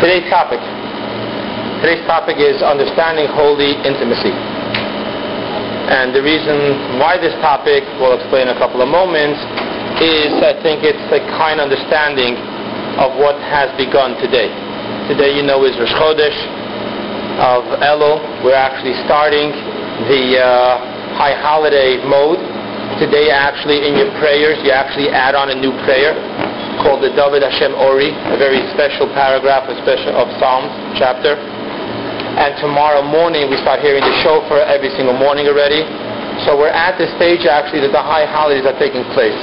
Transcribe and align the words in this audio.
Today's 0.00 0.32
topic. 0.32 0.56
Today's 1.84 2.00
topic 2.08 2.40
is 2.40 2.64
understanding 2.64 3.28
holy 3.36 3.76
intimacy. 3.84 4.32
And 5.92 6.16
the 6.16 6.24
reason 6.24 6.96
why 6.96 7.20
this 7.20 7.36
topic, 7.44 7.84
we'll 8.00 8.16
explain 8.16 8.48
in 8.48 8.56
a 8.56 8.58
couple 8.58 8.80
of 8.80 8.88
moments, 8.88 9.36
is 10.00 10.32
I 10.40 10.56
think 10.64 10.88
it's 10.88 11.04
a 11.12 11.20
kind 11.36 11.60
understanding 11.60 12.40
of 12.96 13.12
what 13.20 13.36
has 13.44 13.68
begun 13.76 14.16
today. 14.24 14.48
Today, 15.04 15.36
you 15.36 15.44
know, 15.44 15.68
is 15.68 15.76
Rosh 15.76 15.92
Chodesh 15.92 16.40
of 17.36 17.68
Elul. 17.84 18.24
We're 18.40 18.56
actually 18.56 18.96
starting 19.04 19.52
the 20.08 20.40
uh, 20.40 20.80
high 21.12 21.36
holiday 21.36 22.00
mode. 22.08 22.40
Today, 22.96 23.28
actually, 23.28 23.84
in 23.84 24.00
your 24.00 24.08
prayers, 24.16 24.56
you 24.64 24.72
actually 24.72 25.12
add 25.12 25.36
on 25.36 25.52
a 25.52 25.56
new 25.60 25.76
prayer 25.84 26.16
called 26.80 27.04
the 27.04 27.12
David 27.12 27.44
Hashem 27.44 27.76
Ori, 27.76 28.10
a 28.32 28.36
very 28.40 28.64
special 28.72 29.04
paragraph 29.12 29.68
of, 29.68 29.76
special, 29.84 30.16
of 30.16 30.32
Psalms 30.40 30.72
chapter. 30.96 31.36
And 31.36 32.56
tomorrow 32.56 33.04
morning, 33.04 33.52
we 33.52 33.60
start 33.60 33.84
hearing 33.84 34.00
the 34.00 34.16
shofar 34.24 34.64
every 34.64 34.88
single 34.96 35.16
morning 35.16 35.44
already. 35.44 35.84
So 36.48 36.56
we're 36.56 36.72
at 36.72 36.96
the 36.96 37.04
stage, 37.20 37.44
actually, 37.44 37.84
that 37.84 37.92
the 37.92 38.00
high 38.00 38.24
holidays 38.24 38.64
are 38.64 38.76
taking 38.80 39.04
place. 39.12 39.36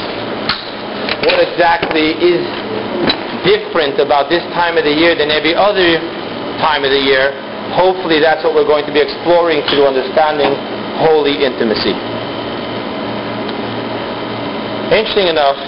What 1.30 1.38
exactly 1.38 2.18
is 2.18 2.42
different 3.45 4.02
about 4.02 4.34
this 4.34 4.42
time 4.58 4.81
of 4.81 4.84
the 4.84 4.94
year 4.94 5.14
than 5.14 5.30
every 5.30 5.54
other 5.54 6.02
time 6.58 6.81
of 6.81 6.90
the 6.90 7.04
year? 7.06 7.38
Hopefully, 7.78 8.17
that's 8.17 8.42
what 8.42 8.58
we're 8.58 8.66
going 8.66 8.88
to 8.90 8.94
be 8.95 9.04
exploring 9.04 9.62
through 9.70 9.86
understanding 9.86 10.58
holy 10.98 11.45
intimacy. 11.45 11.94
Interesting 14.90 15.28
enough, 15.28 15.59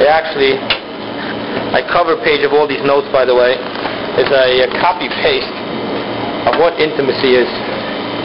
I 0.00 0.08
actually, 0.08 0.56
my 1.68 1.84
cover 1.84 2.16
page 2.24 2.40
of 2.48 2.56
all 2.56 2.64
these 2.64 2.80
notes, 2.80 3.08
by 3.12 3.28
the 3.28 3.36
way, 3.36 3.60
is 4.16 4.28
a, 4.32 4.64
a 4.64 4.68
copy 4.80 5.08
paste 5.20 5.52
of 6.48 6.56
what 6.56 6.80
intimacy 6.80 7.36
is. 7.36 7.48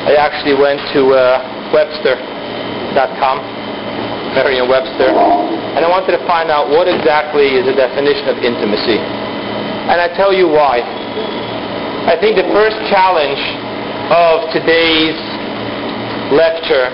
I 0.07 0.15
actually 0.15 0.55
went 0.55 0.79
to 0.95 1.11
uh, 1.11 1.71
Webster.com, 1.75 3.37
Merriam-Webster, 4.35 5.11
and 5.11 5.83
I 5.83 5.89
wanted 5.91 6.15
to 6.15 6.23
find 6.23 6.47
out 6.49 6.71
what 6.71 6.87
exactly 6.87 7.59
is 7.59 7.67
the 7.67 7.75
definition 7.75 8.31
of 8.31 8.39
intimacy. 8.39 8.99
And 9.91 9.99
I 9.99 10.07
tell 10.15 10.31
you 10.31 10.47
why. 10.47 10.79
I 12.07 12.15
think 12.19 12.39
the 12.39 12.47
first 12.55 12.79
challenge 12.87 13.39
of 14.11 14.47
today's 14.55 15.19
lecture 16.31 16.91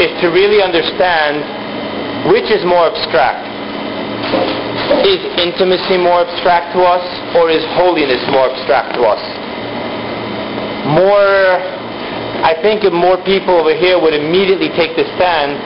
is 0.00 0.12
to 0.20 0.28
really 0.28 0.60
understand 0.60 1.44
which 2.32 2.48
is 2.52 2.64
more 2.64 2.88
abstract. 2.92 3.51
Is 5.00 5.24
intimacy 5.40 5.96
more 5.96 6.20
abstract 6.20 6.76
to 6.76 6.84
us, 6.84 7.02
or 7.34 7.48
is 7.48 7.64
holiness 7.80 8.20
more 8.28 8.52
abstract 8.52 8.94
to 9.00 9.02
us? 9.08 9.22
More, 10.84 11.56
I 12.44 12.52
think 12.60 12.84
if 12.84 12.92
more 12.92 13.16
people 13.24 13.56
over 13.56 13.72
here 13.72 13.96
would 13.96 14.12
immediately 14.12 14.68
take 14.76 14.94
the 14.94 15.08
stand 15.16 15.56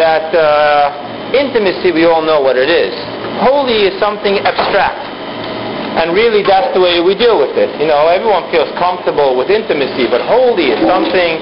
that 0.00 0.32
uh, 0.32 1.36
intimacy, 1.36 1.92
we 1.92 2.08
all 2.08 2.24
know 2.24 2.40
what 2.40 2.56
it 2.56 2.70
is. 2.72 2.94
Holy 3.44 3.84
is 3.90 3.94
something 4.00 4.40
abstract. 4.42 5.12
And 5.94 6.10
really, 6.10 6.42
that's 6.42 6.74
the 6.74 6.82
way 6.82 6.98
we 6.98 7.14
deal 7.14 7.38
with 7.38 7.54
it. 7.54 7.70
You 7.78 7.86
know, 7.86 8.10
everyone 8.10 8.50
feels 8.50 8.66
comfortable 8.74 9.38
with 9.38 9.46
intimacy, 9.50 10.10
but 10.10 10.24
holy 10.26 10.74
is 10.74 10.80
something. 10.82 11.38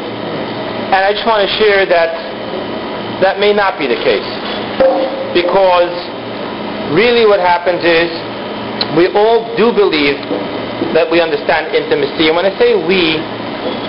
And 0.93 1.01
I 1.01 1.17
just 1.17 1.25
want 1.25 1.41
to 1.49 1.51
share 1.57 1.89
that 1.89 2.13
that 3.25 3.41
may 3.41 3.55
not 3.57 3.81
be 3.81 3.89
the 3.89 3.97
case. 4.05 4.29
Because 5.33 5.93
really 6.93 7.25
what 7.27 7.41
happens 7.41 7.83
is 7.83 8.09
we 8.97 9.09
all 9.17 9.49
do 9.57 9.73
believe 9.73 10.21
that 10.93 11.09
we 11.09 11.21
understand 11.21 11.73
intimacy. 11.73 12.29
And 12.29 12.37
when 12.37 12.45
I 12.45 12.53
say 12.61 12.77
we, 12.77 13.17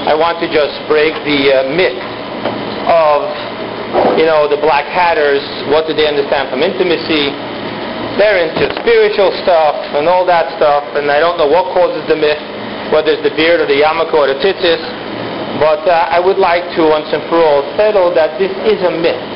I 0.07 0.15
want 0.15 0.39
to 0.39 0.47
just 0.47 0.75
break 0.87 1.11
the 1.27 1.39
uh, 1.51 1.73
myth 1.73 1.99
of, 2.87 3.27
you 4.19 4.27
know, 4.27 4.45
the 4.47 4.59
black 4.59 4.85
hatters. 4.85 5.41
What 5.71 5.87
do 5.87 5.95
they 5.95 6.05
understand 6.05 6.51
from 6.51 6.61
intimacy? 6.61 7.31
They're 8.19 8.37
into 8.45 8.69
spiritual 8.77 9.33
stuff 9.41 9.73
and 9.97 10.05
all 10.05 10.21
that 10.29 10.53
stuff, 10.61 10.85
and 10.93 11.09
I 11.09 11.17
don't 11.17 11.41
know 11.41 11.49
what 11.49 11.73
causes 11.73 12.05
the 12.05 12.15
myth, 12.19 12.37
whether 12.93 13.09
it's 13.17 13.25
the 13.25 13.33
beard 13.33 13.57
or 13.63 13.67
the 13.67 13.81
yarmulke 13.81 14.13
or 14.13 14.29
the 14.29 14.37
tzitzis. 14.37 14.81
But 15.57 15.87
uh, 15.89 16.13
I 16.13 16.19
would 16.19 16.37
like 16.37 16.63
to 16.77 16.81
once 16.93 17.09
and 17.09 17.25
for 17.29 17.41
all 17.41 17.65
settle 17.73 18.13
that 18.13 18.37
this 18.37 18.53
is 18.69 18.79
a 18.85 18.93
myth. 18.93 19.32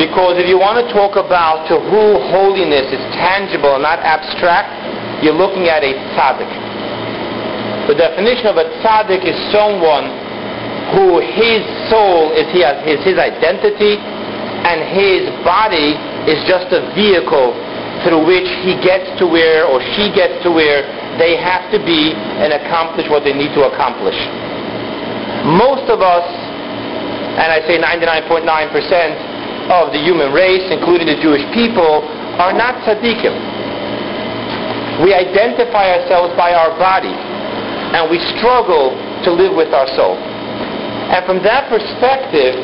Because 0.00 0.40
if 0.40 0.48
you 0.48 0.56
want 0.56 0.80
to 0.80 0.88
talk 0.96 1.20
about 1.20 1.68
to 1.68 1.76
who 1.76 2.16
holiness 2.32 2.88
is 2.88 3.04
tangible 3.20 3.76
and 3.76 3.84
not 3.84 4.00
abstract, 4.00 4.72
you're 5.20 5.36
looking 5.36 5.68
at 5.68 5.84
a 5.84 5.92
tzaddik. 6.16 6.48
The 7.84 8.00
definition 8.00 8.48
of 8.48 8.56
a 8.56 8.64
tzaddik 8.80 9.28
is 9.28 9.36
someone 9.52 10.08
who 10.96 11.20
his 11.20 11.60
soul 11.92 12.32
is 12.32 12.48
his, 12.48 13.04
his 13.04 13.20
identity 13.20 14.00
and 14.00 14.80
his 14.88 15.28
body 15.44 16.00
is 16.24 16.40
just 16.48 16.72
a 16.72 16.80
vehicle 16.96 17.52
through 18.00 18.24
which 18.24 18.48
he 18.64 18.80
gets 18.80 19.04
to 19.20 19.28
where 19.28 19.68
or 19.68 19.84
she 19.92 20.08
gets 20.16 20.40
to 20.40 20.50
where 20.50 20.80
they 21.20 21.36
have 21.36 21.68
to 21.68 21.78
be 21.84 22.16
and 22.40 22.56
accomplish 22.56 23.04
what 23.12 23.20
they 23.20 23.36
need 23.36 23.52
to 23.52 23.68
accomplish. 23.68 24.16
Most 25.44 25.92
of 25.92 26.00
us, 26.00 26.24
and 27.36 27.52
I 27.52 27.60
say 27.68 27.76
99.9% 27.76 29.29
of 29.70 29.94
the 29.94 30.02
human 30.02 30.34
race, 30.34 30.66
including 30.68 31.06
the 31.06 31.18
Jewish 31.22 31.46
people, 31.54 32.02
are 32.42 32.52
not 32.52 32.82
tzaddikim. 32.82 33.32
We 35.06 35.14
identify 35.14 35.94
ourselves 35.96 36.34
by 36.34 36.52
our 36.52 36.74
body, 36.76 37.14
and 37.14 38.10
we 38.10 38.18
struggle 38.36 38.98
to 39.24 39.30
live 39.30 39.54
with 39.54 39.72
our 39.72 39.86
soul. 39.94 40.18
And 41.10 41.24
from 41.24 41.42
that 41.46 41.70
perspective, 41.70 42.58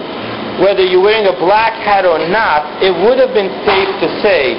whether 0.60 0.84
you're 0.84 1.02
wearing 1.02 1.30
a 1.30 1.36
black 1.38 1.78
hat 1.80 2.04
or 2.04 2.18
not, 2.28 2.82
it 2.82 2.92
would 2.92 3.18
have 3.22 3.32
been 3.32 3.50
safe 3.64 3.90
to 4.02 4.08
say 4.20 4.56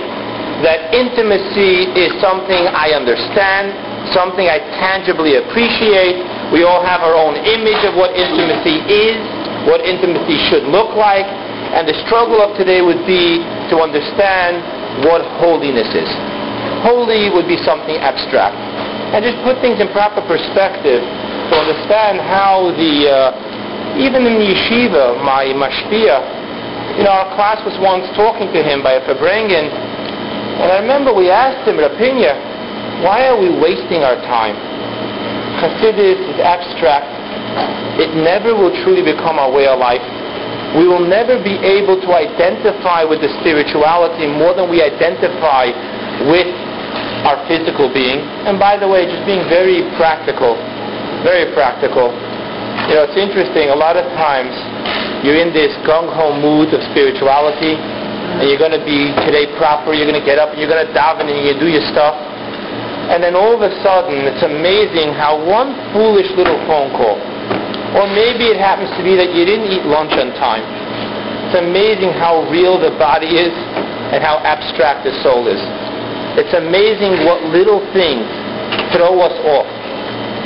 that 0.63 0.93
intimacy 0.93 1.89
is 1.93 2.15
something 2.17 2.65
I 2.73 2.97
understand, 2.97 3.75
something 4.13 4.49
I 4.49 4.57
tangibly 4.81 5.37
appreciate. 5.37 6.21
We 6.49 6.63
all 6.63 6.81
have 6.81 7.01
our 7.01 7.13
own 7.13 7.37
image 7.37 7.81
of 7.85 7.93
what 7.93 8.15
intimacy 8.17 8.81
is, 8.89 9.17
what 9.69 9.81
intimacy 9.85 10.37
should 10.49 10.65
look 10.69 10.95
like, 10.95 11.27
and 11.73 11.87
the 11.87 11.97
struggle 12.07 12.39
of 12.39 12.55
today 12.55 12.81
would 12.81 13.03
be 13.07 13.43
to 13.71 13.79
understand 13.83 14.61
what 15.03 15.21
holiness 15.41 15.89
is. 15.91 16.09
Holy 16.83 17.29
would 17.33 17.47
be 17.47 17.57
something 17.63 17.97
abstract. 17.97 18.55
And 19.13 19.23
just 19.23 19.39
put 19.43 19.59
things 19.63 19.79
in 19.79 19.87
proper 19.95 20.21
perspective 20.27 21.01
to 21.01 21.53
understand 21.55 22.19
how 22.19 22.75
the, 22.75 22.93
uh, 23.07 23.99
even 23.99 24.27
in 24.27 24.39
yeshiva, 24.43 25.19
my 25.23 25.51
mashpia, 25.55 26.19
you 26.97 27.03
know, 27.03 27.13
our 27.13 27.29
class 27.37 27.61
was 27.63 27.77
once 27.79 28.09
talking 28.17 28.51
to 28.51 28.61
him 28.63 28.81
by 28.83 28.97
a 28.97 29.01
Farbrengen, 29.05 29.69
and 30.57 30.73
I 30.73 30.81
remember 30.81 31.13
we 31.13 31.29
asked 31.29 31.69
him, 31.69 31.77
Rapinya, 31.77 32.33
why 33.05 33.29
are 33.29 33.37
we 33.37 33.53
wasting 33.53 34.01
our 34.01 34.17
time? 34.25 34.57
Chassidus 35.61 36.17
is 36.17 36.37
abstract. 36.41 37.05
It 38.01 38.17
never 38.17 38.57
will 38.57 38.73
truly 38.81 39.05
become 39.05 39.37
our 39.37 39.53
way 39.53 39.69
of 39.69 39.77
life. 39.77 40.01
We 40.75 40.89
will 40.89 41.05
never 41.05 41.39
be 41.39 41.55
able 41.63 42.01
to 42.03 42.09
identify 42.11 43.07
with 43.07 43.23
the 43.23 43.31
spirituality 43.39 44.27
more 44.27 44.51
than 44.51 44.67
we 44.67 44.83
identify 44.83 45.71
with 46.27 46.51
our 47.23 47.39
physical 47.47 47.87
being. 47.87 48.19
And 48.43 48.59
by 48.59 48.75
the 48.75 48.87
way, 48.87 49.07
just 49.07 49.23
being 49.23 49.47
very 49.47 49.87
practical, 49.95 50.59
very 51.23 51.53
practical. 51.55 52.11
You 52.91 52.99
know, 52.99 53.07
it's 53.07 53.17
interesting. 53.19 53.71
A 53.71 53.79
lot 53.79 53.95
of 53.95 54.05
times 54.19 54.51
you're 55.23 55.39
in 55.39 55.55
this 55.55 55.71
gung-ho 55.87 56.35
mood 56.35 56.75
of 56.75 56.83
spirituality, 56.91 57.75
and 57.75 58.45
you're 58.45 58.59
going 58.61 58.75
to 58.75 58.83
be 58.83 59.15
today 59.25 59.49
proper, 59.57 59.95
you're 59.95 60.05
going 60.05 60.19
to 60.19 60.27
get 60.27 60.37
up 60.37 60.51
and 60.51 60.59
you're 60.59 60.69
going 60.69 60.83
to 60.83 60.91
daven 60.93 61.25
and 61.25 61.41
you 61.47 61.55
do 61.57 61.71
your 61.71 61.83
stuff. 61.89 62.13
And 63.07 63.23
then 63.23 63.39
all 63.39 63.55
of 63.55 63.63
a 63.63 63.71
sudden, 63.81 64.27
it's 64.27 64.43
amazing 64.43 65.15
how 65.15 65.39
one 65.39 65.73
foolish 65.95 66.27
little 66.35 66.59
phone 66.67 66.91
call, 66.91 67.15
or 67.97 68.05
maybe 68.13 68.47
it 68.47 68.61
happens 68.61 68.93
to 68.95 69.01
be 69.01 69.17
that 69.17 69.33
you 69.33 69.43
didn't 69.43 69.67
eat 69.73 69.83
lunch 69.89 70.13
on 70.13 70.31
time. 70.37 70.63
It's 71.49 71.57
amazing 71.57 72.13
how 72.13 72.45
real 72.47 72.77
the 72.77 72.93
body 73.01 73.35
is 73.35 73.51
and 74.13 74.21
how 74.21 74.39
abstract 74.45 75.03
the 75.03 75.13
soul 75.25 75.49
is. 75.49 75.59
It's 76.37 76.53
amazing 76.53 77.25
what 77.25 77.41
little 77.49 77.81
things 77.91 78.27
throw 78.93 79.17
us 79.25 79.35
off. 79.49 79.67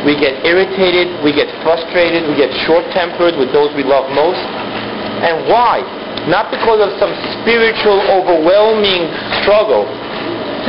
We 0.08 0.18
get 0.18 0.42
irritated, 0.48 1.22
we 1.22 1.36
get 1.36 1.52
frustrated, 1.62 2.26
we 2.26 2.34
get 2.40 2.50
short-tempered 2.66 3.38
with 3.38 3.54
those 3.54 3.70
we 3.76 3.84
love 3.84 4.10
most. 4.16 4.42
And 5.22 5.46
why? 5.46 5.86
not 6.30 6.54
because 6.54 6.78
of 6.78 6.94
some 7.02 7.14
spiritual 7.42 7.98
overwhelming 8.14 9.10
struggle. 9.42 9.90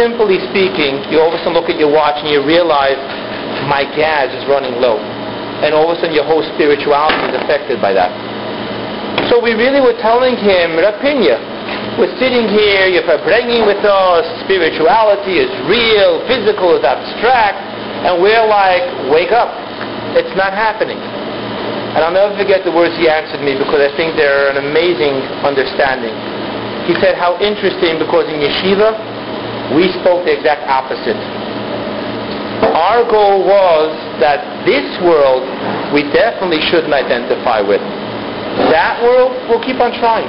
Simply 0.00 0.40
speaking, 0.48 1.04
you 1.12 1.20
all 1.20 1.28
of 1.28 1.36
a 1.36 1.40
sudden 1.44 1.52
look 1.52 1.68
at 1.68 1.76
your 1.76 1.92
watch 1.92 2.16
and 2.24 2.32
you 2.32 2.40
realize 2.40 2.96
my 3.68 3.84
gas 3.92 4.32
is 4.32 4.48
running 4.48 4.80
low. 4.80 4.96
And 5.62 5.74
all 5.74 5.90
of 5.90 5.96
a 5.96 6.00
sudden 6.02 6.14
your 6.14 6.26
whole 6.26 6.42
spirituality 6.58 7.22
is 7.30 7.34
affected 7.38 7.78
by 7.78 7.94
that. 7.94 8.10
So 9.30 9.38
we 9.38 9.54
really 9.54 9.80
were 9.80 9.96
telling 10.02 10.34
him, 10.34 10.74
Rapinya, 10.76 11.38
we're 11.96 12.12
sitting 12.18 12.48
here, 12.50 12.90
you're 12.90 13.06
bringing 13.22 13.64
with 13.64 13.84
us 13.84 14.24
spirituality 14.42 15.38
is 15.38 15.50
real, 15.70 16.24
physical 16.26 16.74
is 16.74 16.82
abstract, 16.82 17.60
and 18.02 18.18
we're 18.18 18.44
like, 18.48 18.82
wake 19.12 19.30
up. 19.30 19.52
It's 20.18 20.34
not 20.36 20.52
happening. 20.52 20.98
And 20.98 22.00
I'll 22.00 22.12
never 22.12 22.32
forget 22.36 22.64
the 22.64 22.72
words 22.72 22.96
he 22.96 23.08
answered 23.08 23.44
me 23.44 23.52
because 23.54 23.80
I 23.80 23.92
think 23.96 24.16
they're 24.16 24.48
an 24.48 24.58
amazing 24.58 25.20
understanding. 25.44 26.12
He 26.88 26.96
said, 26.98 27.14
how 27.14 27.38
interesting 27.38 28.00
because 28.00 28.26
in 28.32 28.40
yeshiva, 28.40 28.96
we 29.76 29.92
spoke 30.00 30.24
the 30.24 30.32
exact 30.32 30.66
opposite. 30.66 31.16
Our 32.70 33.02
goal 33.10 33.42
was 33.42 33.90
that 34.22 34.44
this 34.62 34.86
world 35.02 35.42
we 35.90 36.06
definitely 36.14 36.62
shouldn't 36.70 36.94
identify 36.94 37.60
with. 37.60 37.82
That 38.72 39.02
world, 39.02 39.34
we'll 39.48 39.64
keep 39.64 39.80
on 39.80 39.92
trying. 39.98 40.28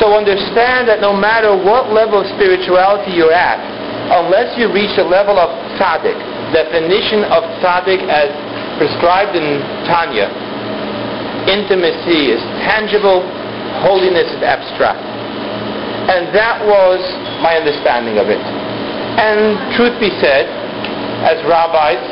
So 0.00 0.16
understand 0.16 0.88
that 0.88 1.00
no 1.00 1.14
matter 1.14 1.54
what 1.54 1.92
level 1.92 2.22
of 2.22 2.26
spirituality 2.34 3.12
you're 3.12 3.34
at, 3.34 3.60
unless 4.10 4.56
you 4.58 4.72
reach 4.72 4.96
a 4.98 5.06
level 5.06 5.38
of 5.38 5.48
tzaddik, 5.78 6.16
definition 6.52 7.24
of 7.30 7.44
tzaddik 7.62 8.04
as 8.10 8.28
prescribed 8.76 9.36
in 9.36 9.62
Tanya. 9.86 10.28
Intimacy 11.46 12.32
is 12.34 12.42
tangible, 12.64 13.22
holiness 13.84 14.28
is 14.32 14.42
abstract. 14.42 15.00
And 16.10 16.34
that 16.34 16.60
was 16.64 17.00
my 17.40 17.56
understanding 17.56 18.18
of 18.18 18.28
it. 18.28 18.40
And 19.14 19.56
truth 19.78 19.94
be 20.02 20.10
said, 20.18 20.50
as 21.22 21.38
rabbis, 21.46 22.02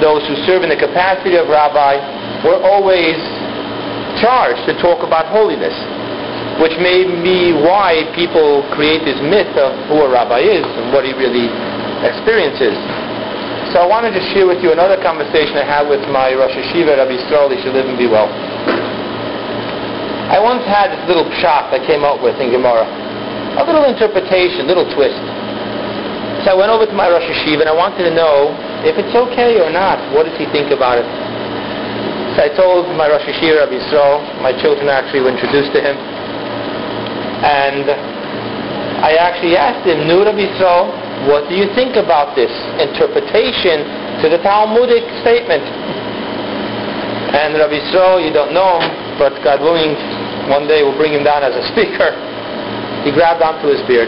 those 0.00 0.22
who 0.28 0.36
serve 0.46 0.62
in 0.62 0.70
the 0.70 0.78
capacity 0.78 1.34
of 1.36 1.48
rabbi, 1.48 1.98
were 2.44 2.60
always 2.60 3.18
charged 4.22 4.62
to 4.70 4.74
talk 4.78 5.02
about 5.02 5.26
holiness, 5.30 5.74
which 6.62 6.74
may 6.78 7.06
be 7.22 7.54
why 7.54 8.06
people 8.14 8.62
create 8.74 9.02
this 9.02 9.18
myth 9.26 9.50
of 9.58 9.74
who 9.90 10.06
a 10.06 10.10
rabbi 10.10 10.42
is 10.42 10.62
and 10.62 10.92
what 10.94 11.02
he 11.02 11.14
really 11.14 11.50
experiences. 12.06 12.78
So 13.74 13.82
I 13.82 13.86
wanted 13.86 14.14
to 14.16 14.22
share 14.32 14.46
with 14.46 14.62
you 14.64 14.72
another 14.72 14.96
conversation 15.02 15.58
I 15.58 15.66
had 15.66 15.84
with 15.90 16.00
my 16.08 16.32
Rosh 16.32 16.56
Yeshiva, 16.56 16.96
Rabbi 16.96 17.20
Yisrael, 17.20 17.52
he 17.52 17.60
should 17.60 17.74
live 17.74 17.84
and 17.84 17.98
be 17.98 18.08
well. 18.08 18.30
I 20.28 20.40
once 20.40 20.64
had 20.64 20.92
this 20.92 21.04
little 21.08 21.28
shot 21.40 21.72
I 21.72 21.80
came 21.84 22.04
up 22.04 22.20
with 22.22 22.36
in 22.40 22.52
Gemara. 22.52 22.84
A 23.60 23.64
little 23.64 23.84
interpretation, 23.84 24.68
little 24.68 24.88
twist. 24.94 25.20
So 26.46 26.54
I 26.54 26.56
went 26.56 26.70
over 26.70 26.86
to 26.86 26.94
my 26.94 27.10
Rosh 27.10 27.26
Yeshiva 27.26 27.66
and 27.66 27.70
I 27.70 27.74
wanted 27.74 28.06
to 28.06 28.14
know 28.14 28.54
if 28.86 28.94
it's 28.94 29.10
okay 29.10 29.58
or 29.58 29.74
not. 29.74 29.98
What 30.14 30.22
does 30.22 30.38
he 30.38 30.46
think 30.54 30.70
about 30.70 31.02
it? 31.02 31.08
So 32.38 32.46
I 32.46 32.50
told 32.54 32.86
my 32.94 33.10
Rosh 33.10 33.26
Yeshiva, 33.26 33.66
Rabbi 33.66 33.74
Yisrael, 33.74 34.22
my 34.38 34.54
children 34.62 34.86
actually 34.86 35.26
were 35.26 35.34
introduced 35.34 35.74
to 35.74 35.82
him. 35.82 35.98
And 37.42 37.90
I 39.02 39.18
actually 39.18 39.58
asked 39.58 39.82
him, 39.82 40.06
Nu 40.06 40.22
Rabbi 40.22 40.46
Yisrael, 40.46 41.26
what 41.26 41.50
do 41.50 41.58
you 41.58 41.66
think 41.74 41.98
about 41.98 42.38
this 42.38 42.54
interpretation 42.78 43.82
to 44.22 44.30
the 44.30 44.38
Talmudic 44.38 45.02
statement? 45.26 45.66
And 47.34 47.58
Rabbi 47.58 47.82
Yisrael, 47.82 48.22
you 48.22 48.30
don't 48.30 48.54
know 48.54 48.78
him, 48.78 48.86
but 49.18 49.34
God 49.42 49.58
willing, 49.58 49.98
one 50.46 50.70
day 50.70 50.86
we'll 50.86 50.94
bring 50.94 51.18
him 51.18 51.26
down 51.26 51.42
as 51.42 51.58
a 51.58 51.66
speaker. 51.74 52.14
He 53.02 53.10
grabbed 53.10 53.42
onto 53.42 53.66
his 53.66 53.82
beard. 53.90 54.06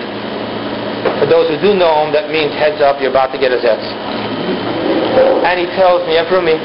For 1.21 1.27
those 1.29 1.49
who 1.49 1.57
do 1.61 1.73
know 1.77 2.05
him, 2.05 2.13
that 2.13 2.33
means 2.33 2.53
heads 2.57 2.81
up, 2.81 3.01
you're 3.01 3.13
about 3.13 3.33
to 3.33 3.39
get 3.39 3.53
a 3.53 3.61
zetz. 3.61 3.85
And 5.45 5.61
he 5.61 5.67
tells 5.77 6.05
me, 6.09 6.17
me, 6.17 6.57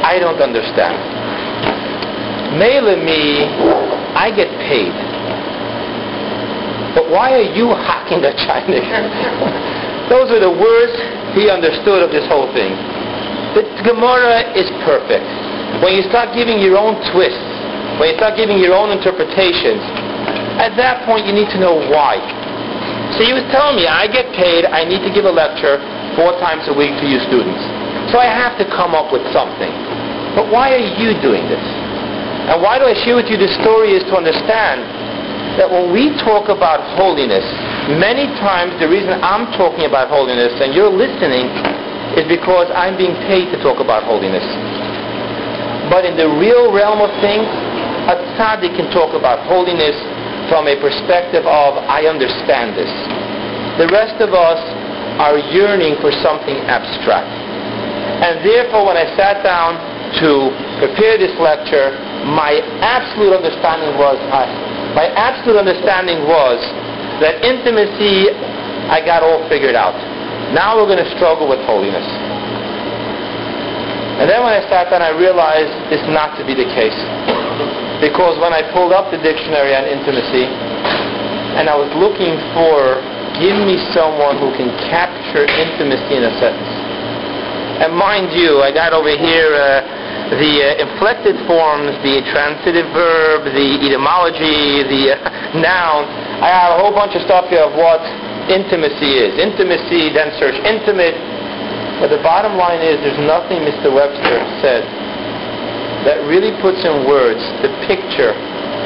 I 0.00 0.16
don't 0.18 0.40
understand. 0.40 0.96
Mele 2.56 2.96
me, 3.00 3.44
I 4.16 4.32
get 4.34 4.48
paid. 4.64 4.92
But 6.96 7.12
why 7.12 7.36
are 7.38 7.46
you 7.54 7.70
hacking 7.86 8.24
the 8.24 8.34
Chinese? 8.34 8.82
Those 10.10 10.32
are 10.34 10.42
the 10.42 10.50
words 10.50 10.96
he 11.38 11.46
understood 11.46 12.02
of 12.02 12.10
this 12.10 12.26
whole 12.26 12.50
thing. 12.50 12.74
The 13.54 13.62
Gemara 13.86 14.50
is 14.58 14.66
perfect. 14.82 15.26
When 15.82 15.94
you 15.94 16.02
start 16.10 16.34
giving 16.34 16.58
your 16.58 16.74
own 16.74 16.98
twists, 17.14 17.38
when 18.02 18.10
you 18.10 18.16
start 18.18 18.34
giving 18.34 18.58
your 18.58 18.74
own 18.74 18.90
interpretations, 18.90 19.82
at 20.58 20.74
that 20.74 21.06
point 21.06 21.26
you 21.26 21.32
need 21.32 21.48
to 21.54 21.60
know 21.62 21.78
why. 21.92 22.18
So 23.18 23.26
he 23.26 23.34
was 23.34 23.42
telling 23.50 23.74
me, 23.76 23.90
I 23.90 24.06
get 24.06 24.30
paid, 24.36 24.66
I 24.66 24.86
need 24.86 25.02
to 25.02 25.10
give 25.10 25.26
a 25.26 25.34
lecture 25.34 25.78
four 26.14 26.34
times 26.38 26.66
a 26.70 26.74
week 26.74 26.94
to 27.02 27.06
you 27.06 27.18
students. 27.26 27.62
So 28.10 28.18
I 28.18 28.26
have 28.26 28.58
to 28.58 28.66
come 28.66 28.94
up 28.94 29.12
with 29.14 29.22
something. 29.34 29.70
But 30.34 30.50
why 30.50 30.74
are 30.74 30.86
you 30.98 31.14
doing 31.18 31.46
this? 31.50 31.62
And 32.50 32.62
why 32.62 32.78
do 32.78 32.86
I 32.86 32.94
share 33.06 33.14
with 33.18 33.30
you 33.30 33.36
this 33.38 33.54
story 33.62 33.94
is 33.94 34.02
to 34.10 34.14
understand 34.18 34.82
that 35.58 35.66
when 35.66 35.90
we 35.90 36.14
talk 36.22 36.50
about 36.50 36.82
holiness, 36.94 37.42
many 37.98 38.30
times 38.38 38.74
the 38.78 38.86
reason 38.86 39.18
I'm 39.22 39.50
talking 39.58 39.86
about 39.86 40.10
holiness 40.10 40.54
and 40.62 40.70
you're 40.74 40.90
listening 40.90 41.50
is 42.14 42.26
because 42.26 42.70
I'm 42.74 42.98
being 42.98 43.14
paid 43.26 43.50
to 43.54 43.58
talk 43.62 43.78
about 43.78 44.06
holiness. 44.06 44.42
But 45.90 46.06
in 46.06 46.14
the 46.14 46.30
real 46.38 46.70
realm 46.70 47.02
of 47.02 47.10
things, 47.18 47.46
a 48.10 48.14
tzaddik 48.34 48.74
can 48.78 48.90
talk 48.90 49.14
about 49.14 49.42
holiness 49.46 49.94
from 50.50 50.66
a 50.66 50.74
perspective 50.82 51.46
of, 51.46 51.78
I 51.86 52.10
understand 52.10 52.74
this. 52.74 52.90
The 53.78 53.86
rest 53.88 54.18
of 54.18 54.34
us 54.34 54.58
are 55.22 55.38
yearning 55.54 55.94
for 56.02 56.10
something 56.20 56.58
abstract. 56.66 57.30
And 58.20 58.42
therefore, 58.42 58.90
when 58.90 58.98
I 58.98 59.06
sat 59.14 59.46
down 59.46 59.78
to 60.20 60.50
prepare 60.82 61.16
this 61.16 61.32
lecture, 61.38 61.94
my 62.26 62.58
absolute 62.82 63.32
understanding 63.32 63.94
was, 63.94 64.18
I, 64.34 64.50
my 64.92 65.06
absolute 65.14 65.56
understanding 65.56 66.26
was 66.26 66.58
that 67.22 67.46
intimacy, 67.46 68.34
I 68.90 69.00
got 69.06 69.22
all 69.22 69.46
figured 69.48 69.78
out. 69.78 69.94
Now 70.50 70.74
we're 70.74 70.90
going 70.90 71.04
to 71.04 71.12
struggle 71.14 71.46
with 71.46 71.62
holiness. 71.62 72.04
And 74.18 74.28
then 74.28 74.42
when 74.42 74.52
I 74.52 74.60
sat 74.68 74.90
down, 74.90 75.00
I 75.00 75.16
realized 75.16 75.72
this 75.88 76.02
not 76.10 76.36
to 76.36 76.44
be 76.44 76.52
the 76.52 76.68
case. 76.76 76.98
Because 78.00 78.40
when 78.40 78.56
I 78.56 78.64
pulled 78.72 78.96
up 78.96 79.12
the 79.12 79.20
dictionary 79.20 79.76
on 79.76 79.84
intimacy, 79.84 80.48
and 81.58 81.68
I 81.68 81.76
was 81.76 81.90
looking 81.98 82.38
for, 82.56 82.96
give 83.36 83.58
me 83.60 83.76
someone 83.92 84.40
who 84.40 84.54
can 84.56 84.70
capture 84.88 85.44
intimacy 85.44 86.16
in 86.16 86.24
a 86.24 86.32
sentence. 86.40 86.74
And 87.84 87.92
mind 87.96 88.32
you, 88.32 88.64
I 88.64 88.72
got 88.72 88.92
over 88.92 89.10
here 89.10 89.52
uh, 89.52 89.84
the 90.36 90.52
uh, 90.62 90.84
inflected 90.84 91.34
forms, 91.48 91.96
the 92.06 92.22
transitive 92.30 92.86
verb, 92.94 93.50
the 93.50 93.68
etymology, 93.82 94.86
the 94.86 95.18
uh, 95.18 95.58
noun. 95.64 96.06
I 96.40 96.48
have 96.54 96.76
a 96.76 96.78
whole 96.80 96.94
bunch 96.94 97.18
of 97.18 97.22
stuff 97.26 97.50
here 97.50 97.66
of 97.66 97.74
what 97.74 98.00
intimacy 98.48 99.20
is. 99.20 99.36
Intimacy, 99.36 100.14
then 100.14 100.30
search 100.38 100.56
intimate. 100.62 101.18
But 101.98 102.14
the 102.14 102.22
bottom 102.24 102.56
line 102.56 102.80
is 102.80 102.96
there's 103.04 103.20
nothing 103.26 103.60
Mr. 103.66 103.92
Webster 103.92 104.40
said 104.64 104.86
that 106.08 106.24
really 106.24 106.52
puts 106.64 106.80
in 106.80 107.04
words 107.04 107.40
the 107.60 107.70
picture 107.84 108.32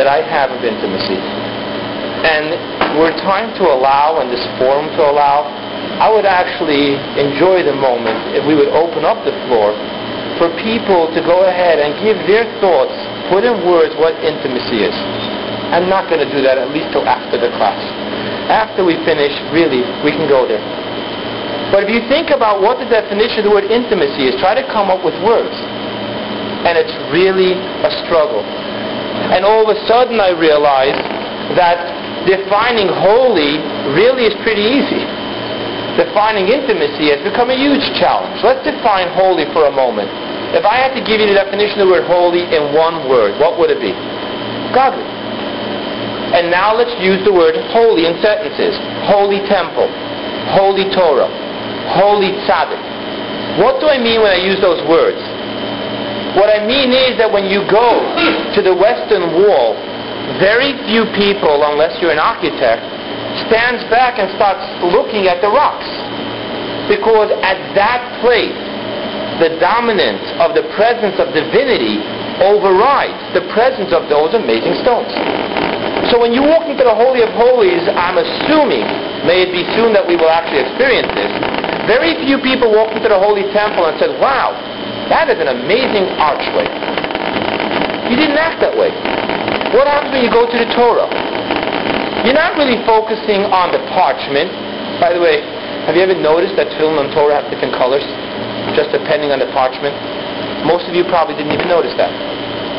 that 0.01 0.11
I 0.11 0.23
have 0.23 0.51
of 0.51 0.61
intimacy. 0.67 1.19
And 2.25 2.99
we're 2.99 3.15
trying 3.23 3.55
to 3.61 3.65
allow, 3.71 4.19
and 4.19 4.33
this 4.33 4.43
forum 4.59 4.91
to 4.99 5.03
allow, 5.07 5.47
I 6.01 6.11
would 6.11 6.27
actually 6.27 6.99
enjoy 7.21 7.63
the 7.63 7.77
moment 7.77 8.35
if 8.35 8.43
we 8.43 8.59
would 8.59 8.73
open 8.75 9.07
up 9.07 9.23
the 9.23 9.35
floor 9.47 9.77
for 10.41 10.51
people 10.67 11.07
to 11.15 11.21
go 11.23 11.47
ahead 11.47 11.79
and 11.79 11.95
give 12.03 12.19
their 12.27 12.43
thoughts, 12.59 12.95
put 13.31 13.47
in 13.47 13.63
words 13.63 13.95
what 13.95 14.19
intimacy 14.19 14.83
is. 14.83 14.97
I'm 15.71 15.87
not 15.87 16.11
going 16.11 16.23
to 16.23 16.31
do 16.31 16.43
that 16.43 16.59
at 16.59 16.75
least 16.75 16.91
till 16.91 17.07
after 17.07 17.39
the 17.39 17.55
class. 17.55 17.79
After 18.51 18.83
we 18.83 18.99
finish, 19.07 19.33
really, 19.55 19.87
we 20.03 20.11
can 20.11 20.27
go 20.27 20.47
there. 20.47 20.63
But 21.71 21.87
if 21.87 21.91
you 21.91 22.03
think 22.11 22.31
about 22.31 22.61
what 22.61 22.79
the 22.83 22.87
definition 22.87 23.43
of 23.43 23.45
the 23.47 23.55
word 23.55 23.67
intimacy 23.71 24.31
is, 24.31 24.39
try 24.43 24.55
to 24.55 24.67
come 24.71 24.91
up 24.91 25.03
with 25.07 25.15
words. 25.23 25.55
And 26.65 26.81
it's 26.81 26.97
really 27.13 27.53
a 27.57 27.91
struggle. 28.05 28.41
And 28.41 29.45
all 29.45 29.69
of 29.69 29.71
a 29.71 29.79
sudden 29.87 30.19
I 30.21 30.33
realize 30.33 30.97
that 31.61 31.79
defining 32.27 32.89
holy 32.89 33.61
really 33.93 34.25
is 34.25 34.35
pretty 34.43 34.65
easy 34.65 35.05
defining 35.97 36.51
intimacy 36.51 37.15
has 37.15 37.23
become 37.23 37.51
a 37.51 37.59
huge 37.59 37.83
challenge. 37.99 38.43
Let's 38.43 38.63
define 38.67 39.15
holy 39.15 39.47
for 39.55 39.71
a 39.71 39.75
moment. 39.75 40.11
If 40.55 40.67
I 40.67 40.79
had 40.79 40.95
to 40.95 41.03
give 41.03 41.23
you 41.23 41.31
the 41.31 41.39
definition 41.39 41.83
of 41.83 41.87
the 41.87 41.93
word 41.99 42.07
holy 42.07 42.47
in 42.47 42.75
one 42.75 43.07
word, 43.11 43.39
what 43.39 43.59
would 43.59 43.71
it 43.71 43.79
be? 43.83 43.95
Godly. 44.75 45.07
And 46.35 46.51
now 46.51 46.75
let's 46.75 46.95
use 46.99 47.23
the 47.23 47.31
word 47.31 47.55
holy 47.71 48.11
in 48.11 48.19
sentences. 48.19 48.75
Holy 49.07 49.39
temple, 49.47 49.87
holy 50.51 50.91
Torah, 50.91 51.31
holy 51.95 52.35
tzaddik. 52.43 52.83
What 53.63 53.79
do 53.79 53.87
I 53.87 53.99
mean 54.03 54.23
when 54.23 54.35
I 54.35 54.41
use 54.43 54.59
those 54.59 54.83
words? 54.91 55.19
What 56.35 56.51
I 56.51 56.67
mean 56.67 56.91
is 56.91 57.15
that 57.23 57.31
when 57.31 57.47
you 57.47 57.63
go 57.71 58.03
to 58.55 58.61
the 58.61 58.75
Western 58.75 59.39
Wall, 59.39 59.79
very 60.43 60.75
few 60.91 61.07
people, 61.15 61.63
unless 61.63 61.95
you're 62.03 62.11
an 62.11 62.19
architect, 62.19 62.83
stands 63.47 63.87
back 63.87 64.19
and 64.19 64.31
starts 64.35 64.67
looking 64.91 65.31
at 65.31 65.39
the 65.39 65.51
rocks. 65.51 65.87
Because 66.91 67.31
at 67.47 67.59
that 67.79 68.03
place, 68.19 68.57
the 69.39 69.59
dominance 69.63 70.23
of 70.43 70.59
the 70.59 70.67
presence 70.75 71.19
of 71.23 71.31
divinity 71.35 72.03
overrides 72.43 73.19
the 73.35 73.47
presence 73.55 73.95
of 73.95 74.11
those 74.11 74.35
amazing 74.35 74.75
stones. 74.83 75.11
So 76.11 76.19
when 76.19 76.35
you 76.35 76.43
walk 76.43 76.67
into 76.67 76.83
the 76.83 76.95
Holy 76.95 77.23
of 77.23 77.31
Holies, 77.33 77.83
I'm 77.95 78.19
assuming, 78.19 78.85
may 79.27 79.47
it 79.47 79.51
be 79.55 79.63
soon 79.79 79.95
that 79.95 80.03
we 80.03 80.19
will 80.19 80.31
actually 80.31 80.67
experience 80.67 81.11
this, 81.15 81.31
very 81.87 82.17
few 82.25 82.41
people 82.41 82.73
walk 82.73 82.93
into 82.97 83.09
the 83.09 83.19
Holy 83.19 83.47
Temple 83.53 83.87
and 83.87 83.97
said, 84.01 84.13
wow, 84.21 84.53
that 85.13 85.29
is 85.29 85.39
an 85.41 85.49
amazing 85.53 86.09
archway. 86.17 86.69
You 88.09 88.17
didn't 88.17 88.37
act 88.37 88.61
that 88.61 88.73
way. 88.77 88.93
What 89.73 89.89
happens 89.89 90.13
when 90.15 90.23
you 90.23 90.33
go 90.33 90.47
to 90.47 90.57
the 90.57 90.69
Torah? 90.77 91.09
You're 92.25 92.37
not 92.37 92.57
really 92.57 92.81
focusing 92.89 93.45
on 93.49 93.75
the 93.75 93.83
parchment. 93.93 94.49
By 95.03 95.13
the 95.13 95.21
way, 95.21 95.45
have 95.85 95.93
you 95.93 96.05
ever 96.05 96.17
noticed 96.17 96.57
that 96.57 96.73
film 96.81 96.97
and 96.97 97.13
Torah 97.13 97.43
have 97.43 97.53
different 97.53 97.77
colors, 97.77 98.05
just 98.73 98.89
depending 98.95 99.29
on 99.29 99.43
the 99.43 99.51
parchment? 99.53 99.93
Most 100.65 100.89
of 100.89 100.97
you 100.97 101.05
probably 101.05 101.37
didn't 101.37 101.53
even 101.53 101.69
notice 101.69 101.93
that. 102.01 102.09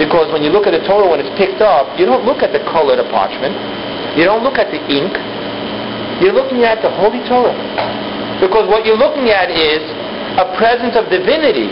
Because 0.02 0.34
when 0.34 0.42
you 0.42 0.50
look 0.50 0.66
at 0.66 0.74
the 0.74 0.82
Torah 0.90 1.06
when 1.06 1.22
it's 1.22 1.32
picked 1.38 1.62
up, 1.62 1.94
you 2.00 2.10
don't 2.10 2.26
look 2.26 2.42
at 2.42 2.50
the 2.50 2.64
color 2.68 2.98
of 2.98 3.06
the 3.06 3.10
parchment. 3.14 3.54
You 4.18 4.26
don't 4.26 4.42
look 4.42 4.58
at 4.58 4.74
the 4.74 4.82
ink. 4.90 5.14
You're 6.24 6.34
looking 6.34 6.66
at 6.66 6.82
the 6.82 6.90
Holy 6.90 7.22
Torah. 7.30 7.54
Because 8.42 8.68
what 8.68 8.84
you're 8.84 9.00
looking 9.00 9.30
at 9.30 9.54
is 9.54 9.84
a 10.42 10.50
presence 10.58 10.98
of 10.98 11.08
divinity 11.08 11.70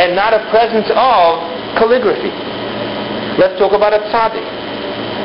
and 0.00 0.16
not 0.16 0.32
a 0.32 0.40
presence 0.48 0.88
of 0.92 1.42
calligraphy. 1.76 2.32
Let's 3.36 3.58
talk 3.58 3.72
about 3.72 3.92
a 3.92 4.00
tzaddik. 4.12 4.44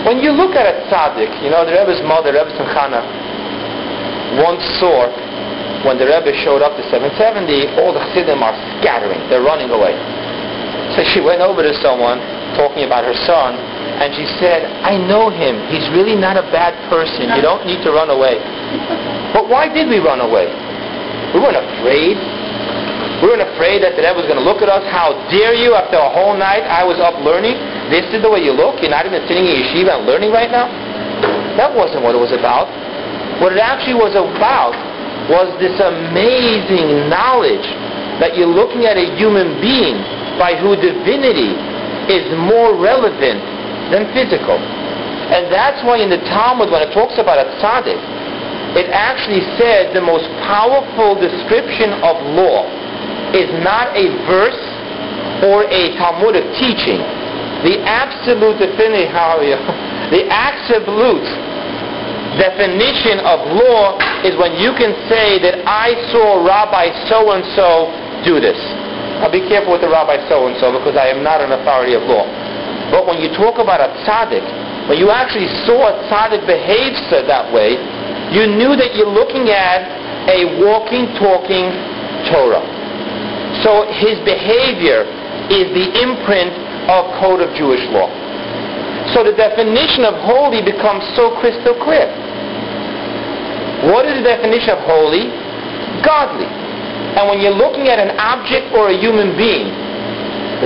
When 0.07 0.19
you 0.23 0.31
look 0.31 0.55
at 0.55 0.67
a 0.67 0.87
tzaddik, 0.87 1.31
you 1.43 1.51
know, 1.51 1.67
the 1.67 1.75
Rebbe's 1.75 2.03
mother, 2.07 2.31
Rebbetzin 2.31 2.67
Chana, 2.71 3.03
once 4.43 4.63
saw 4.79 5.07
when 5.85 5.99
the 5.99 6.07
Rebbe 6.07 6.33
showed 6.43 6.63
up 6.63 6.75
to 6.75 6.83
770, 6.89 7.79
all 7.79 7.93
the 7.93 8.01
Chassidim 8.11 8.41
are 8.43 8.55
scattering. 8.79 9.19
They're 9.29 9.45
running 9.45 9.69
away. 9.71 9.95
So 10.95 11.03
she 11.11 11.19
went 11.19 11.43
over 11.43 11.61
to 11.63 11.73
someone 11.83 12.19
talking 12.55 12.87
about 12.87 13.03
her 13.03 13.15
son, 13.27 13.55
and 13.99 14.15
she 14.15 14.25
said, 14.39 14.65
I 14.83 14.97
know 14.97 15.29
him. 15.29 15.59
He's 15.67 15.85
really 15.91 16.15
not 16.15 16.35
a 16.35 16.45
bad 16.49 16.73
person. 16.89 17.29
You 17.35 17.43
don't 17.43 17.67
need 17.67 17.83
to 17.83 17.91
run 17.91 18.09
away. 18.09 18.39
But 19.27 19.51
why 19.51 19.67
did 19.67 19.91
we 19.91 19.99
run 19.99 20.23
away? 20.23 20.47
We 21.35 21.43
weren't 21.43 21.59
afraid. 21.59 22.15
We 23.17 23.33
weren't 23.33 23.41
afraid 23.41 23.81
that 23.81 23.97
the 23.97 24.05
Rebbe 24.05 24.13
was 24.13 24.29
going 24.29 24.37
to 24.37 24.45
look 24.45 24.61
at 24.61 24.69
us. 24.69 24.85
How 24.93 25.17
dare 25.33 25.57
you? 25.57 25.73
After 25.73 25.97
a 25.97 26.05
whole 26.05 26.37
night, 26.37 26.61
I 26.69 26.85
was 26.85 27.01
up 27.01 27.17
learning. 27.25 27.57
This 27.89 28.05
is 28.13 28.21
the 28.21 28.29
way 28.29 28.45
you 28.45 28.53
look. 28.53 28.77
You're 28.77 28.93
not 28.93 29.09
even 29.09 29.25
sitting 29.25 29.41
in 29.41 29.57
yeshiva 29.57 29.97
and 29.97 30.05
learning 30.05 30.29
right 30.29 30.53
now. 30.53 30.69
That 31.57 31.73
wasn't 31.73 32.05
what 32.05 32.13
it 32.13 32.21
was 32.21 32.29
about. 32.29 32.69
What 33.41 33.57
it 33.57 33.61
actually 33.61 33.97
was 33.97 34.13
about 34.13 34.77
was 35.33 35.49
this 35.57 35.73
amazing 35.81 37.09
knowledge 37.09 37.65
that 38.21 38.37
you're 38.37 38.53
looking 38.53 38.85
at 38.85 39.01
a 39.01 39.09
human 39.17 39.57
being 39.65 39.97
by 40.37 40.53
whose 40.53 40.77
divinity 40.77 41.57
is 42.13 42.29
more 42.37 42.77
relevant 42.77 43.41
than 43.89 44.05
physical. 44.13 44.61
And 45.33 45.49
that's 45.49 45.81
why 45.81 45.97
in 46.05 46.13
the 46.13 46.21
Talmud, 46.29 46.69
when 46.69 46.85
it 46.85 46.93
talks 46.93 47.17
about 47.17 47.41
a 47.41 47.49
tzaddik, 47.57 47.97
it 48.77 48.93
actually 48.93 49.41
said 49.57 49.97
the 49.97 50.05
most 50.05 50.29
powerful 50.45 51.17
description 51.17 51.97
of 52.05 52.13
law 52.37 52.76
is 53.35 53.49
not 53.63 53.95
a 53.95 54.07
verse 54.25 54.61
or 55.45 55.63
a 55.69 55.93
Talmudic 55.99 56.45
teaching. 56.57 57.01
The 57.65 57.81
absolute 57.85 58.57
you, 58.61 59.57
the 60.13 60.23
absolute 60.29 61.27
definition 62.37 63.19
of 63.25 63.49
law 63.57 63.97
is 64.21 64.37
when 64.37 64.55
you 64.61 64.71
can 64.77 64.93
say 65.09 65.41
that 65.41 65.65
I 65.65 65.97
saw 66.13 66.45
Rabbi 66.45 66.93
so-and-so 67.09 68.23
do 68.23 68.39
this. 68.39 68.57
Now 69.19 69.33
be 69.33 69.41
careful 69.49 69.73
with 69.73 69.81
the 69.81 69.89
Rabbi 69.89 70.21
so-and-so 70.29 70.77
because 70.77 70.95
I 70.95 71.09
am 71.09 71.25
not 71.25 71.41
an 71.41 71.51
authority 71.51 71.97
of 71.97 72.05
law. 72.05 72.29
But 72.93 73.09
when 73.09 73.17
you 73.19 73.33
talk 73.33 73.57
about 73.57 73.81
a 73.81 73.89
tzaddik, 74.05 74.45
when 74.87 75.01
you 75.01 75.09
actually 75.09 75.49
saw 75.65 75.91
a 75.91 75.93
tzaddik 76.07 76.45
behave 76.45 76.93
so 77.09 77.25
that 77.25 77.51
way, 77.51 77.75
you 78.31 78.45
knew 78.47 78.77
that 78.77 78.95
you're 78.95 79.09
looking 79.11 79.49
at 79.49 79.83
a 80.29 80.61
walking, 80.61 81.09
talking 81.17 81.73
Torah. 82.29 82.76
So 83.65 83.89
his 83.89 84.19
behavior 84.21 85.07
is 85.49 85.71
the 85.73 85.87
imprint 86.03 86.53
of 86.91 87.09
code 87.19 87.41
of 87.41 87.51
Jewish 87.55 87.83
law. 87.89 88.11
So 89.15 89.23
the 89.23 89.33
definition 89.33 90.03
of 90.03 90.13
holy 90.27 90.61
becomes 90.61 91.03
so 91.15 91.35
crystal 91.39 91.73
clear. 91.79 92.11
What 93.89 94.05
is 94.05 94.19
the 94.19 94.27
definition 94.27 94.75
of 94.75 94.81
holy? 94.83 95.31
Godly. 96.03 96.49
And 97.17 97.25
when 97.29 97.39
you're 97.41 97.55
looking 97.55 97.87
at 97.87 97.97
an 97.97 98.13
object 98.19 98.75
or 98.75 98.91
a 98.91 98.97
human 98.97 99.33
being, 99.39 99.73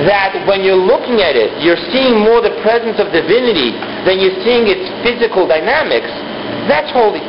that 0.07 0.48
when 0.48 0.63
you're 0.63 0.79
looking 0.79 1.19
at 1.19 1.36
it, 1.36 1.51
you're 1.60 1.79
seeing 1.91 2.24
more 2.24 2.39
the 2.39 2.55
presence 2.63 3.00
of 3.00 3.12
divinity 3.12 3.75
than 4.07 4.19
you're 4.19 4.39
seeing 4.43 4.67
its 4.67 4.88
physical 5.03 5.48
dynamics, 5.48 6.10
that's 6.71 6.91
holy. 6.91 7.24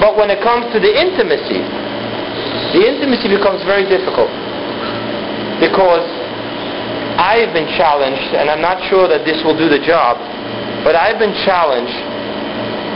But 0.00 0.16
when 0.16 0.28
it 0.28 0.44
comes 0.44 0.68
to 0.72 0.78
the 0.80 0.92
intimacy, 0.92 1.64
the 2.74 2.82
intimacy 2.82 3.30
becomes 3.30 3.62
very 3.62 3.86
difficult 3.86 4.28
because 5.62 6.02
I've 7.14 7.54
been 7.54 7.70
challenged, 7.78 8.34
and 8.34 8.50
I'm 8.50 8.60
not 8.60 8.82
sure 8.90 9.06
that 9.06 9.22
this 9.22 9.38
will 9.46 9.54
do 9.54 9.70
the 9.70 9.78
job, 9.78 10.18
but 10.82 10.98
I've 10.98 11.22
been 11.22 11.34
challenged 11.46 11.94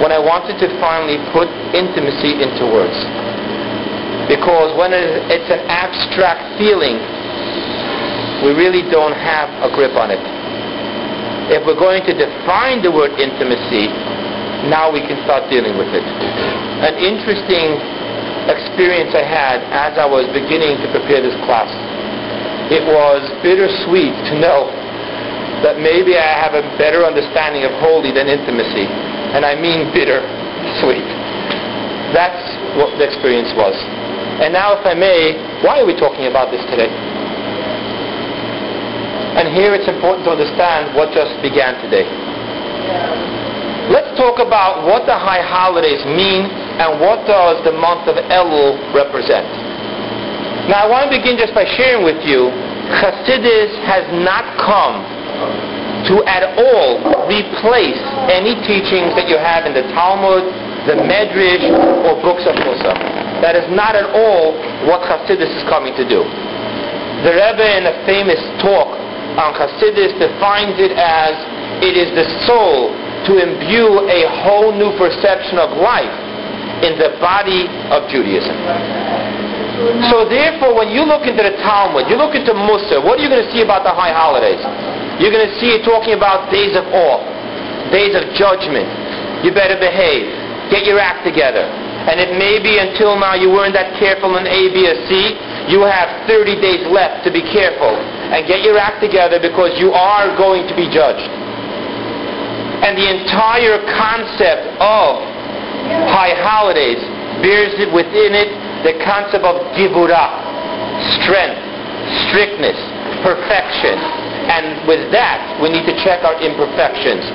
when 0.03 0.11
I 0.11 0.19
wanted 0.19 0.59
to 0.59 0.67
finally 0.83 1.23
put 1.31 1.47
intimacy 1.71 2.43
into 2.43 2.67
words. 2.67 2.99
Because 4.27 4.75
when 4.75 4.91
it's 4.93 5.47
an 5.49 5.63
abstract 5.71 6.59
feeling, 6.59 6.99
we 8.43 8.59
really 8.59 8.83
don't 8.91 9.15
have 9.15 9.49
a 9.63 9.71
grip 9.71 9.95
on 9.95 10.11
it. 10.11 10.21
If 11.55 11.63
we're 11.65 11.79
going 11.79 12.03
to 12.05 12.13
define 12.13 12.83
the 12.83 12.91
word 12.91 13.15
intimacy, 13.17 13.89
now 14.67 14.91
we 14.91 15.01
can 15.07 15.23
start 15.23 15.49
dealing 15.49 15.79
with 15.79 15.89
it. 15.95 16.05
An 16.83 16.99
interesting 16.99 17.79
experience 18.49 19.13
I 19.15 19.25
had 19.25 19.61
as 19.71 20.01
I 20.01 20.07
was 20.09 20.25
beginning 20.33 20.81
to 20.81 20.87
prepare 20.91 21.21
this 21.21 21.37
class. 21.45 21.69
It 22.73 22.85
was 22.85 23.25
bittersweet 23.41 24.13
to 24.33 24.35
know 24.41 24.69
that 25.65 25.81
maybe 25.81 26.17
I 26.17 26.29
have 26.39 26.55
a 26.55 26.65
better 26.77 27.03
understanding 27.05 27.65
of 27.65 27.73
holy 27.83 28.13
than 28.13 28.29
intimacy. 28.29 28.87
And 29.35 29.45
I 29.45 29.57
mean 29.57 29.93
bitter 29.93 30.25
sweet. 30.81 31.05
That's 32.15 32.41
what 32.77 32.97
the 32.97 33.05
experience 33.05 33.53
was. 33.57 33.77
And 34.41 34.53
now, 34.53 34.79
if 34.79 34.87
I 34.87 34.95
may, 34.95 35.35
why 35.67 35.81
are 35.81 35.87
we 35.87 35.99
talking 35.99 36.31
about 36.31 36.51
this 36.51 36.63
today? 36.71 36.89
And 39.39 39.55
here 39.55 39.75
it's 39.75 39.89
important 39.89 40.25
to 40.25 40.31
understand 40.31 40.95
what 40.95 41.13
just 41.13 41.35
began 41.43 41.77
today. 41.83 42.07
Let's 43.89 44.13
talk 44.21 44.37
about 44.37 44.85
what 44.85 45.09
the 45.09 45.17
high 45.17 45.41
holidays 45.41 46.05
mean 46.05 46.45
and 46.45 47.01
what 47.01 47.25
does 47.25 47.65
the 47.65 47.73
month 47.73 48.05
of 48.05 48.21
Elul 48.21 48.77
represent. 48.93 49.49
Now 50.69 50.85
I 50.85 50.87
want 50.93 51.09
to 51.09 51.13
begin 51.17 51.41
just 51.41 51.57
by 51.57 51.65
sharing 51.65 52.05
with 52.05 52.21
you, 52.21 52.53
Chassidus 53.01 53.73
has 53.89 54.05
not 54.21 54.45
come 54.61 55.01
to 56.13 56.21
at 56.29 56.45
all 56.61 57.01
replace 57.33 57.97
any 58.29 58.61
teachings 58.69 59.17
that 59.17 59.25
you 59.25 59.41
have 59.41 59.65
in 59.65 59.73
the 59.73 59.89
Talmud, 59.97 60.45
the 60.85 61.01
Medrash, 61.09 61.65
or 62.05 62.21
books 62.21 62.45
of 62.45 62.61
Mussar. 62.61 62.93
That 63.41 63.57
is 63.57 63.65
not 63.73 63.97
at 63.97 64.05
all 64.13 64.53
what 64.85 65.01
Chassidus 65.09 65.49
is 65.49 65.65
coming 65.65 65.97
to 65.97 66.05
do. 66.05 66.29
The 67.25 67.33
Rebbe 67.33 67.65
in 67.81 67.89
a 67.89 67.97
famous 68.05 68.41
talk 68.61 68.93
on 69.41 69.57
Chassidus 69.57 70.13
defines 70.21 70.77
it 70.77 70.93
as 70.93 71.33
it 71.81 71.97
is 71.97 72.13
the 72.13 72.27
soul 72.45 72.93
to 73.29 73.33
imbue 73.37 74.09
a 74.09 74.21
whole 74.43 74.73
new 74.73 74.91
perception 74.97 75.61
of 75.61 75.77
life 75.77 76.11
in 76.83 76.97
the 76.97 77.15
body 77.21 77.69
of 77.93 78.09
Judaism. 78.09 78.55
So 80.11 80.27
therefore, 80.27 80.75
when 80.75 80.91
you 80.91 81.07
look 81.07 81.23
into 81.23 81.43
the 81.45 81.55
Talmud, 81.63 82.11
you 82.11 82.19
look 82.19 82.35
into 82.35 82.51
Mussar, 82.51 82.99
what 82.99 83.21
are 83.21 83.23
you 83.23 83.31
going 83.31 83.45
to 83.45 83.51
see 83.55 83.63
about 83.63 83.87
the 83.87 83.95
high 83.95 84.11
holidays? 84.11 84.59
You're 85.23 85.31
going 85.31 85.47
to 85.47 85.55
see 85.63 85.71
it 85.75 85.87
talking 85.87 86.19
about 86.19 86.51
days 86.51 86.75
of 86.75 86.83
awe, 86.91 87.23
days 87.95 88.15
of 88.19 88.27
judgment. 88.35 88.87
You 89.47 89.55
better 89.55 89.79
behave. 89.79 90.27
Get 90.71 90.83
your 90.83 90.99
act 90.99 91.23
together. 91.23 91.63
And 92.09 92.19
it 92.19 92.35
may 92.35 92.59
be 92.59 92.79
until 92.79 93.15
now 93.19 93.35
you 93.35 93.51
weren't 93.51 93.75
that 93.75 93.95
careful 94.01 94.35
in 94.39 94.47
A, 94.47 94.61
B, 94.75 94.87
or 94.89 94.97
C. 95.07 95.37
You 95.71 95.85
have 95.85 96.27
30 96.27 96.59
days 96.59 96.83
left 96.89 97.23
to 97.27 97.31
be 97.31 97.43
careful 97.43 97.93
and 98.33 98.47
get 98.49 98.65
your 98.67 98.79
act 98.79 99.03
together 99.03 99.39
because 99.39 99.79
you 99.79 99.93
are 99.93 100.33
going 100.35 100.67
to 100.67 100.75
be 100.75 100.89
judged. 100.91 101.29
And 102.85 102.97
the 102.97 103.09
entire 103.09 103.83
concept 103.99 104.79
of 104.79 105.23
high 106.11 106.35
holidays 106.39 107.01
bears 107.43 107.75
it 107.79 107.91
within 107.91 108.35
it 108.35 108.51
the 108.87 108.95
concept 109.03 109.43
of 109.43 109.59
gevurah, 109.75 110.31
strength, 111.19 111.59
strictness, 112.31 112.79
perfection. 113.27 113.99
And 114.49 114.87
with 114.87 115.11
that, 115.13 115.59
we 115.61 115.69
need 115.69 115.85
to 115.85 115.97
check 116.07 116.23
our 116.25 116.39
imperfections, 116.41 117.27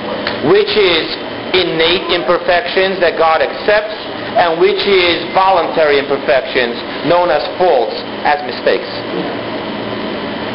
which 0.50 0.72
is 0.74 1.06
innate 1.54 2.10
imperfections 2.10 2.98
that 3.04 3.20
God 3.20 3.44
accepts, 3.44 3.94
and 4.40 4.58
which 4.58 4.82
is 4.82 5.22
voluntary 5.38 6.02
imperfections, 6.02 6.74
known 7.06 7.30
as 7.30 7.46
faults, 7.62 7.94
as 8.26 8.42
mistakes. 8.48 8.90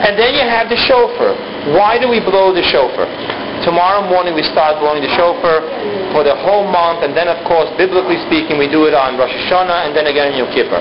And 0.02 0.18
then 0.18 0.34
you 0.34 0.42
have 0.42 0.66
the 0.66 0.78
shofar. 0.88 1.34
Why 1.76 1.98
do 2.00 2.08
we 2.08 2.18
blow 2.18 2.50
the 2.50 2.62
shofar? 2.62 3.06
To 3.58 3.74
Tomorrow 3.74 4.06
morning 4.06 4.34
we 4.38 4.42
start 4.42 4.78
blowing 4.78 5.02
the 5.02 5.10
shofar 5.18 5.60
for 6.14 6.22
the 6.22 6.34
whole 6.34 6.62
month, 6.66 7.02
and 7.02 7.10
then 7.10 7.26
of 7.26 7.42
course, 7.42 7.66
biblically 7.74 8.16
speaking, 8.30 8.54
we 8.54 8.70
do 8.70 8.86
it 8.86 8.94
on 8.94 9.18
Rosh 9.18 9.34
Hashanah 9.34 9.86
and 9.86 9.96
then 9.96 10.06
again 10.06 10.30
in 10.32 10.38
Yom 10.38 10.48
Kippur. 10.54 10.78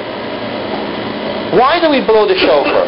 Why 1.57 1.81
do 1.81 1.89
we 1.89 2.05
blow 2.05 2.29
the 2.29 2.37
shofar? 2.37 2.85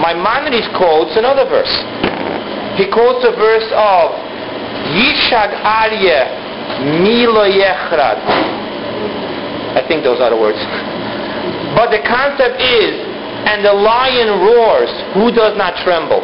Maimonides 0.00 0.68
quotes 0.72 1.16
another 1.20 1.44
verse. 1.44 1.70
He 2.80 2.88
quotes 2.88 3.20
a 3.28 3.36
verse 3.36 3.68
of 3.76 4.16
Yishag 4.96 5.52
Aryeh 5.62 7.04
Milo 7.04 7.44
Yechrad. 7.44 8.18
I 9.76 9.84
think 9.86 10.02
those 10.02 10.20
are 10.20 10.30
the 10.30 10.40
words. 10.40 10.58
But 11.74 11.90
the 11.90 11.98
concept 12.06 12.62
is, 12.62 12.94
and 13.50 13.64
the 13.64 13.72
lion 13.74 14.40
roars, 14.46 14.90
who 15.12 15.34
does 15.34 15.58
not 15.58 15.74
tremble? 15.82 16.22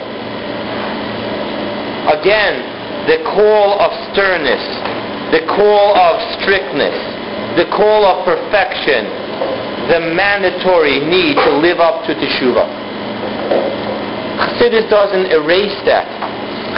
Again, 2.07 2.70
the 3.09 3.23
call 3.25 3.81
of 3.81 3.91
sternness, 4.13 4.61
the 5.33 5.47
call 5.47 5.97
of 5.97 6.21
strictness, 6.41 6.97
the 7.57 7.67
call 7.71 8.05
of 8.05 8.25
perfection, 8.27 9.07
the 9.89 10.13
mandatory 10.15 11.01
need 11.01 11.35
to 11.35 11.51
live 11.59 11.81
up 11.81 12.07
to 12.07 12.15
teshuvah. 12.15 12.69
Chassidus 14.41 14.89
doesn't 14.89 15.33
erase 15.33 15.77
that. 15.85 16.07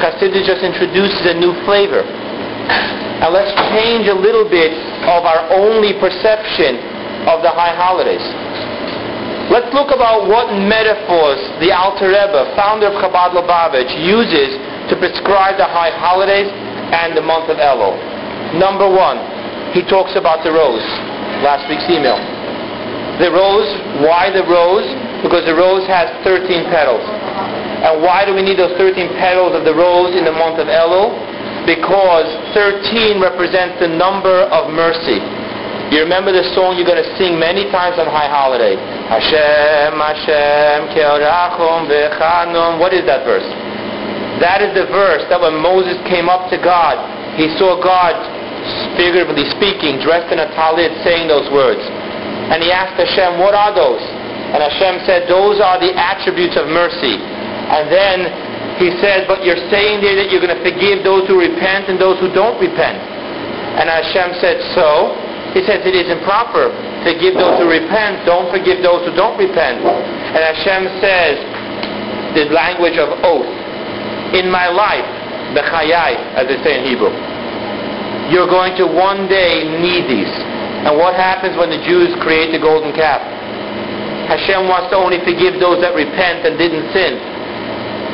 Chassidus 0.01 0.47
just 0.47 0.63
introduces 0.63 1.27
a 1.27 1.35
new 1.35 1.53
flavor. 1.67 2.03
And 2.03 3.31
let's 3.31 3.55
change 3.71 4.09
a 4.09 4.15
little 4.15 4.49
bit 4.49 4.73
of 5.07 5.23
our 5.23 5.47
only 5.55 5.95
perception 5.99 6.79
of 7.27 7.43
the 7.43 7.51
high 7.51 7.75
holidays. 7.75 8.23
Let's 9.51 9.73
look 9.75 9.91
about 9.91 10.31
what 10.31 10.55
metaphors 10.55 11.41
the 11.59 11.75
Alter 11.75 12.15
Rebbe, 12.15 12.55
founder 12.55 12.93
of 12.93 12.97
Chabad 13.03 13.35
Lubavitch, 13.35 13.91
uses 13.99 14.55
to 14.87 14.95
prescribe 15.01 15.59
the 15.59 15.67
high 15.67 15.91
holidays 15.91 16.47
and 16.93 17.17
the 17.17 17.25
month 17.25 17.51
of 17.51 17.59
Elul. 17.59 17.97
Number 18.61 18.87
one, 18.87 19.19
he 19.73 19.81
talks 19.89 20.15
about 20.15 20.45
the 20.45 20.53
rose. 20.53 20.85
Last 21.41 21.67
week's 21.67 21.89
email. 21.89 22.21
The 23.19 23.33
rose, 23.33 23.69
why 24.05 24.29
the 24.29 24.45
rose? 24.45 24.87
Because 25.25 25.49
the 25.49 25.57
rose 25.57 25.89
has 25.89 26.13
13 26.25 26.69
petals. 26.69 27.03
And 27.83 28.05
why 28.05 28.23
do 28.29 28.37
we 28.37 28.47
need 28.47 28.61
those 28.61 28.77
13 28.79 29.19
petals 29.19 29.57
of 29.59 29.65
the 29.65 29.75
rose 29.75 30.15
in 30.15 30.25
the 30.25 30.33
month 30.33 30.61
of 30.63 30.69
Elul? 30.71 31.17
Because 31.67 32.29
13 32.55 33.19
represents 33.19 33.81
the 33.81 33.91
number 33.91 34.47
of 34.55 34.71
mercy. 34.71 35.19
You 35.93 36.01
remember 36.01 36.33
the 36.33 36.45
song 36.57 36.81
you're 36.81 36.89
going 36.89 37.03
to 37.05 37.13
sing 37.21 37.37
many 37.37 37.69
times 37.69 38.01
on 38.01 38.09
High 38.09 38.31
Holiday. 38.31 38.81
Hashem, 39.13 39.93
Hashem, 40.01 40.97
Keorachum 40.97 41.85
V'chanum. 41.85 42.81
What 42.81 42.97
is 42.97 43.05
that 43.05 43.29
verse? 43.29 43.45
That 44.41 44.65
is 44.65 44.73
the 44.73 44.89
verse 44.89 45.21
that 45.29 45.37
when 45.37 45.61
Moses 45.61 46.01
came 46.09 46.33
up 46.33 46.49
to 46.49 46.57
God, 46.57 46.97
he 47.37 47.53
saw 47.61 47.77
God, 47.77 48.17
figuratively 48.97 49.45
speaking, 49.53 50.01
dressed 50.01 50.33
in 50.33 50.41
a 50.41 50.49
talit, 50.57 50.97
saying 51.05 51.29
those 51.29 51.45
words. 51.53 51.85
And 51.85 52.65
he 52.65 52.73
asked 52.73 52.97
Hashem, 52.97 53.37
what 53.37 53.53
are 53.53 53.77
those? 53.77 54.01
And 54.01 54.65
Hashem 54.65 55.05
said, 55.05 55.29
those 55.29 55.61
are 55.61 55.77
the 55.77 55.93
attributes 55.93 56.57
of 56.57 56.73
mercy. 56.73 57.21
And 57.21 57.93
then 57.93 58.19
he 58.81 58.97
said, 59.01 59.29
but 59.29 59.45
you're 59.45 59.61
saying 59.69 60.01
there 60.01 60.17
that 60.25 60.33
you're 60.33 60.41
going 60.41 60.57
to 60.57 60.65
forgive 60.65 61.05
those 61.05 61.29
who 61.29 61.37
repent 61.37 61.93
and 61.93 62.01
those 62.01 62.17
who 62.17 62.33
don't 62.33 62.57
repent. 62.57 62.97
And 63.77 63.89
Hashem 63.93 64.41
said, 64.41 64.57
so? 64.73 65.17
He 65.53 65.61
says 65.69 65.85
it 65.85 65.93
is 65.93 66.09
improper. 66.09 66.73
To 66.73 67.09
forgive 67.13 67.37
those 67.37 67.61
who 67.61 67.69
repent, 67.69 68.25
don't 68.25 68.49
forgive 68.49 68.81
those 68.81 69.05
who 69.05 69.13
don't 69.13 69.37
repent. 69.37 69.85
And 69.85 70.41
Hashem 70.41 70.83
says, 71.05 71.37
the 72.33 72.49
language 72.49 72.97
of 72.97 73.13
oath, 73.21 73.53
in 74.33 74.49
my 74.49 74.73
life, 74.73 75.05
bechayai, 75.53 76.17
as 76.41 76.49
they 76.49 76.57
say 76.65 76.81
in 76.81 76.89
Hebrew. 76.89 77.13
You're 78.33 78.49
going 78.49 78.73
to 78.81 78.89
one 78.89 79.29
day 79.29 79.69
need 79.69 80.09
these. 80.09 80.33
And 80.89 80.97
what 80.97 81.13
happens 81.13 81.53
when 81.61 81.69
the 81.69 81.85
Jews 81.85 82.17
create 82.25 82.49
the 82.51 82.59
golden 82.59 82.97
calf? 82.97 83.21
Hashem 84.33 84.65
wants 84.73 84.89
to 84.89 84.97
only 84.97 85.21
forgive 85.21 85.61
those 85.61 85.85
that 85.85 85.93
repent 85.93 86.49
and 86.49 86.57
didn't 86.57 86.89
sin. 86.97 87.21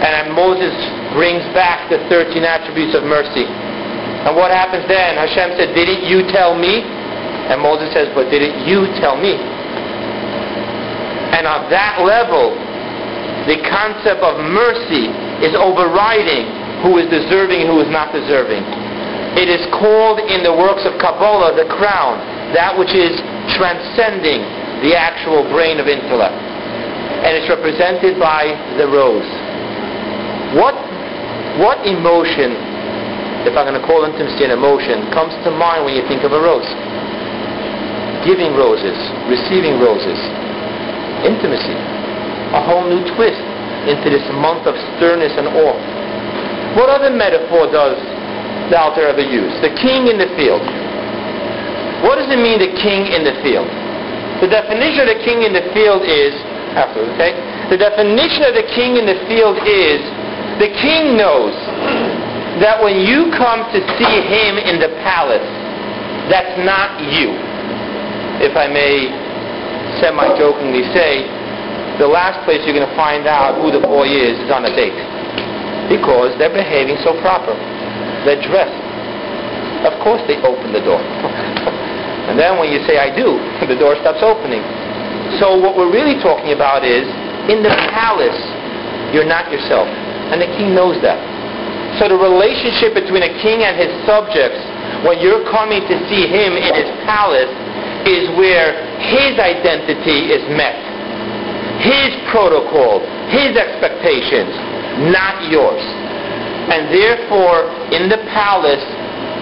And 0.03 0.35
Moses 0.35 0.75
brings 1.15 1.47
back 1.55 1.87
the 1.87 2.03
13 2.11 2.43
attributes 2.43 2.99
of 2.99 3.07
mercy. 3.07 3.47
And 3.47 4.35
what 4.35 4.51
happens 4.51 4.83
then? 4.91 5.15
Hashem 5.15 5.55
said, 5.55 5.71
didn't 5.79 6.11
you 6.11 6.27
tell 6.35 6.59
me? 6.59 6.83
And 7.49 7.65
Moses 7.65 7.89
says, 7.97 8.13
but 8.13 8.29
didn't 8.29 8.69
you 8.69 8.85
tell 9.01 9.17
me? 9.17 9.37
And 11.33 11.49
on 11.49 11.69
that 11.73 12.05
level, 12.05 12.53
the 13.49 13.57
concept 13.69 14.21
of 14.21 14.37
mercy 14.53 15.09
is 15.41 15.57
overriding 15.57 16.45
who 16.85 17.01
is 17.01 17.09
deserving 17.09 17.65
and 17.65 17.69
who 17.73 17.81
is 17.81 17.89
not 17.89 18.13
deserving. 18.13 18.61
It 19.41 19.49
is 19.49 19.65
called 19.73 20.21
in 20.21 20.43
the 20.45 20.53
works 20.53 20.85
of 20.85 20.99
Kabbalah 21.01 21.57
the 21.57 21.69
crown, 21.73 22.21
that 22.53 22.77
which 22.77 22.93
is 22.93 23.17
transcending 23.57 24.45
the 24.85 24.93
actual 24.99 25.47
brain 25.49 25.81
of 25.81 25.89
intellect. 25.89 26.37
And 27.25 27.35
it's 27.35 27.49
represented 27.49 28.21
by 28.21 28.53
the 28.77 28.87
rose. 28.87 29.27
What, 30.57 30.77
what 31.61 31.81
emotion, 31.87 32.57
if 33.49 33.57
I'm 33.57 33.67
going 33.69 33.79
to 33.79 33.85
call 33.85 34.05
intimacy 34.05 34.45
an 34.45 34.53
emotion, 34.53 35.09
comes 35.13 35.33
to 35.45 35.51
mind 35.51 35.85
when 35.85 35.95
you 35.97 36.05
think 36.09 36.23
of 36.23 36.33
a 36.33 36.41
rose? 36.41 36.69
Giving 38.29 38.53
roses, 38.61 38.93
receiving 39.25 39.81
roses, 39.81 40.21
intimacy, 41.25 41.73
a 42.53 42.61
whole 42.61 42.85
new 42.85 43.01
twist 43.17 43.41
into 43.89 44.13
this 44.13 44.21
month 44.37 44.69
of 44.69 44.77
sternness 45.01 45.33
and 45.33 45.49
awe. 45.49 45.81
What 46.77 46.93
other 46.93 47.09
metaphor 47.09 47.73
does 47.73 47.97
the 48.69 48.77
Alter 48.77 49.09
Rebbe 49.09 49.25
use? 49.25 49.57
The 49.65 49.73
king 49.81 50.13
in 50.13 50.21
the 50.21 50.29
field. 50.37 50.61
What 52.05 52.21
does 52.21 52.29
it 52.29 52.37
mean, 52.37 52.61
the 52.61 52.77
king 52.85 53.09
in 53.09 53.25
the 53.25 53.33
field? 53.41 53.65
The 54.45 54.53
definition 54.53 55.09
of 55.09 55.11
the 55.17 55.25
king 55.25 55.49
in 55.49 55.57
the 55.57 55.65
field 55.73 56.05
is, 56.05 56.37
afterwards, 56.77 57.17
okay? 57.17 57.33
The 57.73 57.81
definition 57.81 58.45
of 58.45 58.53
the 58.53 58.69
king 58.77 59.01
in 59.01 59.09
the 59.09 59.17
field 59.25 59.57
is, 59.65 60.05
the 60.61 60.69
king 60.85 61.17
knows 61.17 61.57
that 62.61 62.77
when 62.85 63.01
you 63.09 63.33
come 63.41 63.65
to 63.73 63.81
see 63.97 64.15
him 64.21 64.61
in 64.61 64.85
the 64.85 64.93
palace, 65.01 65.49
that's 66.29 66.61
not 66.61 67.01
you. 67.09 67.48
If 68.39 68.55
I 68.55 68.71
may 68.71 69.11
semi-jokingly 69.99 70.87
say, 70.95 71.27
the 71.99 72.07
last 72.07 72.39
place 72.47 72.63
you're 72.63 72.77
going 72.77 72.87
to 72.87 72.99
find 72.99 73.27
out 73.27 73.59
who 73.59 73.75
the 73.75 73.83
boy 73.83 74.07
is 74.07 74.39
is 74.39 74.51
on 74.55 74.63
a 74.63 74.73
date. 74.73 74.95
Because 75.91 76.39
they're 76.39 76.55
behaving 76.55 77.03
so 77.03 77.19
proper. 77.19 77.51
They're 78.23 78.39
dressed. 78.39 78.79
Of 79.83 79.99
course 80.03 80.23
they 80.31 80.39
open 80.47 80.71
the 80.71 80.83
door. 80.83 81.03
and 82.31 82.39
then 82.39 82.63
when 82.63 82.71
you 82.71 82.79
say, 82.87 83.03
I 83.03 83.11
do, 83.11 83.39
the 83.67 83.75
door 83.75 83.99
stops 83.99 84.23
opening. 84.23 84.63
So 85.43 85.59
what 85.59 85.75
we're 85.75 85.91
really 85.91 86.17
talking 86.23 86.55
about 86.55 86.87
is, 86.87 87.03
in 87.51 87.67
the 87.67 87.75
palace, 87.91 88.39
you're 89.11 89.27
not 89.27 89.51
yourself. 89.51 89.91
And 90.31 90.39
the 90.39 90.51
king 90.55 90.79
knows 90.79 91.01
that. 91.03 91.19
So 91.99 92.07
the 92.07 92.21
relationship 92.21 92.95
between 92.95 93.27
a 93.27 93.33
king 93.43 93.67
and 93.67 93.75
his 93.75 93.91
subjects, 94.07 94.61
when 95.03 95.19
you're 95.19 95.43
coming 95.51 95.83
to 95.83 95.95
see 96.07 96.31
him 96.31 96.55
in 96.55 96.71
his 96.77 96.87
palace, 97.09 97.51
is 98.09 98.33
where 98.41 98.73
his 99.13 99.37
identity 99.39 100.33
is 100.33 100.43
met 100.57 100.89
his 101.79 102.11
protocol, 102.35 102.99
his 103.31 103.55
expectations, 103.55 104.51
not 105.15 105.47
yours. 105.47 105.83
And 106.69 106.91
therefore, 106.91 107.71
in 107.95 108.11
the 108.11 108.19
palace, 108.35 108.83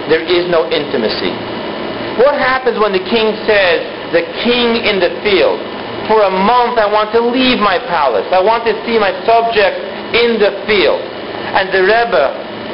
there 0.07 0.21
is 0.23 0.45
no 0.47 0.69
intimacy. 0.69 1.33
What 2.21 2.37
happens 2.37 2.77
when 2.79 2.93
the 2.93 3.03
king 3.09 3.33
says, 3.49 3.83
the 4.13 4.23
king 4.45 4.85
in 4.85 5.01
the 5.01 5.11
field, 5.25 5.59
for 6.07 6.23
a 6.23 6.31
month 6.31 6.79
I 6.79 6.87
want 6.87 7.11
to 7.17 7.21
leave 7.21 7.59
my 7.59 7.81
palace. 7.89 8.25
I 8.31 8.39
want 8.39 8.63
to 8.69 8.73
see 8.85 8.95
my 8.95 9.11
subjects 9.27 9.81
in 10.15 10.39
the 10.39 10.63
field. 10.69 11.01
And 11.57 11.73
the 11.73 11.83
Rebbe 11.83 12.25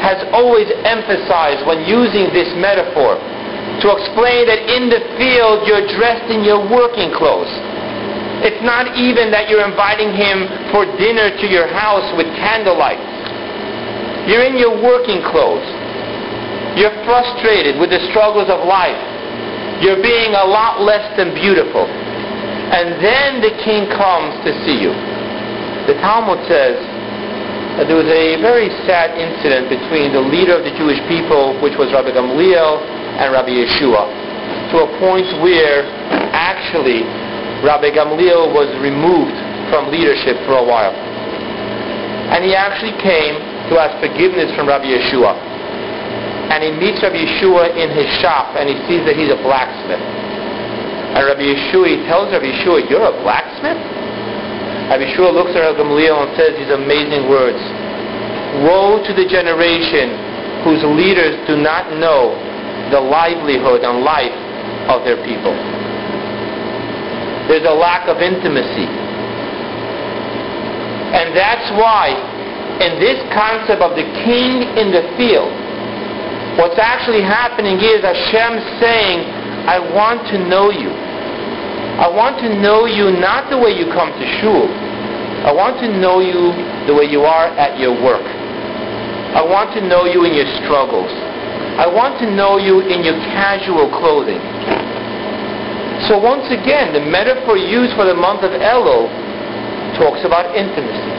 has 0.04 0.22
always 0.36 0.70
emphasized 0.86 1.66
when 1.66 1.88
using 1.88 2.30
this 2.36 2.52
metaphor 2.60 3.18
to 3.82 3.88
explain 3.90 4.46
that 4.46 4.62
in 4.70 4.92
the 4.92 5.02
field 5.18 5.66
you're 5.66 5.88
dressed 5.98 6.30
in 6.30 6.46
your 6.46 6.62
working 6.62 7.10
clothes. 7.16 7.50
It's 8.44 8.60
not 8.62 9.00
even 9.00 9.32
that 9.32 9.48
you're 9.48 9.64
inviting 9.64 10.12
him 10.12 10.46
for 10.70 10.84
dinner 11.00 11.32
to 11.32 11.46
your 11.48 11.66
house 11.72 12.06
with 12.20 12.28
candlelight. 12.36 13.00
You're 14.28 14.44
in 14.44 14.60
your 14.60 14.76
working 14.78 15.24
clothes. 15.24 15.64
You're 16.76 16.94
frustrated 17.08 17.80
with 17.80 17.90
the 17.90 18.04
struggles 18.12 18.52
of 18.52 18.68
life. 18.68 19.00
You're 19.80 20.00
being 20.04 20.36
a 20.36 20.46
lot 20.48 20.84
less 20.84 21.04
than 21.16 21.32
beautiful. 21.36 21.88
And 21.88 23.00
then 23.04 23.40
the 23.44 23.54
king 23.64 23.88
comes 23.96 24.36
to 24.48 24.52
see 24.68 24.76
you. 24.80 24.92
The 25.88 26.00
Talmud 26.00 26.40
says 26.48 26.80
that 27.80 27.92
there 27.92 28.00
was 28.00 28.08
a 28.08 28.40
very 28.40 28.72
sad 28.88 29.16
incident 29.20 29.68
between 29.68 30.16
the 30.16 30.24
leader 30.24 30.56
of 30.56 30.64
the 30.64 30.74
Jewish 30.80 31.00
people, 31.12 31.60
which 31.60 31.76
was 31.76 31.92
Rabbi 31.92 32.12
Gamliel, 32.16 33.03
and 33.20 33.32
Rabbi 33.32 33.50
Yehoshua, 33.50 34.72
to 34.72 34.76
a 34.84 34.90
point 35.00 35.28
where 35.42 35.86
actually 36.34 37.06
Rabbi 37.62 37.94
Gamliel 37.94 38.52
was 38.52 38.68
removed 38.82 39.38
from 39.70 39.88
leadership 39.94 40.36
for 40.46 40.60
a 40.60 40.66
while. 40.66 40.92
And 42.34 42.44
he 42.44 42.56
actually 42.56 42.98
came 43.00 43.38
to 43.70 43.80
ask 43.80 43.96
forgiveness 44.04 44.52
from 44.56 44.68
Rabbi 44.68 44.90
Yehoshua. 44.90 45.54
and 46.52 46.60
he 46.62 46.72
meets 46.76 47.02
Rabbi 47.02 47.16
Yehoshua 47.24 47.78
in 47.78 47.90
his 47.96 48.10
shop, 48.20 48.54
and 48.60 48.68
he 48.68 48.76
sees 48.86 49.06
that 49.08 49.16
he's 49.16 49.32
a 49.32 49.40
blacksmith. 49.42 50.02
And 51.16 51.22
Rabbi 51.24 51.46
Yehoshua, 51.46 51.86
he 51.88 51.98
tells 52.10 52.34
Rabbi 52.34 52.52
Yehoshua, 52.52 52.90
you're 52.90 53.08
a 53.08 53.16
blacksmith? 53.24 53.80
Rabbi 54.92 55.08
Yehoshua 55.08 55.32
looks 55.32 55.56
at 55.56 55.64
Rabbi 55.64 55.78
Gamaliel 55.80 56.28
and 56.28 56.32
says 56.36 56.52
these 56.60 56.74
amazing 56.74 57.30
words. 57.32 57.62
Woe 58.68 59.02
to 59.02 59.12
the 59.16 59.26
generation 59.26 60.14
whose 60.68 60.84
leaders 60.84 61.40
do 61.48 61.56
not 61.58 61.96
know 61.98 62.36
the 62.92 63.00
livelihood 63.00 63.84
and 63.84 64.04
life 64.04 64.36
of 64.90 65.04
their 65.06 65.20
people. 65.24 65.54
There's 67.48 67.68
a 67.68 67.76
lack 67.76 68.08
of 68.08 68.18
intimacy. 68.20 68.88
And 71.14 71.36
that's 71.36 71.70
why 71.78 72.12
in 72.82 73.00
this 73.00 73.22
concept 73.32 73.82
of 73.82 73.96
the 73.96 74.08
king 74.26 74.64
in 74.76 74.92
the 74.92 75.04
field, 75.16 75.54
What's 76.54 76.78
actually 76.78 77.26
happening 77.26 77.82
is 77.82 78.06
Hashem 78.06 78.62
saying, 78.78 79.26
I 79.66 79.82
want 79.82 80.22
to 80.30 80.38
know 80.38 80.70
you. 80.70 80.94
I 80.94 82.06
want 82.06 82.38
to 82.46 82.50
know 82.62 82.86
you 82.86 83.10
not 83.10 83.50
the 83.50 83.58
way 83.58 83.74
you 83.74 83.90
come 83.90 84.14
to 84.14 84.26
shul. 84.38 84.70
I 85.50 85.50
want 85.50 85.82
to 85.82 85.90
know 85.98 86.22
you 86.22 86.54
the 86.86 86.94
way 86.94 87.10
you 87.10 87.26
are 87.26 87.50
at 87.58 87.82
your 87.82 87.98
work. 87.98 88.22
I 89.34 89.42
want 89.42 89.74
to 89.74 89.82
know 89.82 90.06
you 90.06 90.30
in 90.30 90.38
your 90.38 90.46
struggles. 90.62 91.10
I 91.80 91.88
want 91.88 92.20
to 92.22 92.28
know 92.30 92.58
you 92.58 92.82
in 92.82 93.04
your 93.04 93.18
casual 93.34 93.90
clothing. 93.90 94.42
So 96.10 96.20
once 96.20 96.52
again, 96.52 96.94
the 96.94 97.02
metaphor 97.02 97.58
used 97.58 97.96
for 97.96 98.06
the 98.06 98.14
month 98.16 98.44
of 98.44 98.52
Elul 98.52 99.08
talks 99.98 100.26
about 100.26 100.56
intimacy. 100.56 101.12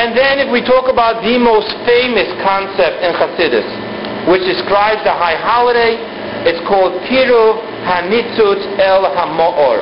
And 0.00 0.16
then 0.16 0.38
if 0.38 0.50
we 0.50 0.62
talk 0.62 0.88
about 0.88 1.22
the 1.22 1.38
most 1.38 1.68
famous 1.84 2.28
concept 2.42 3.02
in 3.04 3.12
Hasidus, 3.14 3.90
which 4.28 4.44
describes 4.44 5.00
the 5.04 5.14
high 5.14 5.36
holiday. 5.36 5.96
It's 6.44 6.60
called 6.68 7.00
Kiruv 7.08 7.60
Hanitzotz 7.84 8.64
El 8.80 9.04
Hamaor. 9.16 9.80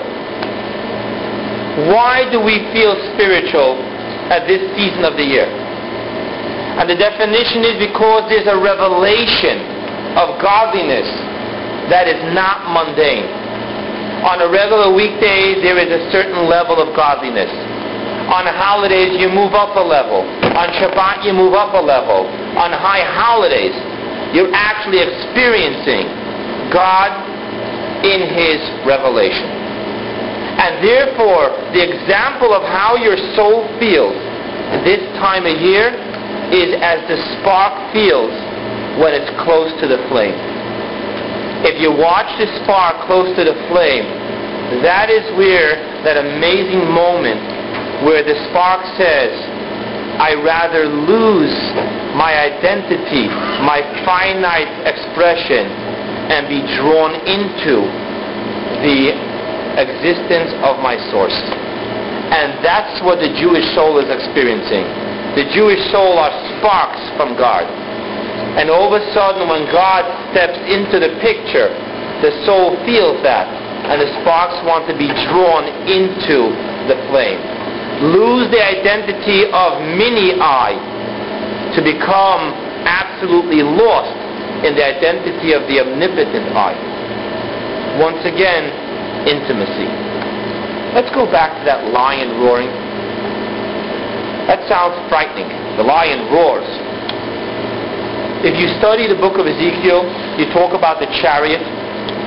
Why 1.90 2.26
do 2.30 2.40
we 2.42 2.58
feel 2.74 2.94
spiritual 3.14 3.78
at 4.30 4.46
this 4.46 4.62
season 4.76 5.04
of 5.04 5.16
the 5.16 5.24
year? 5.24 5.67
And 6.78 6.86
the 6.86 6.94
definition 6.94 7.66
is 7.66 7.76
because 7.82 8.30
there's 8.30 8.46
a 8.46 8.54
revelation 8.54 9.66
of 10.14 10.38
godliness 10.38 11.10
that 11.90 12.06
is 12.06 12.22
not 12.30 12.70
mundane. 12.70 13.26
On 14.22 14.38
a 14.38 14.48
regular 14.50 14.94
weekday, 14.94 15.58
there 15.58 15.78
is 15.78 15.90
a 15.90 16.06
certain 16.14 16.46
level 16.46 16.78
of 16.78 16.94
godliness. 16.94 17.50
On 18.30 18.46
holidays, 18.46 19.18
you 19.18 19.26
move 19.26 19.58
up 19.58 19.74
a 19.74 19.82
level. 19.82 20.22
On 20.54 20.68
Shabbat, 20.78 21.26
you 21.26 21.34
move 21.34 21.54
up 21.54 21.74
a 21.74 21.82
level. 21.82 22.30
On 22.54 22.70
high 22.70 23.02
holidays, 23.02 23.74
you're 24.30 24.52
actually 24.54 25.02
experiencing 25.02 26.06
God 26.70 27.10
in 28.06 28.22
His 28.38 28.62
revelation. 28.86 29.48
And 30.62 30.78
therefore, 30.84 31.54
the 31.74 31.82
example 31.82 32.54
of 32.54 32.62
how 32.66 32.94
your 32.94 33.16
soul 33.34 33.66
feels 33.78 34.14
this 34.84 35.00
time 35.18 35.46
of 35.46 35.56
year 35.58 35.94
is 36.52 36.76
as 36.80 37.04
the 37.08 37.18
spark 37.38 37.76
feels 37.92 38.32
when 38.96 39.12
it's 39.14 39.28
close 39.44 39.68
to 39.80 39.86
the 39.86 40.00
flame. 40.08 40.36
If 41.66 41.80
you 41.82 41.90
watch 41.90 42.30
the 42.38 42.46
spark 42.62 43.06
close 43.06 43.34
to 43.36 43.42
the 43.44 43.56
flame, 43.68 44.06
that 44.82 45.10
is 45.10 45.24
where 45.36 45.76
that 46.04 46.16
amazing 46.16 46.86
moment 46.92 47.40
where 48.06 48.22
the 48.22 48.36
spark 48.50 48.84
says, 48.94 49.34
I 50.18 50.34
rather 50.38 50.86
lose 50.86 51.54
my 52.14 52.34
identity, 52.34 53.26
my 53.62 53.82
finite 54.06 54.70
expression, 54.86 55.66
and 56.30 56.46
be 56.46 56.62
drawn 56.78 57.14
into 57.26 57.86
the 58.82 59.14
existence 59.78 60.54
of 60.62 60.78
my 60.82 60.98
source. 61.10 61.34
And 62.34 62.62
that's 62.62 63.02
what 63.02 63.18
the 63.18 63.30
Jewish 63.38 63.64
soul 63.74 63.98
is 63.98 64.10
experiencing. 64.10 65.07
The 65.36 65.44
Jewish 65.52 65.80
soul 65.92 66.16
are 66.16 66.32
sparks 66.58 67.02
from 67.16 67.36
God. 67.36 67.68
And 68.56 68.70
all 68.70 68.90
of 68.90 68.96
a 68.96 69.04
sudden, 69.12 69.48
when 69.48 69.68
God 69.70 70.06
steps 70.32 70.58
into 70.66 70.98
the 70.98 71.18
picture, 71.20 71.70
the 72.24 72.32
soul 72.46 72.74
feels 72.86 73.22
that. 73.22 73.46
And 73.88 74.02
the 74.02 74.10
sparks 74.20 74.58
want 74.66 74.88
to 74.90 74.94
be 74.96 75.08
drawn 75.30 75.64
into 75.86 76.52
the 76.90 76.98
flame. 77.12 77.38
Lose 78.14 78.50
the 78.50 78.62
identity 78.62 79.46
of 79.50 79.82
mini 79.94 80.38
I 80.38 80.74
to 81.74 81.80
become 81.82 82.54
absolutely 82.86 83.62
lost 83.62 84.16
in 84.64 84.74
the 84.74 84.82
identity 84.82 85.54
of 85.54 85.62
the 85.70 85.84
omnipotent 85.84 86.50
I. 86.56 86.74
Once 88.00 88.22
again, 88.26 88.70
intimacy. 89.26 89.86
Let's 90.94 91.10
go 91.14 91.30
back 91.30 91.58
to 91.58 91.64
that 91.68 91.92
lion 91.92 92.40
roaring. 92.40 92.87
That 94.48 94.64
sounds 94.64 94.96
frightening. 95.12 95.46
The 95.76 95.84
lion 95.84 96.32
roars. 96.32 96.66
If 98.42 98.56
you 98.56 98.66
study 98.80 99.04
the 99.04 99.18
book 99.20 99.36
of 99.36 99.44
Ezekiel, 99.44 100.08
you 100.40 100.48
talk 100.56 100.72
about 100.72 100.98
the 100.98 101.10
chariot, 101.20 101.60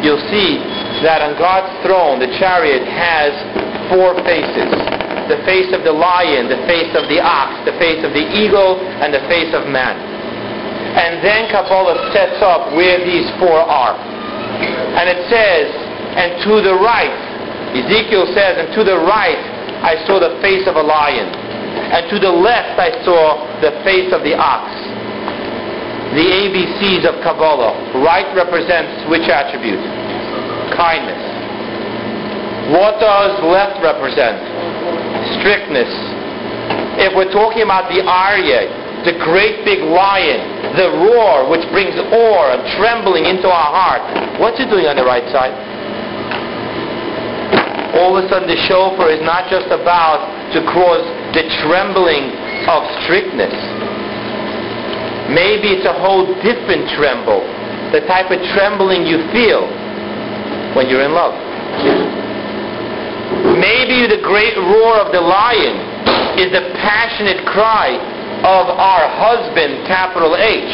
you'll 0.06 0.22
see 0.30 0.62
that 1.02 1.26
on 1.26 1.34
God's 1.42 1.72
throne, 1.82 2.22
the 2.22 2.30
chariot 2.38 2.86
has 2.86 3.34
four 3.90 4.14
faces 4.24 4.70
the 5.32 5.40
face 5.48 5.72
of 5.72 5.88
the 5.88 5.96
lion, 5.96 6.52
the 6.52 6.60
face 6.68 6.92
of 6.92 7.08
the 7.08 7.24
ox, 7.24 7.56
the 7.64 7.78
face 7.80 8.04
of 8.04 8.12
the 8.12 8.26
eagle, 8.36 8.76
and 9.00 9.16
the 9.16 9.24
face 9.32 9.56
of 9.56 9.64
man. 9.72 9.96
And 9.96 11.24
then 11.24 11.48
Kabbalah 11.48 12.12
sets 12.12 12.44
up 12.44 12.76
where 12.76 13.00
these 13.00 13.32
four 13.40 13.64
are. 13.64 13.96
And 13.96 15.08
it 15.08 15.24
says, 15.32 15.72
and 16.20 16.44
to 16.44 16.60
the 16.60 16.76
right, 16.76 17.16
Ezekiel 17.72 18.28
says, 18.36 18.60
and 18.60 18.76
to 18.76 18.84
the 18.84 19.00
right 19.00 19.40
I 19.88 20.04
saw 20.04 20.20
the 20.20 20.36
face 20.44 20.68
of 20.68 20.76
a 20.76 20.84
lion. 20.84 21.32
And 21.76 22.10
to 22.10 22.20
the 22.20 22.32
left 22.32 22.80
I 22.80 22.92
saw 23.04 23.46
the 23.62 23.72
face 23.84 24.12
of 24.12 24.24
the 24.24 24.36
ox. 24.36 24.72
The 26.16 26.28
ABCs 26.28 27.08
of 27.08 27.24
Kabbalah. 27.24 28.02
Right 28.04 28.28
represents 28.36 29.08
which 29.08 29.28
attribute? 29.32 29.80
Kindness. 30.76 31.22
What 32.76 33.00
does 33.00 33.40
left 33.44 33.84
represent? 33.84 34.52
strictness. 35.42 35.90
If 37.02 37.14
we're 37.18 37.32
talking 37.32 37.64
about 37.64 37.90
the 37.90 38.02
Arya, 38.02 38.70
the 39.06 39.18
great 39.22 39.66
big 39.66 39.82
lion, 39.82 40.78
the 40.78 40.90
roar 41.10 41.50
which 41.50 41.66
brings 41.74 41.98
awe 41.98 42.46
and 42.54 42.62
trembling 42.78 43.26
into 43.26 43.50
our 43.50 43.70
heart, 43.74 44.04
what's 44.40 44.60
it 44.62 44.70
doing 44.70 44.86
on 44.86 44.96
the 44.96 45.06
right 45.06 45.26
side? 45.34 45.54
All 47.98 48.16
of 48.16 48.24
a 48.24 48.30
sudden 48.30 48.48
the 48.48 48.60
shofar 48.70 49.12
is 49.12 49.22
not 49.22 49.50
just 49.50 49.68
about 49.68 50.24
to 50.54 50.64
cause 50.72 51.04
the 51.34 51.48
trembling 51.64 52.36
of 52.68 52.84
strictness. 53.04 53.56
Maybe 55.32 55.72
it's 55.72 55.88
a 55.88 55.96
whole 55.96 56.28
different 56.44 56.92
tremble, 57.00 57.40
the 57.96 58.04
type 58.04 58.28
of 58.32 58.40
trembling 58.52 59.08
you 59.08 59.24
feel 59.32 59.64
when 60.76 60.92
you're 60.92 61.04
in 61.08 61.16
love. 61.16 61.36
Maybe 63.56 64.12
the 64.12 64.20
great 64.20 64.58
roar 64.60 65.00
of 65.00 65.16
the 65.16 65.24
lion 65.24 65.80
is 66.36 66.52
the 66.52 66.76
passionate 66.84 67.48
cry 67.48 67.96
of 68.44 68.66
our 68.68 69.08
husband, 69.08 69.88
capital 69.88 70.36
H, 70.36 70.74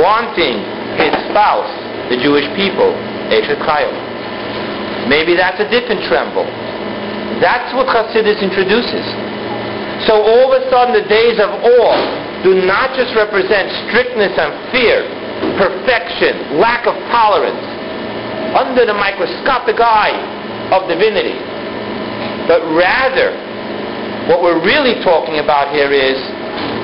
wanting 0.00 0.56
his 0.96 1.12
spouse, 1.28 1.68
the 2.08 2.16
Jewish 2.16 2.48
people, 2.56 2.96
Eshet 3.28 3.60
Maybe 5.08 5.36
that's 5.36 5.60
a 5.60 5.68
different 5.68 6.00
tremble. 6.08 6.48
That's 7.44 7.74
what 7.74 7.92
Hasidus 7.92 8.40
introduces. 8.40 9.33
So 10.06 10.18
all 10.18 10.52
of 10.52 10.58
a 10.58 10.62
sudden 10.70 10.92
the 10.92 11.06
days 11.08 11.38
of 11.38 11.48
awe 11.48 11.98
do 12.42 12.66
not 12.66 12.92
just 12.98 13.14
represent 13.14 13.70
strictness 13.88 14.34
and 14.36 14.52
fear, 14.74 15.06
perfection, 15.56 16.58
lack 16.60 16.86
of 16.86 16.94
tolerance, 17.08 17.64
under 18.58 18.84
the 18.84 18.94
microscopic 18.94 19.80
eye 19.80 20.18
of 20.74 20.86
divinity. 20.88 21.38
But 22.46 22.60
rather, 22.76 23.32
what 24.28 24.42
we're 24.42 24.60
really 24.60 25.02
talking 25.02 25.38
about 25.38 25.72
here 25.72 25.92
is 25.92 26.18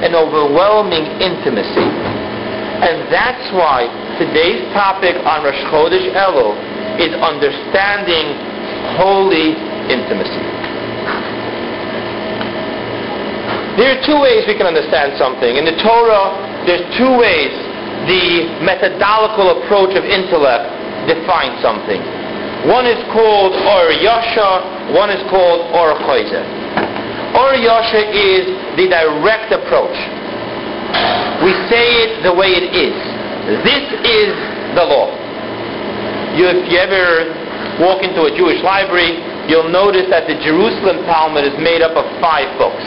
an 0.04 0.14
overwhelming 0.14 1.04
intimacy. 1.20 1.88
And 2.80 3.12
that's 3.12 3.52
why 3.52 3.84
today's 4.16 4.64
topic 4.72 5.16
on 5.28 5.44
Rosh 5.44 5.60
Chodesh 5.68 6.08
Elul 6.16 6.56
is 6.96 7.12
understanding 7.20 8.32
holy 8.96 9.52
intimacy. 9.92 10.44
There 13.78 13.94
are 13.94 14.00
two 14.02 14.18
ways 14.18 14.46
we 14.50 14.58
can 14.58 14.66
understand 14.66 15.14
something. 15.14 15.54
In 15.54 15.64
the 15.64 15.76
Torah, 15.78 16.34
there's 16.66 16.82
two 16.98 17.12
ways 17.14 17.54
the 18.10 18.48
methodological 18.66 19.62
approach 19.62 19.94
of 19.94 20.02
intellect 20.02 20.66
defines 21.06 21.60
something. 21.62 22.00
One 22.66 22.84
is 22.84 22.98
called 23.14 23.54
Or 23.54 23.94
Yashar, 23.94 24.92
one 24.92 25.08
is 25.08 25.22
called 25.30 25.70
Or 25.72 25.96
Choizer. 26.04 26.44
Or 27.36 27.54
Yashar 27.54 28.04
is 28.10 28.44
the 28.76 28.90
direct 28.90 29.54
approach. 29.54 29.96
We 31.46 31.54
say 31.70 31.86
it 32.04 32.22
the 32.26 32.34
way 32.34 32.52
it 32.52 32.74
is. 32.74 32.96
this 33.64 33.86
is 34.04 34.34
the 34.76 34.84
law. 34.84 35.14
You, 36.36 36.46
if 36.52 36.68
you 36.68 36.78
ever 36.78 37.32
walk 37.80 38.02
into 38.04 38.28
a 38.28 38.32
Jewish 38.36 38.60
library, 38.62 39.16
you'll 39.48 39.72
notice 39.72 40.06
that 40.10 40.28
the 40.28 40.36
Jerusalem 40.44 41.06
Talmud 41.08 41.44
is 41.48 41.56
made 41.58 41.80
up 41.80 41.96
of 41.96 42.04
five 42.20 42.46
books. 42.60 42.84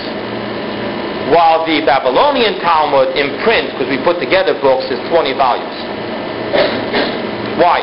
While 1.31 1.63
the 1.63 1.79
Babylonian 1.87 2.59
Talmud 2.59 3.15
in 3.15 3.39
print, 3.47 3.71
because 3.71 3.87
we 3.87 3.95
put 4.03 4.19
together 4.19 4.59
books, 4.59 4.91
is 4.91 4.99
20 5.07 5.31
volumes. 5.39 5.79
Why? 7.55 7.79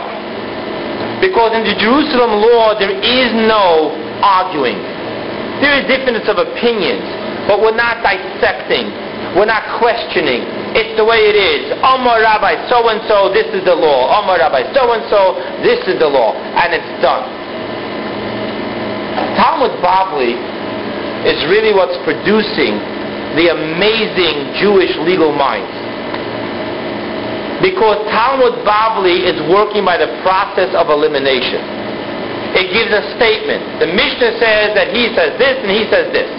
Because 1.25 1.57
in 1.57 1.65
the 1.65 1.77
Jerusalem 1.81 2.37
law, 2.37 2.77
there 2.77 2.93
is 2.93 3.31
no 3.49 3.97
arguing. 4.21 4.77
There 5.65 5.73
is 5.77 5.89
difference 5.89 6.29
of 6.29 6.37
opinions, 6.37 7.05
but 7.49 7.61
we're 7.61 7.77
not 7.77 8.05
dissecting. 8.05 8.93
We're 9.37 9.49
not 9.49 9.63
questioning. 9.79 10.43
It's 10.77 10.97
the 10.97 11.05
way 11.05 11.29
it 11.29 11.37
is. 11.37 11.77
Omar 11.85 12.21
Rabbi 12.21 12.69
so 12.69 12.89
and 12.89 13.01
so, 13.07 13.33
this 13.33 13.47
is 13.53 13.65
the 13.65 13.77
law. 13.77 14.21
Omar 14.21 14.37
Rabbi 14.41 14.73
so 14.73 14.93
and 14.93 15.05
so, 15.09 15.37
this 15.63 15.81
is 15.87 16.01
the 16.01 16.09
law. 16.09 16.35
And 16.35 16.75
it's 16.75 16.93
done. 17.01 17.25
Talmud 19.37 19.77
Bavli 19.85 20.35
is 21.29 21.39
really 21.53 21.73
what's 21.77 21.97
producing 22.03 22.81
the 23.39 23.55
amazing 23.55 24.59
Jewish 24.59 24.91
legal 25.07 25.31
minds. 25.31 25.71
Because 27.63 28.01
Talmud 28.09 28.65
Bavli 28.65 29.29
is 29.29 29.37
working 29.53 29.85
by 29.85 30.01
the 30.01 30.09
process 30.25 30.73
of 30.73 30.89
elimination. 30.89 31.61
It 32.57 32.73
gives 32.73 32.91
a 32.91 33.05
statement. 33.15 33.79
The 33.79 33.91
Mishnah 33.93 34.41
says 34.41 34.75
that 34.75 34.91
he 34.91 35.13
says 35.15 35.37
this 35.39 35.61
and 35.61 35.71
he 35.71 35.85
says 35.87 36.11
this. 36.11 36.31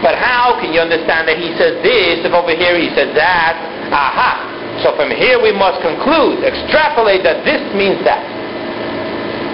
But 0.00 0.16
how 0.16 0.56
can 0.62 0.72
you 0.72 0.80
understand 0.80 1.28
that 1.28 1.36
he 1.36 1.52
says 1.58 1.82
this 1.82 2.24
if 2.24 2.32
over 2.32 2.54
here 2.54 2.78
he 2.78 2.88
says 2.94 3.12
that? 3.18 3.58
Aha! 3.92 4.80
So 4.84 4.94
from 4.96 5.10
here 5.10 5.40
we 5.40 5.52
must 5.52 5.80
conclude, 5.82 6.44
extrapolate 6.44 7.24
that 7.24 7.44
this 7.44 7.60
means 7.74 8.00
that. 8.04 8.22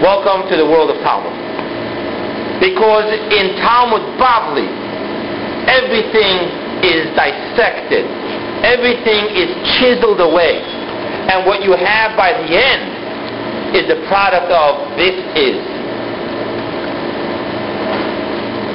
Welcome 0.03 0.51
to 0.51 0.55
the 0.59 0.66
world 0.66 0.90
of 0.90 0.98
Talmud. 1.03 1.31
Because 2.59 3.07
in 3.31 3.55
Talmud 3.62 4.03
Bavli, 4.18 4.82
everything 5.68 6.62
is 6.83 7.11
dissected. 7.14 8.07
Everything 8.62 9.31
is 9.35 9.51
chiseled 9.79 10.20
away. 10.22 10.62
And 11.31 11.46
what 11.46 11.62
you 11.62 11.72
have 11.75 12.16
by 12.18 12.35
the 12.35 12.48
end 12.51 13.75
is 13.75 13.87
the 13.88 14.01
product 14.07 14.51
of 14.51 14.96
this 14.98 15.14
is. 15.38 15.59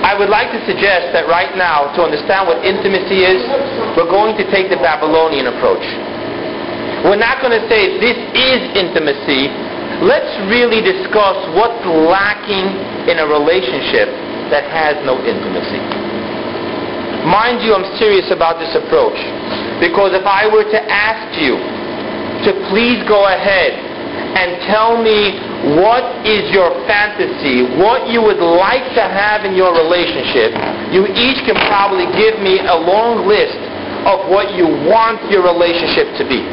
I 0.08 0.16
would 0.16 0.32
like 0.32 0.56
to 0.56 0.62
suggest 0.64 1.12
that 1.12 1.28
right 1.28 1.52
now, 1.60 1.92
to 1.96 2.00
understand 2.02 2.48
what 2.48 2.64
intimacy 2.64 3.28
is, 3.28 3.44
we're 4.00 4.08
going 4.08 4.40
to 4.40 4.46
take 4.50 4.72
the 4.72 4.80
Babylonian 4.80 5.52
approach. 5.52 5.84
We're 7.04 7.20
not 7.20 7.44
going 7.44 7.54
to 7.54 7.64
say 7.68 8.00
this 8.00 8.16
is 8.34 8.62
intimacy. 8.74 9.52
Let's 10.02 10.32
really 10.48 10.80
discuss 10.80 11.38
what's 11.54 11.84
lacking 11.86 12.68
in 13.12 13.20
a 13.20 13.28
relationship 13.28 14.08
that 14.50 14.64
has 14.72 14.96
no 15.04 15.20
intimacy. 15.28 15.84
Mind 17.28 17.64
you, 17.64 17.76
I'm 17.76 17.86
serious 18.00 18.32
about 18.32 18.60
this 18.60 18.72
approach. 18.76 19.20
Because 19.84 20.16
if 20.16 20.26
I 20.26 20.48
were 20.48 20.66
to 20.66 20.82
ask 20.88 21.36
you, 21.40 21.60
to 22.46 22.54
please 22.70 23.02
go 23.10 23.26
ahead 23.26 23.74
and 24.38 24.62
tell 24.70 25.02
me 25.02 25.34
what 25.78 26.06
is 26.22 26.46
your 26.54 26.70
fantasy, 26.86 27.66
what 27.82 28.06
you 28.10 28.22
would 28.22 28.40
like 28.40 28.86
to 28.94 29.02
have 29.02 29.42
in 29.46 29.58
your 29.58 29.74
relationship. 29.74 30.54
You 30.94 31.10
each 31.10 31.42
can 31.44 31.58
probably 31.66 32.06
give 32.14 32.38
me 32.40 32.62
a 32.62 32.78
long 32.78 33.26
list 33.26 33.58
of 34.06 34.30
what 34.30 34.54
you 34.54 34.70
want 34.86 35.20
your 35.34 35.42
relationship 35.42 36.14
to 36.22 36.24
be. 36.24 36.46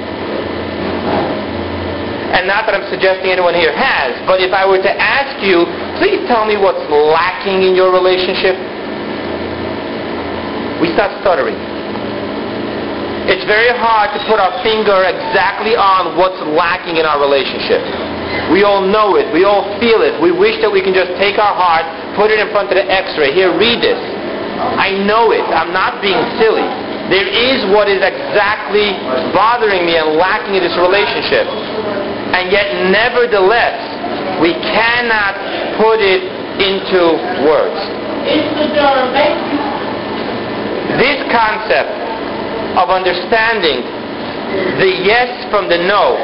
And 2.35 2.51
not 2.51 2.67
that 2.67 2.75
I'm 2.75 2.89
suggesting 2.91 3.31
anyone 3.31 3.55
here 3.55 3.71
has, 3.71 4.19
but 4.27 4.43
if 4.43 4.51
I 4.51 4.67
were 4.67 4.83
to 4.83 4.95
ask 4.99 5.39
you, 5.45 5.63
please 6.03 6.19
tell 6.27 6.43
me 6.43 6.59
what's 6.59 6.83
lacking 6.91 7.63
in 7.63 7.79
your 7.79 7.95
relationship, 7.95 8.59
we 10.81 10.91
start 10.95 11.15
stuttering. 11.23 11.57
It's 13.25 13.45
very 13.49 13.73
hard 13.73 14.13
to 14.13 14.21
put 14.29 14.37
our 14.37 14.53
finger 14.61 15.01
exactly 15.01 15.73
on 15.73 16.21
what's 16.21 16.37
lacking 16.53 17.01
in 17.01 17.09
our 17.09 17.17
relationship. 17.17 17.81
We 18.53 18.69
all 18.69 18.85
know 18.85 19.17
it. 19.17 19.33
We 19.33 19.49
all 19.49 19.65
feel 19.81 20.05
it. 20.05 20.21
We 20.21 20.29
wish 20.29 20.61
that 20.61 20.69
we 20.69 20.85
can 20.85 20.93
just 20.93 21.17
take 21.17 21.41
our 21.41 21.57
heart, 21.57 21.89
put 22.21 22.29
it 22.29 22.37
in 22.37 22.53
front 22.53 22.69
of 22.69 22.77
the 22.77 22.85
x-ray. 22.85 23.33
Here, 23.33 23.49
read 23.57 23.81
this. 23.81 23.97
I 24.61 24.93
know 25.09 25.33
it. 25.33 25.41
I'm 25.41 25.73
not 25.73 26.05
being 26.05 26.21
silly. 26.37 26.69
There 27.09 27.25
is 27.25 27.65
what 27.73 27.89
is 27.89 28.05
exactly 28.05 28.93
bothering 29.33 29.89
me 29.89 29.97
and 29.97 30.21
lacking 30.21 30.57
in 30.57 30.63
this 30.65 30.77
relationship. 30.77 31.49
And 32.37 32.53
yet, 32.53 32.93
nevertheless, 32.93 33.77
we 34.41 34.53
cannot 34.53 35.37
put 35.81 36.01
it 36.01 36.29
into 36.61 37.19
words. 37.45 37.81
This 41.01 41.19
concept 41.33 41.93
of 42.77 42.91
understanding 42.91 43.83
the 44.79 44.91
yes 45.05 45.49
from 45.51 45.69
the 45.69 45.79
no. 45.79 46.17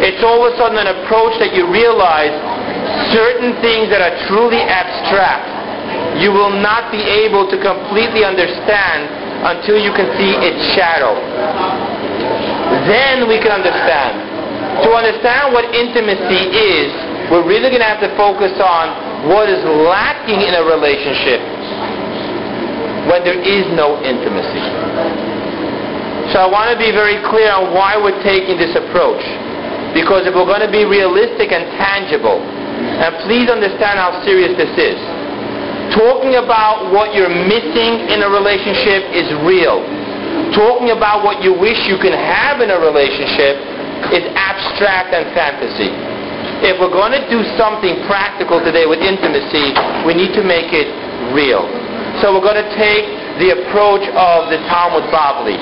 It's 0.00 0.22
all 0.24 0.46
of 0.46 0.52
a 0.52 0.56
sudden 0.56 0.78
an 0.78 0.88
approach 1.04 1.36
that 1.40 1.54
you 1.54 1.68
realize 1.70 2.32
certain 3.12 3.56
things 3.60 3.90
that 3.90 4.00
are 4.00 4.14
truly 4.28 4.60
abstract 4.60 5.60
you 6.18 6.32
will 6.32 6.52
not 6.52 6.90
be 6.92 7.00
able 7.00 7.48
to 7.48 7.56
completely 7.60 8.24
understand 8.24 9.08
until 9.46 9.80
you 9.80 9.92
can 9.96 10.10
see 10.20 10.36
its 10.36 10.60
shadow. 10.76 11.16
Then 12.86 13.28
we 13.28 13.40
can 13.40 13.52
understand. 13.52 14.84
To 14.84 14.90
understand 14.92 15.52
what 15.52 15.64
intimacy 15.74 16.52
is, 16.52 16.90
we're 17.32 17.46
really 17.46 17.72
going 17.72 17.80
to 17.80 17.88
have 17.88 18.02
to 18.04 18.12
focus 18.16 18.52
on 18.60 19.28
what 19.28 19.48
is 19.48 19.62
lacking 19.64 20.40
in 20.40 20.52
a 20.54 20.64
relationship 20.64 21.40
when 23.10 23.26
there 23.26 23.42
is 23.42 23.66
no 23.74 23.98
intimacy. 24.06 24.62
So 26.30 26.38
I 26.38 26.46
want 26.46 26.70
to 26.70 26.78
be 26.78 26.94
very 26.94 27.18
clear 27.26 27.50
on 27.50 27.74
why 27.74 27.98
we're 27.98 28.22
taking 28.22 28.54
this 28.54 28.70
approach. 28.78 29.18
Because 29.90 30.30
if 30.30 30.32
we're 30.38 30.46
going 30.46 30.62
to 30.62 30.70
be 30.70 30.86
realistic 30.86 31.50
and 31.50 31.66
tangible, 31.74 32.38
and 32.38 33.10
please 33.26 33.50
understand 33.50 33.98
how 33.98 34.14
serious 34.22 34.54
this 34.54 34.70
is, 34.78 34.98
talking 35.90 36.38
about 36.38 36.94
what 36.94 37.10
you're 37.18 37.34
missing 37.50 38.06
in 38.14 38.22
a 38.22 38.30
relationship 38.30 39.10
is 39.10 39.26
real. 39.42 39.82
Talking 40.54 40.94
about 40.94 41.26
what 41.26 41.42
you 41.42 41.50
wish 41.50 41.78
you 41.90 41.98
can 41.98 42.14
have 42.14 42.62
in 42.62 42.70
a 42.70 42.78
relationship 42.78 43.58
is 44.14 44.22
abstract 44.38 45.10
and 45.10 45.34
fantasy. 45.34 45.90
If 46.62 46.78
we're 46.78 46.94
going 46.94 47.10
to 47.18 47.26
do 47.26 47.42
something 47.58 48.06
practical 48.06 48.62
today 48.62 48.86
with 48.86 49.02
intimacy, 49.02 49.74
we 50.06 50.14
need 50.14 50.30
to 50.38 50.46
make 50.46 50.70
it 50.70 50.86
real. 51.34 51.66
So 52.20 52.36
we're 52.36 52.44
going 52.44 52.60
to 52.60 52.72
take 52.76 53.08
the 53.40 53.56
approach 53.56 54.04
of 54.12 54.52
the 54.52 54.60
Talmud 54.68 55.08
Bavli. 55.08 55.56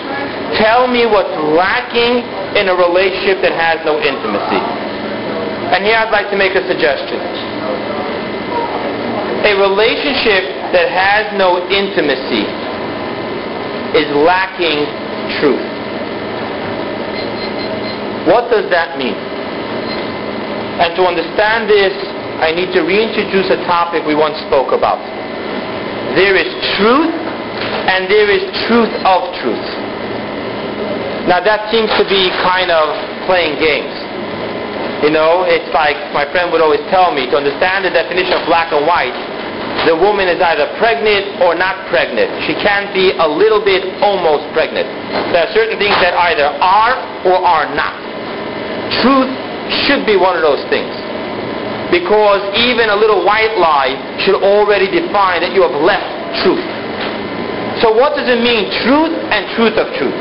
Tell 0.59 0.91
me 0.91 1.07
what's 1.07 1.31
lacking 1.55 2.19
in 2.59 2.67
a 2.67 2.75
relationship 2.75 3.39
that 3.47 3.55
has 3.55 3.79
no 3.87 4.03
intimacy. 4.03 4.59
And 5.71 5.87
here 5.87 5.95
I'd 5.95 6.11
like 6.11 6.27
to 6.35 6.39
make 6.39 6.59
a 6.59 6.65
suggestion. 6.67 7.15
A 9.47 9.55
relationship 9.55 10.75
that 10.75 10.91
has 10.91 11.31
no 11.39 11.63
intimacy 11.71 12.43
is 13.95 14.11
lacking 14.27 14.83
truth. 15.39 15.63
What 18.27 18.51
does 18.51 18.67
that 18.75 18.99
mean? 18.99 19.15
And 20.83 20.91
to 20.99 21.07
understand 21.07 21.71
this, 21.71 21.95
I 22.43 22.51
need 22.51 22.75
to 22.75 22.83
reintroduce 22.83 23.47
a 23.47 23.63
topic 23.63 24.03
we 24.03 24.19
once 24.19 24.43
spoke 24.51 24.75
about. 24.75 24.99
There 26.15 26.35
is 26.35 26.51
truth 26.77 27.15
and 27.89 28.09
there 28.11 28.29
is 28.31 28.45
truth 28.69 28.93
of 29.05 29.33
truth. 29.41 29.69
Now 31.29 31.45
that 31.45 31.69
seems 31.69 31.93
to 32.01 32.05
be 32.09 32.33
kind 32.41 32.73
of 32.73 32.97
playing 33.29 33.61
games. 33.61 33.93
You 35.05 35.15
know, 35.15 35.47
it's 35.47 35.69
like 35.71 35.97
my 36.11 36.27
friend 36.33 36.51
would 36.51 36.65
always 36.65 36.83
tell 36.91 37.15
me, 37.15 37.31
to 37.31 37.37
understand 37.39 37.85
the 37.87 37.93
definition 37.95 38.35
of 38.35 38.43
black 38.51 38.75
and 38.75 38.83
white, 38.83 39.15
the 39.87 39.95
woman 39.95 40.27
is 40.27 40.43
either 40.43 40.67
pregnant 40.81 41.39
or 41.39 41.55
not 41.55 41.87
pregnant. 41.87 42.33
She 42.51 42.57
can't 42.59 42.91
be 42.91 43.15
a 43.15 43.29
little 43.29 43.63
bit 43.63 43.87
almost 44.03 44.51
pregnant. 44.57 44.91
There 45.31 45.47
are 45.47 45.53
certain 45.55 45.79
things 45.79 45.95
that 46.03 46.19
either 46.19 46.51
are 46.59 46.99
or 47.31 47.39
are 47.39 47.71
not. 47.79 47.95
Truth 49.05 49.31
should 49.87 50.03
be 50.03 50.19
one 50.19 50.35
of 50.35 50.43
those 50.43 50.65
things 50.67 50.91
because 51.91 52.45
even 52.57 52.93
a 52.93 52.97
little 52.97 53.25
white 53.25 53.57
lie 53.57 53.97
should 54.21 54.37
already 54.37 54.89
define 54.91 55.41
that 55.41 55.57
you 55.57 55.65
have 55.65 55.77
left 55.81 56.09
truth. 56.45 56.65
So 57.81 57.95
what 57.95 58.19
does 58.19 58.29
it 58.29 58.41
mean, 58.43 58.69
truth 58.85 59.15
and 59.33 59.49
truth 59.57 59.77
of 59.79 59.87
truth? 59.97 60.21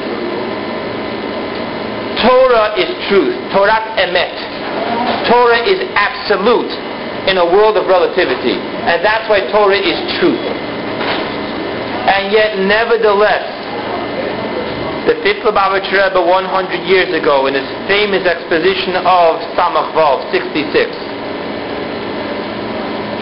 Torah 2.23 2.73
is 2.77 2.89
truth. 3.09 3.35
Torah 3.53 3.81
emet. 3.99 4.35
Torah 5.29 5.61
is 5.65 5.81
absolute 5.93 6.71
in 7.29 7.37
a 7.37 7.45
world 7.45 7.75
of 7.77 7.85
relativity. 7.85 8.55
And 8.55 9.03
that's 9.03 9.27
why 9.29 9.43
Torah 9.51 9.77
is 9.77 9.97
truth. 10.17 10.41
And 12.07 12.31
yet, 12.31 12.57
nevertheless, 12.63 13.45
The 15.07 15.15
fifth 15.23 15.39
Lubavitcher 15.39 16.03
Rebbe 16.03 16.19
100 16.19 16.83
years 16.83 17.07
ago 17.15 17.47
in 17.47 17.55
his 17.55 17.63
famous 17.87 18.27
exposition 18.27 18.99
of 19.07 19.39
Samach 19.55 19.95
Vav 19.95 20.19
66, 20.35 20.67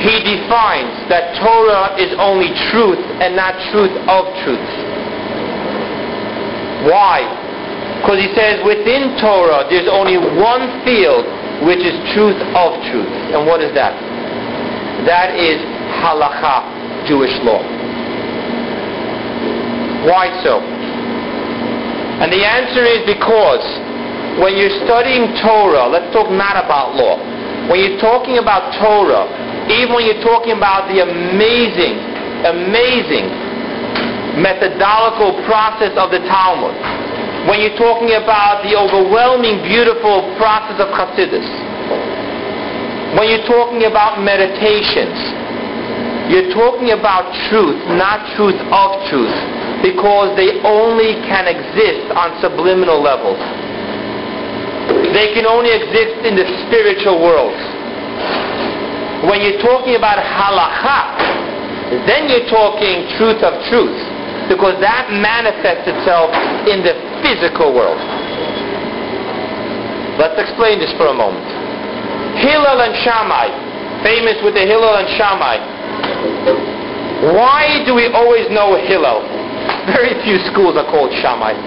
he 0.06 0.22
defines 0.22 1.10
that 1.10 1.34
Torah 1.42 1.98
is 1.98 2.14
only 2.22 2.54
truth 2.70 3.02
and 3.26 3.34
not 3.34 3.58
truth 3.74 3.90
of 4.06 4.30
truth. 4.46 4.72
Why? 6.86 7.26
Because 7.98 8.22
he 8.22 8.30
says 8.38 8.62
within 8.62 9.18
Torah 9.18 9.66
there's 9.66 9.90
only 9.90 10.22
one 10.22 10.70
field 10.86 11.26
which 11.66 11.82
is 11.82 11.98
truth 12.14 12.38
of 12.54 12.78
truth. 12.94 13.10
And 13.34 13.50
what 13.50 13.66
is 13.66 13.74
that? 13.74 13.98
That 15.10 15.34
is 15.34 15.58
halacha, 15.98 17.10
Jewish 17.10 17.34
law. 17.42 17.66
Why 20.06 20.30
so? 20.46 20.62
And 22.22 22.30
the 22.30 22.46
answer 22.46 22.86
is 22.86 23.02
because 23.10 23.66
when 24.38 24.54
you're 24.54 24.86
studying 24.86 25.34
Torah, 25.42 25.90
let's 25.90 26.14
talk 26.14 26.30
not 26.30 26.62
about 26.62 26.94
law. 26.94 27.18
When 27.74 27.82
you're 27.82 27.98
talking 27.98 28.38
about 28.38 28.70
Torah, 28.78 29.26
even 29.70 29.98
when 29.98 30.06
you're 30.06 30.22
talking 30.22 30.54
about 30.54 30.86
the 30.92 31.02
amazing, 31.02 31.98
amazing 32.46 33.26
methodological 34.42 35.42
process 35.50 35.96
of 35.98 36.12
the 36.12 36.22
Talmud, 36.30 36.76
when 37.50 37.62
you're 37.62 37.78
talking 37.78 38.14
about 38.18 38.62
the 38.66 38.78
overwhelming, 38.78 39.62
beautiful 39.66 40.26
process 40.38 40.78
of 40.82 40.90
Chassidus, 40.94 41.46
when 43.18 43.30
you're 43.30 43.48
talking 43.48 43.86
about 43.90 44.22
meditations, 44.22 45.18
you're 46.30 46.50
talking 46.54 46.92
about 46.94 47.30
truth, 47.50 47.78
not 47.98 48.34
truth 48.36 48.58
of 48.74 48.90
truth 49.10 49.34
because 49.86 50.34
they 50.34 50.58
only 50.66 51.14
can 51.30 51.46
exist 51.46 52.10
on 52.18 52.34
subliminal 52.42 52.98
levels. 52.98 53.38
They 55.14 55.34
can 55.38 55.46
only 55.46 55.70
exist 55.70 56.26
in 56.26 56.34
the 56.34 56.50
spiritual 56.66 57.22
world. 57.22 57.54
When 59.26 59.42
you're 59.42 59.62
talking 59.62 59.98
about 59.98 60.22
halacha, 60.22 62.06
then 62.06 62.30
you're 62.30 62.46
talking 62.50 63.10
truth 63.18 63.42
of 63.42 63.58
truth, 63.70 63.98
because 64.50 64.78
that 64.82 65.10
manifests 65.10 65.90
itself 65.90 66.30
in 66.70 66.86
the 66.86 66.94
physical 67.26 67.74
world. 67.74 67.98
Let's 70.22 70.38
explain 70.38 70.78
this 70.78 70.94
for 70.94 71.10
a 71.10 71.18
moment. 71.18 71.46
Hillel 72.38 72.86
and 72.86 72.94
Shammai, 73.02 73.50
famous 74.06 74.38
with 74.46 74.54
the 74.54 74.66
Hillel 74.66 75.02
and 75.02 75.10
Shammai. 75.18 75.58
Why 77.34 77.82
do 77.86 77.96
we 77.98 78.06
always 78.14 78.46
know 78.54 78.78
Hillel? 78.78 79.26
Very 79.90 80.14
few 80.22 80.38
schools 80.54 80.78
are 80.78 80.86
called 80.86 81.10
Shammai. 81.18 81.58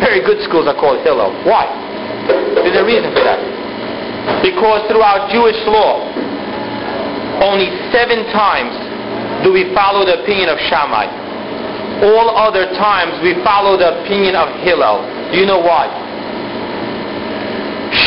Very 0.00 0.24
good 0.24 0.40
schools 0.48 0.64
are 0.64 0.78
called 0.78 1.04
Hillel. 1.04 1.32
Why? 1.44 1.68
There's 2.56 2.78
a 2.78 2.84
reason 2.86 3.12
for 3.12 3.20
that. 3.20 3.40
Because 4.40 4.86
throughout 4.88 5.28
Jewish 5.28 5.58
law, 5.66 6.06
only 7.40 7.72
seven 7.88 8.28
times 8.34 8.74
do 9.44 9.52
we 9.52 9.72
follow 9.74 10.04
the 10.04 10.22
opinion 10.22 10.48
of 10.52 10.58
Shammai. 10.68 11.08
All 12.02 12.34
other 12.34 12.66
times 12.74 13.22
we 13.22 13.34
follow 13.46 13.78
the 13.78 14.02
opinion 14.02 14.34
of 14.34 14.50
Hillel. 14.66 15.06
Do 15.32 15.38
you 15.38 15.46
know 15.46 15.62
why? 15.62 15.86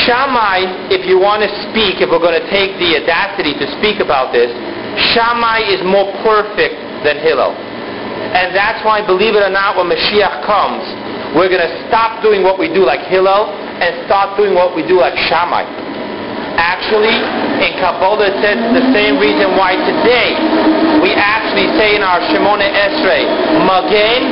Shammai, 0.06 0.90
if 0.90 1.06
you 1.06 1.18
want 1.18 1.42
to 1.46 1.50
speak, 1.70 2.02
if 2.02 2.10
we're 2.10 2.22
going 2.22 2.38
to 2.38 2.50
take 2.50 2.78
the 2.78 2.98
audacity 3.02 3.54
to 3.58 3.66
speak 3.80 4.02
about 4.02 4.34
this, 4.34 4.50
Shammai 5.14 5.66
is 5.70 5.82
more 5.86 6.10
perfect 6.26 6.78
than 7.06 7.22
Hillel. 7.22 7.54
And 7.54 8.54
that's 8.56 8.84
why, 8.84 9.06
believe 9.06 9.36
it 9.36 9.44
or 9.46 9.54
not, 9.54 9.78
when 9.78 9.88
Mashiach 9.88 10.44
comes, 10.46 10.84
we're 11.38 11.50
going 11.52 11.64
to 11.64 11.74
stop 11.88 12.24
doing 12.24 12.42
what 12.44 12.58
we 12.58 12.68
do 12.72 12.86
like 12.86 13.02
Hillel 13.08 13.52
and 13.82 14.06
start 14.08 14.38
doing 14.38 14.56
what 14.56 14.76
we 14.76 14.82
do 14.88 15.00
like 15.00 15.16
Shammai. 15.30 15.68
Actually, 16.56 17.20
in 17.63 17.76
Kabbalah 17.80 18.32
it 18.32 18.38
says 18.39 18.58
the 18.72 18.86
same 18.96 19.20
reason 19.20 19.56
why 19.60 19.76
today 19.76 20.39
we 21.04 21.12
actually 21.13 21.68
say 21.76 21.96
in 21.96 22.04
our 22.04 22.20
Shemona 22.32 22.65
Esrei, 22.65 23.28
Magen 23.68 24.24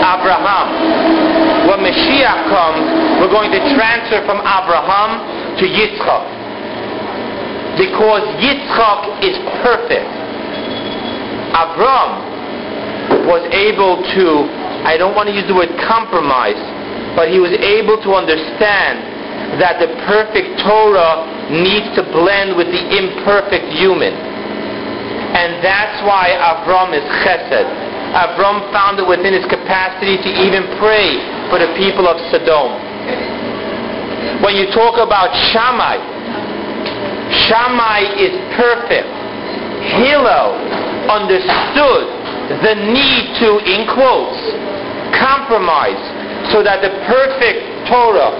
Abraham. 0.00 1.68
When 1.68 1.84
Mashiach 1.84 2.48
comes, 2.48 2.82
we're 3.20 3.32
going 3.32 3.52
to 3.52 3.60
transfer 3.76 4.24
from 4.24 4.40
Abraham 4.40 5.20
to 5.60 5.64
Yitzchak. 5.68 6.24
Because 7.76 8.24
Yitzchak 8.40 9.22
is 9.22 9.36
perfect. 9.62 10.08
Abraham 11.54 12.30
was 13.28 13.44
able 13.52 14.00
to, 14.16 14.24
I 14.86 14.96
don't 14.96 15.14
want 15.14 15.28
to 15.28 15.34
use 15.34 15.46
the 15.46 15.54
word 15.54 15.70
compromise, 15.84 16.58
but 17.14 17.28
he 17.28 17.38
was 17.38 17.52
able 17.52 18.00
to 18.02 18.10
understand 18.14 19.60
that 19.60 19.78
the 19.82 19.90
perfect 20.06 20.62
Torah 20.62 21.39
needs 21.50 21.90
to 21.98 22.02
blend 22.14 22.54
with 22.56 22.70
the 22.70 22.82
imperfect 22.94 23.66
human. 23.74 24.14
And 24.14 25.62
that's 25.62 26.02
why 26.06 26.30
Avram 26.38 26.94
is 26.94 27.04
chesed. 27.22 27.68
Avram 28.14 28.66
found 28.72 28.98
it 28.98 29.06
within 29.06 29.34
his 29.34 29.46
capacity 29.46 30.18
to 30.18 30.30
even 30.42 30.66
pray 30.78 31.18
for 31.50 31.58
the 31.58 31.70
people 31.78 32.06
of 32.06 32.18
Sodom. 32.30 32.74
When 34.42 34.54
you 34.56 34.66
talk 34.74 34.98
about 34.98 35.30
Shammai, 35.50 35.98
Shammai 37.46 38.00
is 38.18 38.34
perfect. 38.58 39.10
Hillel 40.02 40.58
understood 41.06 42.06
the 42.62 42.74
need 42.74 43.38
to, 43.38 43.62
in 43.62 43.86
quotes, 43.86 44.42
compromise 45.14 46.02
so 46.48 46.64
that 46.64 46.80
the 46.80 46.90
perfect 47.04 47.88
Torah 47.88 48.32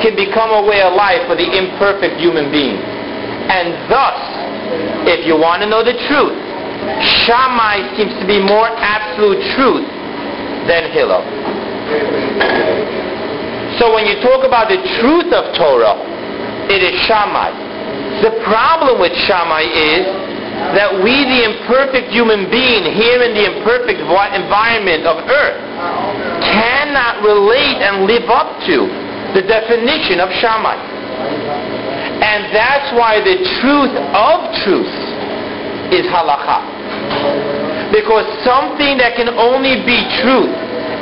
can 0.00 0.14
become 0.14 0.54
a 0.54 0.62
way 0.62 0.80
of 0.82 0.94
life 0.94 1.26
for 1.26 1.34
the 1.34 1.46
imperfect 1.46 2.20
human 2.22 2.50
being. 2.54 2.78
And 2.78 3.74
thus, 3.90 4.18
if 5.08 5.26
you 5.26 5.34
want 5.34 5.62
to 5.62 5.68
know 5.68 5.82
the 5.82 5.96
truth, 6.06 6.36
Shammai 7.26 7.96
seems 7.96 8.14
to 8.20 8.26
be 8.26 8.38
more 8.38 8.68
absolute 8.68 9.42
truth 9.58 9.86
than 10.70 10.92
Hillel. 10.92 11.24
So 13.80 13.94
when 13.94 14.06
you 14.06 14.20
talk 14.20 14.44
about 14.44 14.68
the 14.68 14.80
truth 15.00 15.32
of 15.32 15.54
Torah, 15.56 15.96
it 16.68 16.82
is 16.82 16.94
Shammai. 17.06 17.50
The 18.20 18.34
problem 18.44 19.00
with 19.00 19.12
Shammai 19.24 19.62
is 19.62 20.04
that 20.76 20.90
we, 21.00 21.24
the 21.24 21.40
imperfect 21.48 22.12
human 22.12 22.50
being 22.50 22.84
here 22.92 23.22
in 23.24 23.32
the 23.32 23.44
imperfect 23.56 24.00
environment 24.00 25.06
of 25.06 25.24
earth, 25.26 25.58
cannot 26.44 27.22
relate 27.24 27.78
and 27.80 28.04
live 28.04 28.28
up 28.28 28.58
to 28.68 28.86
the 29.32 29.42
definition 29.44 30.20
of 30.20 30.28
Shammai. 30.40 30.76
And 32.18 32.50
that's 32.50 32.90
why 32.98 33.22
the 33.22 33.38
truth 33.62 33.94
of 34.12 34.36
truth 34.66 34.94
is 35.94 36.04
halacha. 36.10 37.92
Because 37.94 38.26
something 38.44 38.98
that 38.98 39.16
can 39.16 39.32
only 39.32 39.80
be 39.86 39.98
truth 40.20 40.52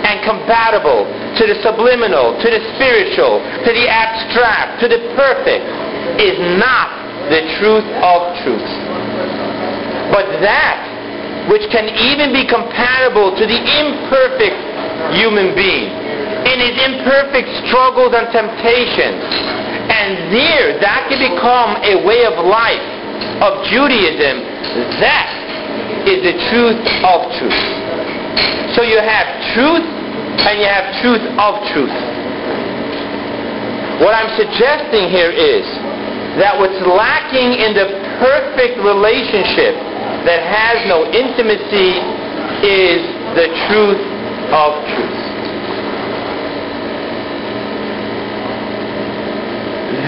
and 0.06 0.22
compatible 0.22 1.08
to 1.08 1.42
the 1.50 1.56
subliminal, 1.64 2.38
to 2.38 2.48
the 2.48 2.62
spiritual, 2.78 3.42
to 3.42 3.70
the 3.72 3.86
abstract, 3.90 4.78
to 4.80 4.86
the 4.86 5.00
perfect, 5.18 5.66
is 6.22 6.38
not 6.60 7.06
the 7.28 7.42
truth 7.58 7.86
of 8.06 8.18
truth. 8.46 8.70
But 10.16 10.40
that 10.40 10.80
which 11.52 11.68
can 11.68 11.92
even 11.92 12.32
be 12.32 12.48
comparable 12.48 13.36
to 13.36 13.44
the 13.44 13.60
imperfect 13.60 14.56
human 15.12 15.52
being 15.52 15.92
in 16.48 16.56
his 16.56 16.72
imperfect 16.88 17.44
struggles 17.68 18.16
and 18.16 18.24
temptations. 18.32 19.20
And 19.92 20.32
there, 20.32 20.80
that 20.80 21.12
can 21.12 21.20
become 21.20 21.76
a 21.84 22.00
way 22.00 22.24
of 22.24 22.32
life 22.48 22.80
of 23.44 23.60
Judaism. 23.68 24.40
That 25.04 25.28
is 26.08 26.24
the 26.24 26.34
truth 26.48 26.80
of 27.04 27.18
truth. 27.36 27.62
So 28.72 28.88
you 28.88 28.96
have 28.96 29.28
truth 29.52 29.84
and 29.84 30.54
you 30.56 30.64
have 30.64 30.96
truth 31.04 31.24
of 31.36 31.52
truth. 31.76 31.96
What 34.00 34.16
I'm 34.16 34.32
suggesting 34.32 35.12
here 35.12 35.28
is 35.28 35.68
that 36.40 36.56
what's 36.56 36.80
lacking 36.88 37.60
in 37.60 37.76
the 37.76 38.00
perfect 38.16 38.80
relationship 38.80 39.95
that 40.26 40.42
has 40.42 40.82
no 40.90 41.06
intimacy 41.06 42.02
is 42.66 42.98
the 43.38 43.46
truth 43.70 44.02
of 44.50 44.70
truth. 44.90 45.22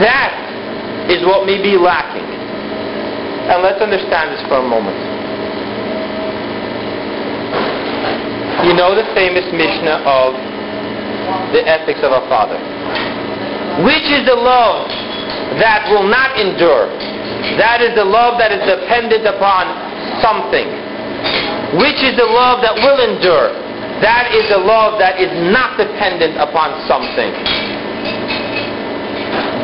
That 0.02 0.34
is 1.06 1.22
what 1.22 1.46
may 1.46 1.62
be 1.62 1.78
lacking. 1.78 2.26
And 3.46 3.62
let's 3.62 3.80
understand 3.80 4.34
this 4.34 4.42
for 4.50 4.58
a 4.58 4.66
moment. 4.66 4.98
You 8.66 8.74
know 8.74 8.98
the 8.98 9.06
famous 9.14 9.46
Mishnah 9.54 10.02
of 10.02 10.34
the 11.54 11.62
ethics 11.62 12.02
of 12.02 12.10
a 12.10 12.26
father. 12.26 12.58
Which 13.86 14.04
is 14.10 14.26
the 14.26 14.34
love 14.34 14.90
that 15.62 15.86
will 15.94 16.10
not 16.10 16.34
endure? 16.34 16.90
That 17.56 17.80
is 17.80 17.94
the 17.94 18.04
love 18.04 18.36
that 18.42 18.50
is 18.50 18.60
dependent 18.66 19.24
upon 19.24 19.87
something. 20.22 20.68
Which 21.76 22.00
is 22.00 22.16
the 22.16 22.24
love 22.24 22.64
that 22.64 22.74
will 22.80 22.96
endure? 22.96 23.52
That 24.00 24.30
is 24.30 24.46
a 24.54 24.60
love 24.62 24.96
that 25.02 25.18
is 25.18 25.28
not 25.50 25.76
dependent 25.76 26.38
upon 26.38 26.70
something. 26.86 27.34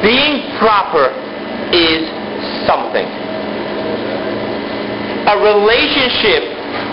Being 0.03 0.53
proper 0.59 1.15
is 1.73 2.05
something. 2.67 3.07
A 5.25 5.37
relationship 5.41 6.45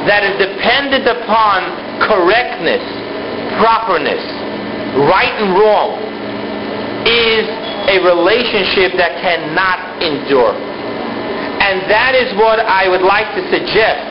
that 0.08 0.24
is 0.24 0.38
dependent 0.40 1.10
upon 1.10 1.66
correctness, 2.08 2.86
properness, 3.60 4.24
right 5.12 5.34
and 5.42 5.58
wrong, 5.60 6.00
is 7.04 7.44
a 7.90 7.98
relationship 8.06 8.96
that 8.96 9.18
cannot 9.20 10.00
endure. 10.00 10.71
And 11.62 11.86
that 11.88 12.18
is 12.18 12.34
what 12.42 12.58
I 12.58 12.90
would 12.90 13.06
like 13.06 13.30
to 13.38 13.42
suggest 13.54 14.02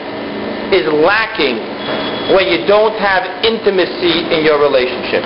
is 0.71 0.87
lacking 0.87 1.59
when 2.31 2.47
you 2.47 2.63
don't 2.63 2.95
have 2.95 3.27
intimacy 3.43 4.23
in 4.31 4.47
your 4.47 4.55
relationship. 4.63 5.19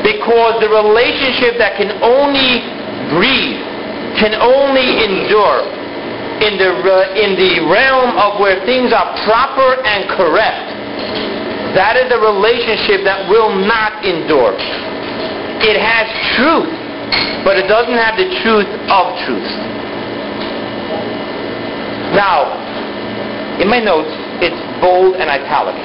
Because 0.00 0.56
the 0.64 0.72
relationship 0.72 1.60
that 1.60 1.76
can 1.76 1.92
only 2.00 2.64
breathe, 3.12 3.60
can 4.16 4.32
only 4.40 5.04
endure 5.04 5.68
in 6.42 6.58
the, 6.58 6.70
uh, 6.80 7.14
in 7.14 7.36
the 7.36 7.68
realm 7.68 8.16
of 8.18 8.40
where 8.40 8.58
things 8.64 8.90
are 8.90 9.12
proper 9.28 9.78
and 9.84 10.08
correct, 10.10 10.66
that 11.76 12.00
is 12.00 12.08
a 12.08 12.18
relationship 12.18 13.04
that 13.04 13.28
will 13.28 13.52
not 13.52 14.02
endure. 14.04 14.56
It 15.62 15.78
has 15.78 16.08
truth, 16.34 16.72
but 17.44 17.60
it 17.60 17.68
doesn't 17.68 17.94
have 17.94 18.18
the 18.18 18.28
truth 18.42 18.68
of 18.90 19.04
truth. 19.28 19.52
Now, 22.12 22.48
in 23.60 23.68
my 23.68 23.80
notes, 23.80 24.12
it's 24.44 24.58
bold 24.80 25.16
and 25.16 25.28
italic. 25.28 25.76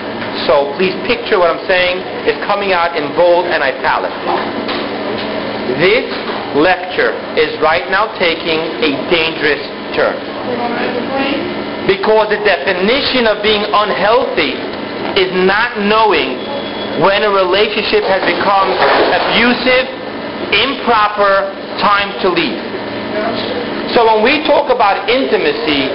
So 0.49 0.75
please 0.75 0.95
picture 1.07 1.39
what 1.39 1.49
I'm 1.49 1.63
saying 1.67 2.01
is 2.27 2.35
coming 2.45 2.71
out 2.71 2.95
in 2.95 3.11
bold 3.15 3.47
and 3.47 3.63
italic. 3.63 4.11
This 5.79 6.07
lecture 6.55 7.13
is 7.35 7.53
right 7.59 7.85
now 7.91 8.11
taking 8.17 8.59
a 8.81 8.91
dangerous 9.11 9.61
turn. 9.93 10.17
Because 11.85 12.31
the 12.31 12.41
definition 12.43 13.27
of 13.27 13.43
being 13.43 13.63
unhealthy 13.63 14.55
is 15.19 15.31
not 15.47 15.79
knowing 15.79 16.39
when 17.03 17.23
a 17.23 17.31
relationship 17.31 18.03
has 18.03 18.25
become 18.25 18.73
abusive, 18.73 19.85
improper, 20.51 21.51
time 21.77 22.09
to 22.25 22.27
leave. 22.33 22.57
So 23.93 24.03
when 24.03 24.23
we 24.23 24.43
talk 24.43 24.73
about 24.73 25.07
intimacy, 25.07 25.93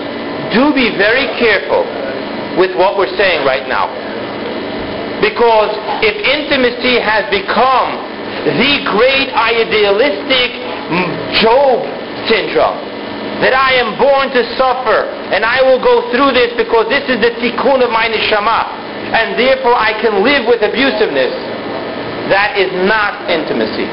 do 0.53 0.73
be 0.73 0.95
very 0.97 1.27
careful 1.41 1.85
with 2.61 2.77
what 2.77 2.97
we're 2.97 3.13
saying 3.17 3.45
right 3.45 3.67
now. 3.69 3.89
Because 5.21 5.71
if 6.03 6.15
intimacy 6.19 6.99
has 6.99 7.25
become 7.31 7.95
the 8.45 8.73
great 8.91 9.31
idealistic 9.33 10.51
Job 11.41 11.87
syndrome, 12.27 12.93
that 13.41 13.55
I 13.55 13.75
am 13.79 13.99
born 13.99 14.31
to 14.35 14.43
suffer 14.55 15.09
and 15.35 15.43
I 15.43 15.63
will 15.63 15.83
go 15.83 16.07
through 16.15 16.31
this 16.37 16.55
because 16.55 16.87
this 16.87 17.03
is 17.11 17.19
the 17.19 17.35
tikkun 17.43 17.83
of 17.83 17.91
my 17.91 18.07
neshama 18.07 18.71
and 19.15 19.35
therefore 19.35 19.75
I 19.75 19.99
can 19.99 20.23
live 20.23 20.47
with 20.47 20.63
abusiveness. 20.63 21.35
That 22.31 22.55
is 22.55 22.71
not 22.87 23.27
intimacy. 23.27 23.91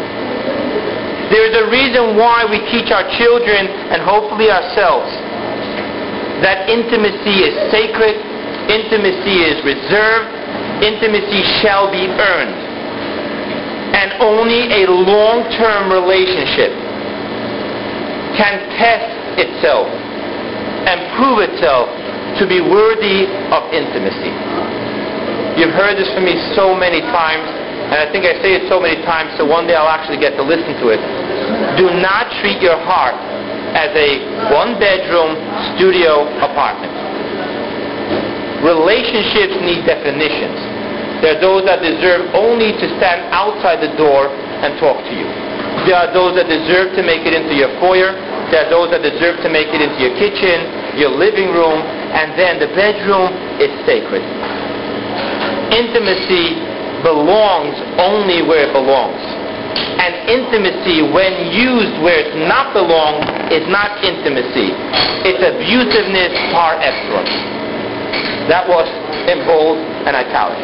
There 1.34 1.46
is 1.46 1.54
a 1.58 1.66
reason 1.70 2.18
why 2.18 2.46
we 2.46 2.62
teach 2.74 2.90
our 2.90 3.06
children 3.18 3.70
and 3.94 4.02
hopefully 4.02 4.50
ourselves 4.50 5.10
that 6.42 6.70
intimacy 6.70 7.44
is 7.44 7.54
sacred, 7.72 8.16
intimacy 8.72 9.44
is 9.44 9.58
reserved, 9.66 10.30
intimacy 10.84 11.44
shall 11.60 11.92
be 11.92 12.08
earned. 12.08 12.56
And 13.96 14.16
only 14.22 14.70
a 14.72 14.88
long-term 14.88 15.92
relationship 15.92 16.72
can 18.38 18.56
test 18.80 19.12
itself 19.42 19.90
and 20.88 20.98
prove 21.20 21.44
itself 21.44 21.92
to 22.40 22.48
be 22.48 22.62
worthy 22.64 23.28
of 23.52 23.62
intimacy. 23.76 24.32
You've 25.60 25.76
heard 25.76 26.00
this 26.00 26.08
from 26.16 26.24
me 26.24 26.40
so 26.56 26.72
many 26.72 27.02
times, 27.02 27.44
and 27.92 28.00
I 28.00 28.08
think 28.14 28.24
I 28.24 28.40
say 28.40 28.56
it 28.56 28.70
so 28.72 28.80
many 28.80 29.02
times, 29.04 29.36
so 29.36 29.44
one 29.44 29.68
day 29.68 29.76
I'll 29.76 29.92
actually 29.92 30.22
get 30.22 30.40
to 30.40 30.44
listen 30.46 30.72
to 30.80 30.96
it. 30.96 31.02
Do 31.76 31.92
not 32.00 32.32
treat 32.40 32.62
your 32.64 32.80
heart 32.80 33.18
as 33.76 33.92
a 33.94 34.10
one-bedroom 34.54 35.36
studio 35.76 36.26
apartment. 36.42 36.94
Relationships 38.66 39.56
need 39.64 39.88
definitions. 39.88 40.60
There 41.24 41.36
are 41.36 41.42
those 41.42 41.64
that 41.68 41.84
deserve 41.84 42.32
only 42.36 42.72
to 42.76 42.86
stand 43.00 43.28
outside 43.36 43.84
the 43.84 43.92
door 44.00 44.32
and 44.32 44.76
talk 44.80 45.00
to 45.04 45.14
you. 45.16 45.28
There 45.88 45.96
are 45.96 46.12
those 46.12 46.36
that 46.36 46.48
deserve 46.48 46.96
to 46.96 47.04
make 47.04 47.24
it 47.24 47.32
into 47.32 47.56
your 47.56 47.72
foyer. 47.80 48.12
There 48.52 48.68
are 48.68 48.72
those 48.72 48.92
that 48.92 49.04
deserve 49.04 49.40
to 49.44 49.50
make 49.52 49.72
it 49.72 49.80
into 49.80 50.00
your 50.00 50.16
kitchen, 50.20 51.00
your 51.00 51.12
living 51.12 51.52
room, 51.56 51.80
and 51.80 52.36
then 52.36 52.60
the 52.60 52.68
bedroom 52.76 53.32
is 53.64 53.72
sacred. 53.88 54.24
Intimacy 55.72 56.60
belongs 57.04 57.80
only 57.96 58.44
where 58.44 58.68
it 58.68 58.74
belongs. 58.76 59.39
And 60.00 60.30
intimacy, 60.30 61.04
when 61.04 61.52
used 61.52 62.02
where 62.02 62.20
it 62.20 62.48
not 62.48 62.74
belong, 62.74 63.24
is 63.52 63.68
not 63.68 64.04
intimacy. 64.04 64.72
It's 65.28 65.42
abusiveness 65.44 66.34
par 66.52 66.80
excellence. 66.80 67.34
That 68.48 68.68
was 68.68 68.88
in 69.30 69.46
bold 69.46 69.78
and 70.08 70.16
italic. 70.16 70.60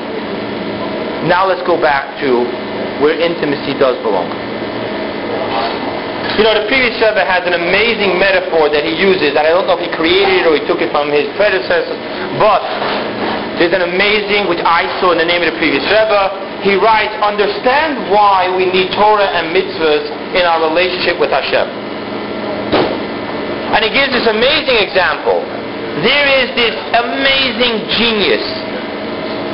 Now 1.28 1.48
let's 1.48 1.66
go 1.68 1.80
back 1.80 2.20
to 2.22 2.46
where 3.02 3.20
intimacy 3.20 3.78
does 3.78 3.98
belong. 4.02 4.32
You 6.36 6.44
know, 6.44 6.58
the 6.58 6.68
previous 6.68 6.98
Rebbe 7.00 7.24
has 7.24 7.48
an 7.48 7.56
amazing 7.56 8.20
metaphor 8.20 8.68
that 8.68 8.84
he 8.84 8.92
uses, 8.98 9.38
and 9.38 9.46
I 9.46 9.56
don't 9.56 9.70
know 9.70 9.78
if 9.80 9.86
he 9.86 9.92
created 9.94 10.42
it 10.42 10.50
or 10.50 10.58
he 10.58 10.64
took 10.68 10.84
it 10.84 10.92
from 10.92 11.08
his 11.08 11.30
predecessor, 11.40 11.96
but 12.42 12.60
there's 13.56 13.72
an 13.72 13.88
amazing, 13.88 14.52
which 14.52 14.60
I 14.60 14.84
saw 15.00 15.16
in 15.16 15.20
the 15.22 15.24
name 15.24 15.40
of 15.46 15.54
the 15.54 15.58
previous 15.62 15.86
Rebbe. 15.88 16.22
He 16.68 16.76
writes, 16.76 17.16
understand 17.24 18.12
why 18.12 18.52
we 18.52 18.68
need 18.68 18.92
Torah 18.92 19.32
and 19.32 19.56
mitzvahs 19.56 20.12
in 20.36 20.44
our 20.44 20.60
relationship 20.68 21.16
with 21.24 21.32
Hashem. 21.32 21.72
And 23.72 23.80
he 23.86 23.92
gives 23.96 24.12
this 24.12 24.28
amazing 24.28 24.76
example. 24.84 25.40
There 26.04 26.28
is 26.44 26.52
this 26.60 26.76
amazing 27.00 27.88
genius, 27.96 28.44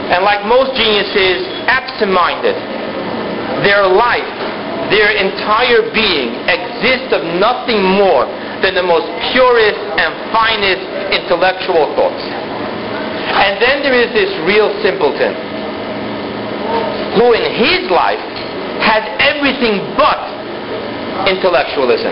and 0.09 0.25
like 0.25 0.41
most 0.49 0.73
geniuses, 0.73 1.45
absent-minded. 1.69 2.57
Their 3.61 3.85
life, 3.85 4.25
their 4.91 5.15
entire 5.15 5.87
being 5.95 6.35
exists 6.51 7.15
of 7.15 7.23
nothing 7.39 7.79
more 7.79 8.27
than 8.59 8.75
the 8.75 8.83
most 8.83 9.07
purest 9.31 9.79
and 9.97 10.11
finest 10.35 10.83
intellectual 11.15 11.87
thoughts. 11.95 12.19
And 12.19 13.55
then 13.63 13.81
there 13.81 13.95
is 13.95 14.11
this 14.11 14.29
real 14.43 14.67
simpleton 14.83 15.31
who 17.15 17.31
in 17.31 17.43
his 17.55 17.87
life 17.89 18.19
has 18.83 19.07
everything 19.23 19.79
but 19.95 20.19
intellectualism. 21.31 22.11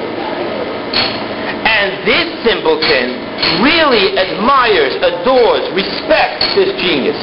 And 1.67 2.07
this 2.07 2.27
simpleton 2.47 3.19
really 3.59 4.15
admires, 4.15 4.95
adores, 5.03 5.67
respects 5.75 6.47
this 6.55 6.71
genius 6.79 7.19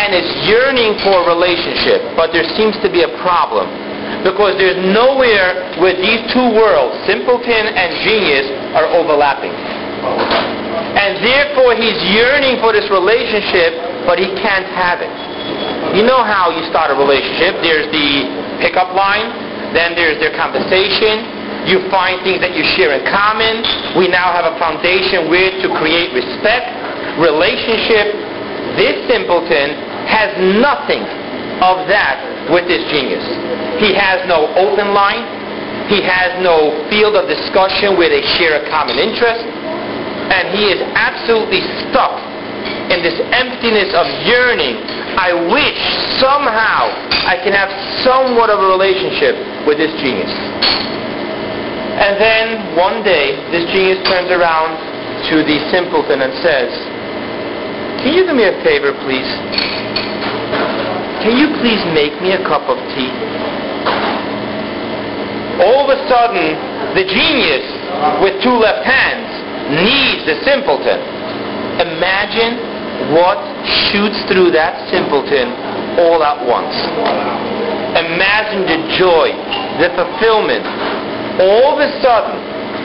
and 0.00 0.12
is 0.12 0.26
yearning 0.48 0.98
for 1.04 1.22
a 1.22 1.26
relationship. 1.28 2.02
But 2.16 2.32
there 2.32 2.44
seems 2.56 2.76
to 2.82 2.88
be 2.90 3.04
a 3.04 3.12
problem 3.22 3.68
because 4.22 4.54
there's 4.60 4.78
nowhere 4.94 5.74
where 5.82 5.96
these 5.96 6.22
two 6.30 6.54
worlds, 6.54 6.94
simpleton 7.08 7.72
and 7.74 7.90
genius, 8.06 8.46
are 8.76 8.86
overlapping. 8.94 9.50
And 9.50 11.18
therefore 11.18 11.74
he's 11.74 11.98
yearning 12.14 12.62
for 12.62 12.70
this 12.70 12.86
relationship, 12.92 13.74
but 14.06 14.20
he 14.20 14.30
can't 14.38 14.68
have 14.76 15.02
it. 15.02 15.10
You 15.96 16.06
know 16.06 16.22
how 16.22 16.54
you 16.54 16.62
start 16.70 16.90
a 16.90 16.96
relationship. 16.96 17.58
There's 17.62 17.90
the 17.90 18.26
pickup 18.62 18.94
line, 18.94 19.30
then 19.74 19.98
there's 19.98 20.18
their 20.22 20.34
conversation. 20.34 21.24
You 21.66 21.80
find 21.88 22.20
things 22.20 22.44
that 22.44 22.52
you 22.52 22.62
share 22.76 22.92
in 22.92 23.02
common. 23.08 23.64
We 23.96 24.06
now 24.06 24.30
have 24.36 24.44
a 24.44 24.54
foundation 24.60 25.32
where 25.32 25.48
to 25.64 25.68
create 25.80 26.12
respect, 26.12 26.68
relationship. 27.16 28.12
This 28.76 29.00
simpleton 29.08 29.72
has 30.04 30.36
nothing 30.60 31.02
of 31.64 31.88
that 31.88 32.33
with 32.52 32.68
this 32.68 32.84
genius. 32.92 33.24
He 33.80 33.94
has 33.94 34.24
no 34.28 34.50
open 34.56 34.92
line. 34.92 35.24
He 35.88 36.00
has 36.00 36.40
no 36.40 36.72
field 36.88 37.16
of 37.16 37.28
discussion 37.28 37.96
where 37.96 38.08
they 38.08 38.24
share 38.40 38.56
a 38.60 38.64
common 38.72 38.96
interest 38.96 39.44
and 40.32 40.56
he 40.56 40.72
is 40.72 40.80
absolutely 40.96 41.60
stuck 41.84 42.16
in 42.88 43.04
this 43.04 43.20
emptiness 43.36 43.92
of 43.92 44.08
yearning. 44.24 44.80
I 45.20 45.36
wish 45.52 45.76
somehow 46.16 46.88
I 47.28 47.36
can 47.44 47.52
have 47.52 47.68
somewhat 48.00 48.48
of 48.48 48.60
a 48.60 48.68
relationship 48.72 49.36
with 49.68 49.76
this 49.76 49.92
genius. 50.00 50.32
And 51.94 52.18
then 52.18 52.74
one 52.74 53.04
day, 53.04 53.36
this 53.52 53.68
genius 53.70 54.00
turns 54.08 54.32
around 54.32 54.74
to 55.30 55.44
the 55.44 55.56
simpleton 55.70 56.24
and 56.26 56.32
says, 56.42 56.72
Can 58.02 58.16
you 58.16 58.26
do 58.26 58.34
me 58.34 58.48
a 58.48 58.56
favor, 58.64 58.92
please? 59.06 59.28
Can 61.22 61.38
you 61.38 61.52
please 61.60 61.82
make 61.94 62.16
me 62.18 62.32
a 62.32 62.42
cup 62.42 62.66
of 62.66 62.78
tea? 62.96 63.12
All 65.62 65.86
of 65.86 65.88
a 65.94 66.00
sudden, 66.10 66.58
the 66.98 67.06
genius 67.06 67.66
with 68.18 68.42
two 68.42 68.58
left 68.58 68.82
hands 68.82 69.30
needs 69.70 70.26
the 70.26 70.36
simpleton. 70.42 70.98
Imagine 71.78 72.58
what 73.14 73.38
shoots 73.90 74.18
through 74.26 74.50
that 74.54 74.78
simpleton 74.90 75.50
all 75.98 76.22
at 76.22 76.38
once. 76.42 76.74
Imagine 77.94 78.66
the 78.66 78.80
joy, 78.98 79.30
the 79.78 79.90
fulfillment. 79.94 80.66
All 81.38 81.74
of 81.74 81.78
a 81.78 81.90
sudden, 82.02 82.34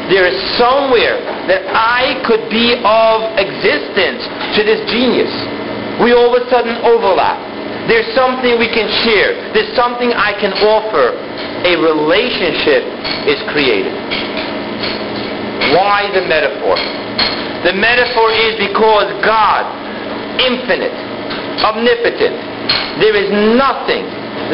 there 0.10 0.26
is 0.26 0.38
somewhere 0.58 1.22
that 1.50 1.66
I 1.70 2.22
could 2.26 2.50
be 2.50 2.78
of 2.82 3.18
existence 3.38 4.26
to 4.58 4.66
this 4.66 4.82
genius. 4.90 5.30
We 6.02 6.14
all 6.14 6.34
of 6.34 6.42
a 6.42 6.46
sudden 6.50 6.78
overlap. 6.86 7.38
There's 7.90 8.10
something 8.14 8.58
we 8.62 8.70
can 8.70 8.86
share. 9.02 9.34
There's 9.54 9.74
something 9.76 10.14
I 10.14 10.38
can 10.38 10.54
offer. 10.62 11.18
A 11.66 11.74
relationship 11.74 12.86
is 13.26 13.42
created. 13.50 13.94
Why 15.74 16.10
the 16.14 16.26
metaphor? 16.26 16.78
The 17.66 17.74
metaphor 17.74 18.30
is 18.32 18.56
because 18.62 19.10
God, 19.26 19.66
infinite, 20.40 20.96
omnipotent, 21.60 22.38
there 23.02 23.18
is 23.18 23.30
nothing 23.58 24.06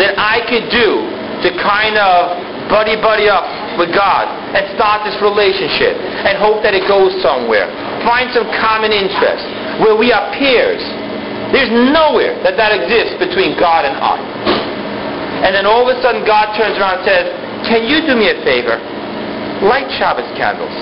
that 0.02 0.18
I 0.18 0.42
could 0.50 0.72
do 0.72 1.06
to 1.46 1.50
kind 1.62 2.00
of 2.00 2.40
buddy 2.70 2.98
buddy 2.98 3.30
up 3.30 3.46
with 3.78 3.94
God 3.94 4.26
and 4.58 4.66
start 4.74 5.06
this 5.06 5.16
relationship 5.22 5.94
and 6.26 6.40
hope 6.42 6.64
that 6.66 6.74
it 6.74 6.88
goes 6.90 7.14
somewhere. 7.22 7.70
Find 8.02 8.32
some 8.34 8.48
common 8.58 8.90
interest 8.90 9.46
where 9.84 9.94
we 9.94 10.10
are 10.10 10.26
peers. 10.34 10.82
There's 11.54 11.70
nowhere 11.70 12.38
that 12.42 12.58
that 12.58 12.74
exists 12.74 13.18
between 13.22 13.58
God 13.60 13.86
and 13.86 13.96
I. 13.98 14.18
And 15.46 15.54
then 15.54 15.66
all 15.66 15.86
of 15.86 15.92
a 15.92 15.98
sudden 16.02 16.26
God 16.26 16.58
turns 16.58 16.78
around 16.80 17.02
and 17.02 17.06
says, 17.06 17.26
can 17.70 17.86
you 17.86 18.02
do 18.06 18.18
me 18.18 18.30
a 18.30 18.38
favor? 18.46 18.78
Light 19.66 19.90
Shabbos 19.98 20.30
candles. 20.38 20.74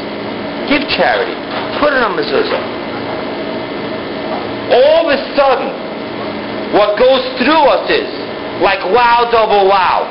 Give 0.67 0.83
charity. 0.95 1.35
Put 1.79 1.91
it 1.95 2.01
on 2.03 2.15
mezuzah. 2.15 2.63
All 4.71 5.05
of 5.05 5.11
a 5.11 5.19
sudden, 5.35 5.69
what 6.73 6.97
goes 6.97 7.21
through 7.37 7.63
us 7.69 7.85
is 7.91 8.09
like 8.63 8.79
wow, 8.95 9.27
double 9.31 9.67
wow. 9.67 10.07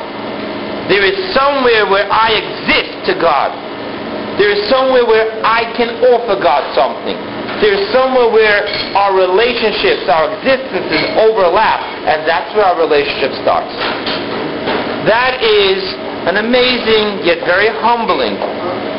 There 0.88 1.02
is 1.02 1.16
somewhere 1.34 1.88
where 1.88 2.06
I 2.10 2.36
exist 2.36 3.06
to 3.08 3.14
God. 3.16 3.54
There 4.40 4.52
is 4.52 4.64
somewhere 4.72 5.04
where 5.04 5.28
I 5.44 5.68
can 5.76 6.00
offer 6.08 6.40
God 6.40 6.64
something. 6.72 7.16
There 7.60 7.76
is 7.76 7.84
somewhere 7.92 8.32
where 8.32 8.64
our 8.96 9.12
relationships, 9.14 10.08
our 10.08 10.32
existences 10.40 11.02
overlap, 11.20 11.84
and 12.08 12.24
that's 12.26 12.50
where 12.56 12.64
our 12.64 12.78
relationship 12.80 13.36
starts. 13.44 13.70
That 15.06 15.42
is 15.42 15.78
an 16.26 16.38
amazing 16.38 17.26
yet 17.26 17.42
very 17.44 17.68
humbling 17.82 18.38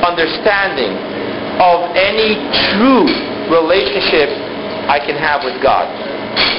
understanding 0.03 0.91
of 1.63 1.95
any 1.95 2.35
true 2.75 3.07
relationship 3.47 4.27
I 4.91 4.99
can 4.99 5.15
have 5.15 5.47
with 5.47 5.57
God. 5.63 5.87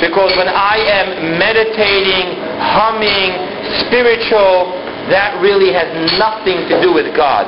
Because 0.01 0.33
when 0.37 0.49
I 0.49 0.81
am 0.81 1.39
meditating, 1.39 2.41
humming, 2.61 3.37
spiritual, 3.87 4.73
that 5.13 5.37
really 5.45 5.73
has 5.73 5.89
nothing 6.17 6.65
to 6.73 6.81
do 6.81 6.93
with 6.93 7.13
God. 7.17 7.45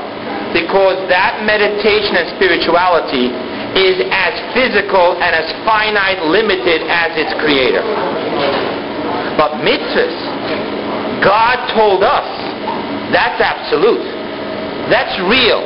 Because 0.56 0.96
that 1.12 1.44
meditation 1.44 2.16
and 2.16 2.32
spirituality 2.40 3.28
is 3.76 4.00
as 4.08 4.32
physical 4.56 5.20
and 5.20 5.36
as 5.36 5.52
finite, 5.68 6.24
limited 6.32 6.80
as 6.88 7.12
its 7.20 7.36
creator. 7.44 7.84
But 9.36 9.60
mitzvahs, 9.60 10.16
God 11.20 11.60
told 11.76 12.00
us, 12.00 12.24
that's 13.12 13.36
absolute. 13.36 14.00
That's 14.88 15.12
real. 15.28 15.60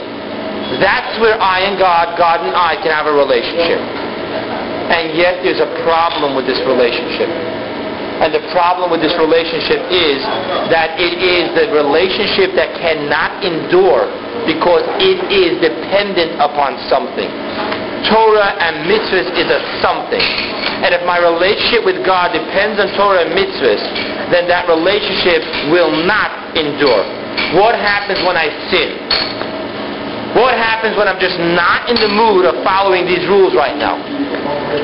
That's 0.82 1.14
where 1.22 1.38
I 1.38 1.70
and 1.70 1.78
God, 1.78 2.18
God 2.18 2.42
and 2.42 2.54
I 2.54 2.74
can 2.82 2.90
have 2.90 3.06
a 3.06 3.14
relationship. 3.14 3.78
And 3.78 5.14
yet 5.14 5.46
there's 5.46 5.62
a 5.62 5.70
problem 5.86 6.34
with 6.34 6.50
this 6.50 6.58
relationship. 6.66 7.30
And 8.20 8.36
the 8.36 8.44
problem 8.52 8.92
with 8.92 9.00
this 9.00 9.16
relationship 9.16 9.80
is 9.88 10.20
that 10.68 11.00
it 11.00 11.16
is 11.24 11.56
the 11.56 11.72
relationship 11.72 12.52
that 12.52 12.76
cannot 12.76 13.40
endure 13.40 14.04
because 14.44 14.84
it 15.00 15.18
is 15.32 15.56
dependent 15.64 16.36
upon 16.36 16.76
something. 16.92 17.32
Torah 18.12 18.56
and 18.60 18.88
mitzvahs 18.88 19.28
is 19.36 19.48
a 19.48 19.60
something. 19.80 20.20
And 20.84 20.96
if 20.96 21.04
my 21.04 21.20
relationship 21.20 21.84
with 21.84 22.00
God 22.04 22.32
depends 22.32 22.80
on 22.80 22.88
Torah 22.96 23.24
and 23.24 23.32
mitzvahs, 23.36 23.80
then 24.32 24.48
that 24.48 24.68
relationship 24.68 25.40
will 25.72 25.92
not 26.04 26.56
endure. 26.56 27.04
What 27.56 27.76
happens 27.76 28.20
when 28.24 28.36
I 28.36 28.48
sin? 28.68 28.96
What 30.38 30.54
happens 30.54 30.94
when 30.94 31.10
I'm 31.10 31.18
just 31.18 31.38
not 31.58 31.90
in 31.90 31.98
the 31.98 32.06
mood 32.06 32.46
of 32.46 32.62
following 32.62 33.02
these 33.06 33.26
rules 33.26 33.54
right 33.54 33.74
now? 33.74 33.98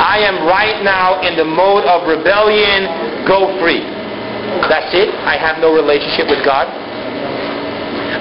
I 0.02 0.18
am 0.26 0.42
right 0.46 0.82
now 0.82 1.22
in 1.22 1.38
the 1.38 1.46
mode 1.46 1.86
of 1.86 2.08
rebellion, 2.10 3.26
go 3.26 3.54
free. 3.62 3.82
That's 4.66 4.90
it. 4.90 5.14
I 5.22 5.38
have 5.38 5.62
no 5.62 5.70
relationship 5.70 6.26
with 6.26 6.42
God. 6.42 6.66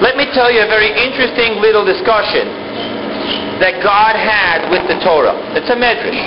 Let 0.02 0.14
me 0.14 0.28
tell 0.36 0.52
you 0.52 0.62
a 0.62 0.70
very 0.70 0.92
interesting 0.92 1.58
little 1.58 1.82
discussion 1.82 2.46
that 3.58 3.80
God 3.82 4.14
had 4.14 4.68
with 4.68 4.84
the 4.86 5.00
Torah. 5.00 5.34
It's 5.56 5.70
a 5.72 5.78
medrash. 5.78 6.20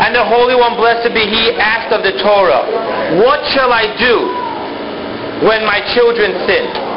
And 0.00 0.14
the 0.14 0.24
Holy 0.24 0.54
One, 0.54 0.78
blessed 0.78 1.10
be 1.12 1.26
He, 1.26 1.52
asked 1.58 1.92
of 1.92 2.06
the 2.06 2.16
Torah, 2.22 3.18
What 3.20 3.42
shall 3.52 3.74
I 3.74 3.90
do 3.98 5.46
when 5.46 5.66
my 5.66 5.82
children 5.92 6.32
sin? 6.46 6.91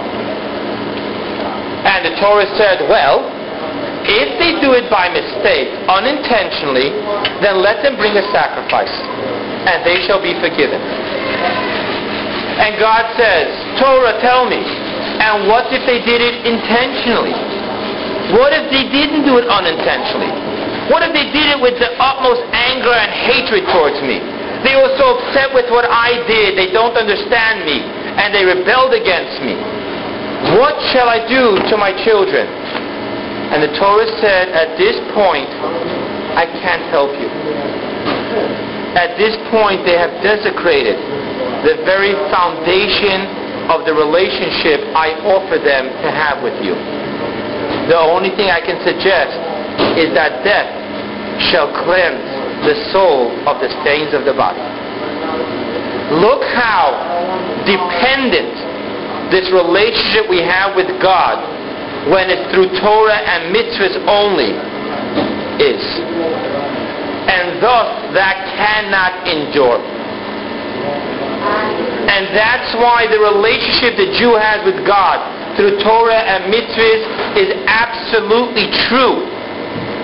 And 1.86 2.06
the 2.06 2.14
Torah 2.18 2.50
said, 2.58 2.90
Well, 2.90 3.30
if 4.06 4.38
they 4.38 4.62
do 4.62 4.78
it 4.78 4.86
by 4.90 5.10
mistake, 5.10 5.70
unintentionally, 5.90 6.94
then 7.42 7.62
let 7.62 7.82
them 7.82 7.98
bring 7.98 8.14
a 8.14 8.26
sacrifice 8.30 8.94
and 9.66 9.82
they 9.82 10.06
shall 10.06 10.22
be 10.22 10.38
forgiven. 10.38 10.78
And 12.56 12.78
God 12.78 13.04
says, 13.18 13.50
Torah, 13.82 14.16
tell 14.22 14.46
me, 14.46 14.62
and 14.62 15.50
what 15.50 15.68
if 15.74 15.82
they 15.90 16.00
did 16.06 16.22
it 16.22 16.46
intentionally? 16.46 17.34
What 18.38 18.54
if 18.54 18.70
they 18.70 18.86
didn't 18.90 19.26
do 19.26 19.42
it 19.42 19.46
unintentionally? 19.50 20.32
What 20.90 21.02
if 21.02 21.12
they 21.18 21.30
did 21.34 21.58
it 21.58 21.60
with 21.60 21.78
the 21.82 21.90
utmost 21.98 22.46
anger 22.54 22.94
and 22.94 23.10
hatred 23.10 23.66
towards 23.74 23.98
me? 24.06 24.22
They 24.62 24.78
were 24.78 24.94
so 24.98 25.18
upset 25.18 25.54
with 25.54 25.70
what 25.74 25.86
I 25.86 26.22
did, 26.30 26.58
they 26.58 26.70
don't 26.74 26.94
understand 26.94 27.66
me, 27.66 27.82
and 27.82 28.34
they 28.34 28.46
rebelled 28.46 28.94
against 28.94 29.42
me. 29.42 29.58
What 30.60 30.76
shall 30.92 31.10
I 31.10 31.24
do 31.28 31.58
to 31.70 31.76
my 31.78 31.92
children? 32.04 32.48
And 33.52 33.62
the 33.62 33.72
Torah 33.78 34.10
said, 34.20 34.50
at 34.50 34.78
this 34.78 34.98
point, 35.14 35.48
I 36.34 36.50
can't 36.60 36.84
help 36.90 37.14
you. 37.14 37.30
At 38.98 39.18
this 39.22 39.36
point, 39.52 39.86
they 39.86 39.96
have 39.96 40.12
desecrated 40.24 40.98
the 41.68 41.84
very 41.86 42.14
foundation 42.34 43.28
of 43.70 43.86
the 43.86 43.94
relationship 43.94 44.82
I 44.98 45.14
offer 45.26 45.62
them 45.62 45.90
to 45.90 46.10
have 46.10 46.42
with 46.42 46.58
you. 46.66 46.74
The 47.90 47.98
only 47.98 48.34
thing 48.34 48.50
I 48.50 48.62
can 48.62 48.82
suggest 48.82 49.36
is 50.00 50.10
that 50.18 50.42
death 50.42 50.70
shall 51.54 51.70
cleanse 51.86 52.24
the 52.66 52.76
soul 52.90 53.30
of 53.46 53.62
the 53.62 53.70
stains 53.86 54.14
of 54.18 54.26
the 54.26 54.34
body. 54.34 54.64
Look 56.18 56.42
how 56.54 56.98
dependent 57.66 58.65
this 59.32 59.50
relationship 59.52 60.30
we 60.30 60.42
have 60.42 60.76
with 60.76 60.90
God 61.02 61.42
when 62.12 62.30
it's 62.30 62.46
through 62.54 62.70
Torah 62.82 63.18
and 63.18 63.50
mitzvahs 63.50 63.98
only 64.06 64.54
is 65.58 65.82
and 67.26 67.58
thus 67.58 67.90
that 68.14 68.38
cannot 68.54 69.26
endure. 69.26 69.82
And 72.06 72.30
that's 72.38 72.70
why 72.78 73.10
the 73.10 73.18
relationship 73.18 73.98
the 73.98 74.14
Jew 74.14 74.38
has 74.38 74.62
with 74.62 74.86
God 74.86 75.18
through 75.58 75.82
Torah 75.82 76.22
and 76.22 76.54
mitzvahs 76.54 77.02
is 77.34 77.50
absolutely 77.66 78.70
true, 78.88 79.26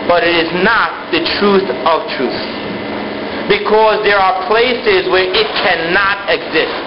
but 0.10 0.26
it 0.26 0.34
is 0.34 0.52
not 0.66 1.14
the 1.14 1.22
truth 1.38 1.68
of 1.86 2.10
truth. 2.18 2.42
Because 3.46 4.02
there 4.02 4.18
are 4.18 4.48
places 4.50 5.06
where 5.12 5.30
it 5.30 5.50
cannot 5.62 6.26
exist. 6.26 6.78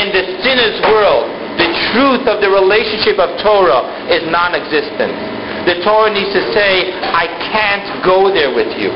In 0.00 0.08
the 0.14 0.24
sinner's 0.40 0.80
world, 0.88 1.28
truth 1.92 2.24
of 2.26 2.40
the 2.40 2.50
relationship 2.50 3.20
of 3.20 3.36
Torah 3.44 3.84
is 4.08 4.24
non-existent. 4.32 5.12
The 5.68 5.78
Torah 5.84 6.10
needs 6.10 6.32
to 6.34 6.42
say, 6.50 6.90
I 7.12 7.30
can't 7.52 8.02
go 8.02 8.32
there 8.32 8.50
with 8.50 8.72
you 8.80 8.90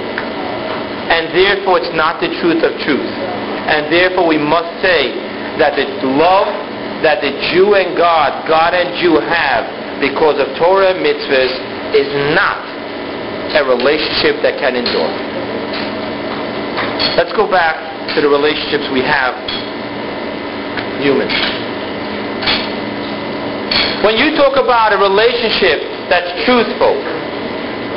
and 1.06 1.30
therefore 1.30 1.78
it's 1.78 1.94
not 1.94 2.18
the 2.18 2.26
truth 2.42 2.66
of 2.66 2.74
truth. 2.82 3.06
And 3.70 3.86
therefore 3.92 4.26
we 4.26 4.38
must 4.38 4.68
say 4.82 5.14
that 5.62 5.78
the 5.78 5.86
love 6.02 6.50
that 7.06 7.20
the 7.22 7.30
Jew 7.52 7.76
and 7.76 7.94
God, 7.94 8.48
God 8.48 8.74
and 8.74 8.96
Jew 8.98 9.20
have 9.20 9.68
because 10.02 10.40
of 10.42 10.50
Torah 10.58 10.96
and 10.96 11.00
mitzvahs 11.04 11.52
is 11.94 12.08
not 12.34 12.58
a 13.54 13.62
relationship 13.62 14.42
that 14.42 14.58
can 14.58 14.74
endure. 14.74 15.12
Let's 17.14 17.32
go 17.32 17.46
back 17.46 17.78
to 18.14 18.20
the 18.20 18.28
relationships 18.28 18.90
we 18.92 19.00
have 19.06 19.36
human. 21.00 21.30
When 24.04 24.16
you 24.16 24.36
talk 24.36 24.54
about 24.54 24.92
a 24.92 24.98
relationship 25.00 25.82
that's 26.06 26.30
truthful, 26.46 26.94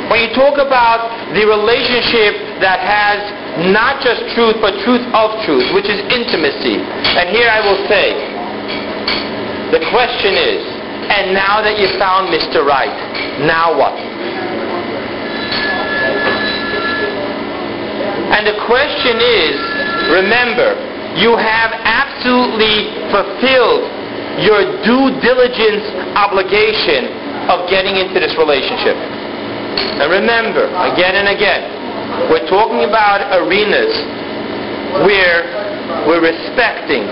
when 0.09 0.25
you 0.25 0.33
talk 0.33 0.57
about 0.57 1.13
the 1.37 1.45
relationship 1.45 2.61
that 2.65 2.81
has 2.81 3.21
not 3.69 4.01
just 4.01 4.25
truth, 4.33 4.57
but 4.57 4.73
truth 4.81 5.05
of 5.13 5.37
truth, 5.45 5.69
which 5.77 5.85
is 5.85 6.01
intimacy, 6.09 6.81
and 6.81 7.29
here 7.29 7.45
I 7.45 7.61
will 7.61 7.77
say, 7.85 8.17
the 9.69 9.85
question 9.93 10.33
is, 10.33 10.65
and 11.13 11.33
now 11.37 11.61
that 11.61 11.77
you 11.77 11.93
found 12.01 12.33
Mr. 12.33 12.65
Right, 12.65 12.89
now 13.45 13.77
what? 13.77 13.93
And 18.33 18.49
the 18.49 18.57
question 18.65 19.21
is, 19.21 19.53
remember, 20.09 20.73
you 21.21 21.37
have 21.37 21.69
absolutely 21.85 22.93
fulfilled 23.13 23.98
your 24.43 24.61
due 24.83 25.13
diligence 25.21 25.85
obligation 26.15 27.11
of 27.49 27.69
getting 27.69 27.97
into 27.97 28.19
this 28.19 28.35
relationship. 28.37 28.95
And 29.99 30.07
remember, 30.11 30.69
again 30.93 31.15
and 31.19 31.27
again, 31.29 31.63
we're 32.31 32.47
talking 32.49 32.87
about 32.87 33.21
arenas 33.35 33.93
where 35.05 35.45
we're 36.09 36.23
respecting 36.23 37.05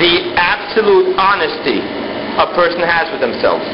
the 0.00 0.32
absolute 0.36 1.16
honesty 1.16 1.80
a 2.40 2.46
person 2.56 2.80
has 2.84 3.08
with 3.12 3.20
themselves. 3.20 3.64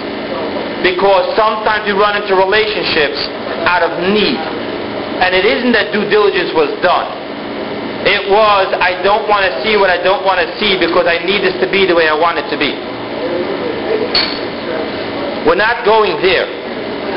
Because 0.83 1.35
sometimes 1.39 1.87
we 1.87 1.95
run 1.95 2.19
into 2.19 2.35
relationships 2.35 3.19
out 3.67 3.83
of 3.83 3.91
need. 4.11 4.39
And 5.23 5.35
it 5.35 5.47
isn't 5.49 5.73
that 5.73 5.93
due 5.93 6.07
diligence 6.11 6.53
was 6.53 6.71
done. 6.83 7.26
It 8.07 8.31
was, 8.31 8.71
I 8.79 9.03
don't 9.03 9.27
want 9.27 9.51
to 9.51 9.53
see 9.67 9.75
what 9.75 9.91
I 9.91 9.99
don't 9.99 10.23
want 10.23 10.39
to 10.39 10.47
see 10.63 10.79
because 10.79 11.11
I 11.11 11.19
need 11.27 11.43
this 11.43 11.59
to 11.59 11.67
be 11.67 11.91
the 11.91 11.95
way 11.99 12.07
I 12.07 12.15
want 12.15 12.39
it 12.39 12.47
to 12.55 12.57
be. 12.57 12.71
We're 15.43 15.59
not 15.59 15.83
going 15.83 16.15
there. 16.23 16.47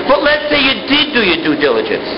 But 0.10 0.26
let's 0.26 0.50
say 0.50 0.58
you 0.58 0.90
did 0.90 1.14
do 1.14 1.22
your 1.22 1.46
due 1.46 1.58
diligence. 1.62 2.10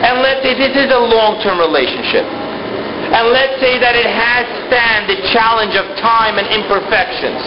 And 0.00 0.24
let's 0.24 0.40
say 0.40 0.56
this 0.56 0.72
is 0.72 0.88
a 0.88 1.00
long-term 1.00 1.60
relationship. 1.60 2.24
And 2.24 3.28
let's 3.28 3.60
say 3.60 3.76
that 3.76 3.92
it 3.92 4.08
has 4.08 4.48
stand 4.72 5.04
the 5.04 5.20
challenge 5.28 5.76
of 5.76 5.84
time 6.00 6.40
and 6.40 6.48
imperfections. 6.48 7.44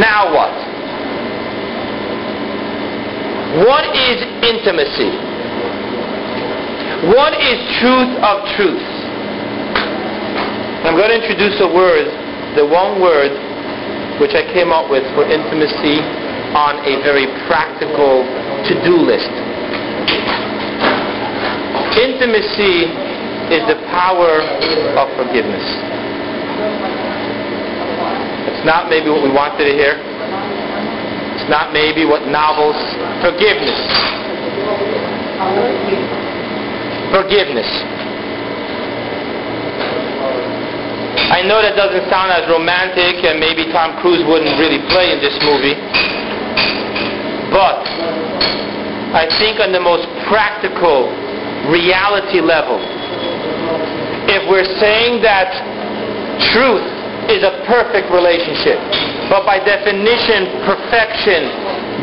Now 0.00 0.32
what? 0.32 0.56
What 3.68 3.84
is 3.92 4.24
intimacy? 4.40 5.27
What 7.06 7.30
is 7.38 7.62
truth 7.78 8.10
of 8.26 8.42
truth? 8.58 8.82
I'm 10.82 10.98
going 10.98 11.14
to 11.14 11.18
introduce 11.22 11.54
a 11.62 11.70
word, 11.70 12.10
the 12.58 12.66
one 12.66 12.98
word 12.98 13.30
which 14.18 14.34
I 14.34 14.42
came 14.50 14.74
up 14.74 14.90
with 14.90 15.06
for 15.14 15.22
intimacy 15.22 16.02
on 16.58 16.82
a 16.82 16.98
very 17.06 17.30
practical 17.46 18.26
to-do 18.66 18.98
list. 18.98 19.30
Intimacy 22.02 22.90
is 23.54 23.62
the 23.70 23.78
power 23.94 24.42
of 24.98 25.06
forgiveness. 25.14 25.62
It's 28.50 28.66
not 28.66 28.90
maybe 28.90 29.06
what 29.06 29.22
we 29.22 29.30
wanted 29.30 29.70
to 29.70 29.70
hear. 29.70 30.02
It's 31.38 31.46
not 31.48 31.72
maybe 31.72 32.02
what 32.04 32.26
novels. 32.26 32.74
Forgiveness 33.22 33.78
forgiveness. 37.12 37.68
I 41.28 41.44
know 41.44 41.60
that 41.60 41.76
doesn't 41.76 42.08
sound 42.08 42.32
as 42.32 42.48
romantic 42.48 43.20
and 43.24 43.36
maybe 43.36 43.68
Tom 43.68 44.00
Cruise 44.00 44.24
wouldn't 44.24 44.56
really 44.56 44.80
play 44.88 45.12
in 45.12 45.20
this 45.20 45.36
movie. 45.44 45.76
But 47.52 47.84
I 49.12 49.28
think 49.40 49.60
on 49.60 49.72
the 49.72 49.80
most 49.80 50.08
practical 50.28 51.12
reality 51.68 52.40
level, 52.40 52.80
if 54.28 54.44
we're 54.48 54.68
saying 54.80 55.20
that 55.24 55.52
truth 56.52 56.84
is 57.28 57.44
a 57.44 57.60
perfect 57.68 58.08
relationship, 58.08 58.80
but 59.28 59.44
by 59.44 59.60
definition 59.60 60.64
perfection 60.64 61.44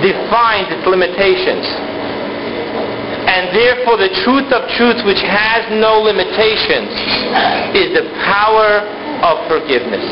defines 0.05 0.69
its 0.69 0.85
limitations 0.85 1.65
and 3.35 3.51
therefore 3.51 3.99
the 3.99 4.07
truth 4.23 4.47
of 4.55 4.63
truth 4.79 5.03
which 5.03 5.19
has 5.19 5.67
no 5.75 5.99
limitations 5.99 6.87
is 7.75 7.91
the 7.91 8.07
power 8.23 8.79
of 9.27 9.43
forgiveness. 9.51 10.07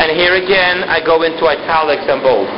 And 0.00 0.10
here 0.16 0.40
again 0.40 0.88
I 0.88 1.04
go 1.04 1.22
into 1.28 1.44
italics 1.44 2.08
and 2.08 2.24
bold. 2.24 2.48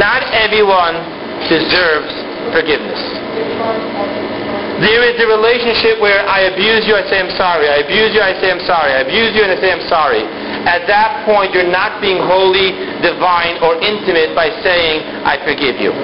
Not 0.00 0.24
everyone 0.32 0.96
deserves 1.44 2.10
forgiveness. 2.56 4.25
There 4.76 5.00
is 5.08 5.16
a 5.16 5.24
relationship 5.24 6.04
where 6.04 6.20
I 6.28 6.52
abuse 6.52 6.84
you, 6.84 6.92
I 6.92 7.00
say 7.08 7.16
I'm 7.16 7.32
sorry. 7.40 7.64
I 7.64 7.80
abuse 7.80 8.12
you, 8.12 8.20
I 8.20 8.36
say 8.36 8.52
I'm 8.52 8.60
sorry. 8.68 8.92
I 8.92 9.08
abuse 9.08 9.32
you, 9.32 9.40
and 9.40 9.56
I 9.56 9.56
say 9.56 9.72
I'm 9.72 9.88
sorry. 9.88 10.20
At 10.68 10.84
that 10.84 11.24
point, 11.24 11.56
you're 11.56 11.64
not 11.70 12.04
being 12.04 12.20
holy, 12.20 12.76
divine, 13.00 13.56
or 13.64 13.80
intimate 13.80 14.36
by 14.36 14.52
saying, 14.60 15.00
I 15.24 15.40
forgive 15.48 15.80
you. 15.80 15.96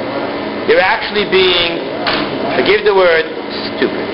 You're 0.73 0.81
actually 0.81 1.29
being, 1.29 1.85
forgive 2.57 2.89
the 2.89 2.97
word, 2.97 3.29
stupid. 3.77 4.09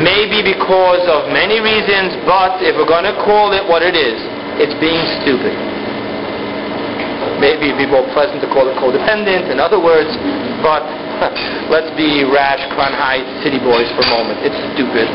Maybe 0.00 0.40
because 0.40 1.04
of 1.04 1.28
many 1.28 1.60
reasons, 1.60 2.16
but 2.24 2.64
if 2.64 2.80
we're 2.80 2.88
going 2.88 3.04
to 3.04 3.16
call 3.28 3.52
it 3.52 3.60
what 3.68 3.84
it 3.84 3.92
is, 3.92 4.16
it's 4.56 4.76
being 4.80 5.04
stupid. 5.20 5.77
Maybe 7.38 7.70
it'd 7.70 7.78
be 7.78 7.86
more 7.86 8.06
pleasant 8.12 8.42
to 8.42 8.48
call 8.50 8.66
it 8.66 8.74
codependent, 8.76 9.50
in 9.50 9.58
other 9.62 9.78
words, 9.78 10.10
but 10.62 10.82
Let's 11.66 11.90
be 11.98 12.22
rash, 12.22 12.62
Crown 12.78 12.94
Heights 12.94 13.26
city 13.42 13.58
boys 13.58 13.90
for 13.98 14.06
a 14.06 14.10
moment. 14.14 14.38
It's 14.46 14.54
stupid. 14.74 15.10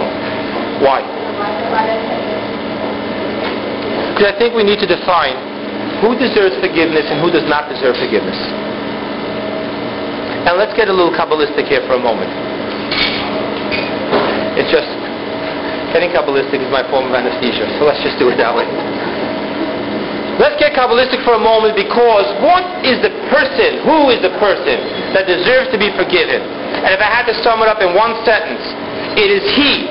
Why? 0.83 0.99
Because 4.11 4.27
I 4.27 4.35
think 4.35 4.51
we 4.51 4.67
need 4.67 4.83
to 4.83 4.89
define 4.89 5.39
who 6.03 6.19
deserves 6.19 6.59
forgiveness 6.59 7.07
and 7.07 7.23
who 7.23 7.31
does 7.31 7.47
not 7.47 7.71
deserve 7.71 7.95
forgiveness. 7.95 8.35
And 10.43 10.59
let's 10.59 10.75
get 10.75 10.91
a 10.91 10.93
little 10.93 11.15
Kabbalistic 11.15 11.71
here 11.71 11.81
for 11.87 11.95
a 11.95 12.03
moment. 12.03 12.27
It's 14.59 14.69
just, 14.69 14.91
getting 15.95 16.11
Kabbalistic 16.11 16.59
is 16.59 16.67
my 16.67 16.83
form 16.91 17.07
of 17.07 17.15
anesthesia, 17.15 17.63
so 17.79 17.87
let's 17.87 18.03
just 18.03 18.19
do 18.19 18.27
it 18.27 18.35
that 18.43 18.51
way. 18.51 18.67
Let's 20.41 20.57
get 20.57 20.73
Kabbalistic 20.73 21.21
for 21.21 21.37
a 21.37 21.43
moment 21.43 21.77
because 21.77 22.25
what 22.41 22.65
is 22.81 22.97
the 23.05 23.13
person, 23.29 23.85
who 23.85 24.09
is 24.09 24.17
the 24.25 24.33
person 24.41 24.81
that 25.13 25.29
deserves 25.29 25.69
to 25.69 25.77
be 25.77 25.93
forgiven? 25.93 26.41
And 26.41 26.89
if 26.89 26.97
I 26.97 27.09
had 27.09 27.29
to 27.29 27.35
sum 27.45 27.61
it 27.61 27.69
up 27.69 27.85
in 27.85 27.93
one 27.93 28.17
sentence, 28.25 28.65
it 29.13 29.29
is 29.29 29.45
he 29.53 29.85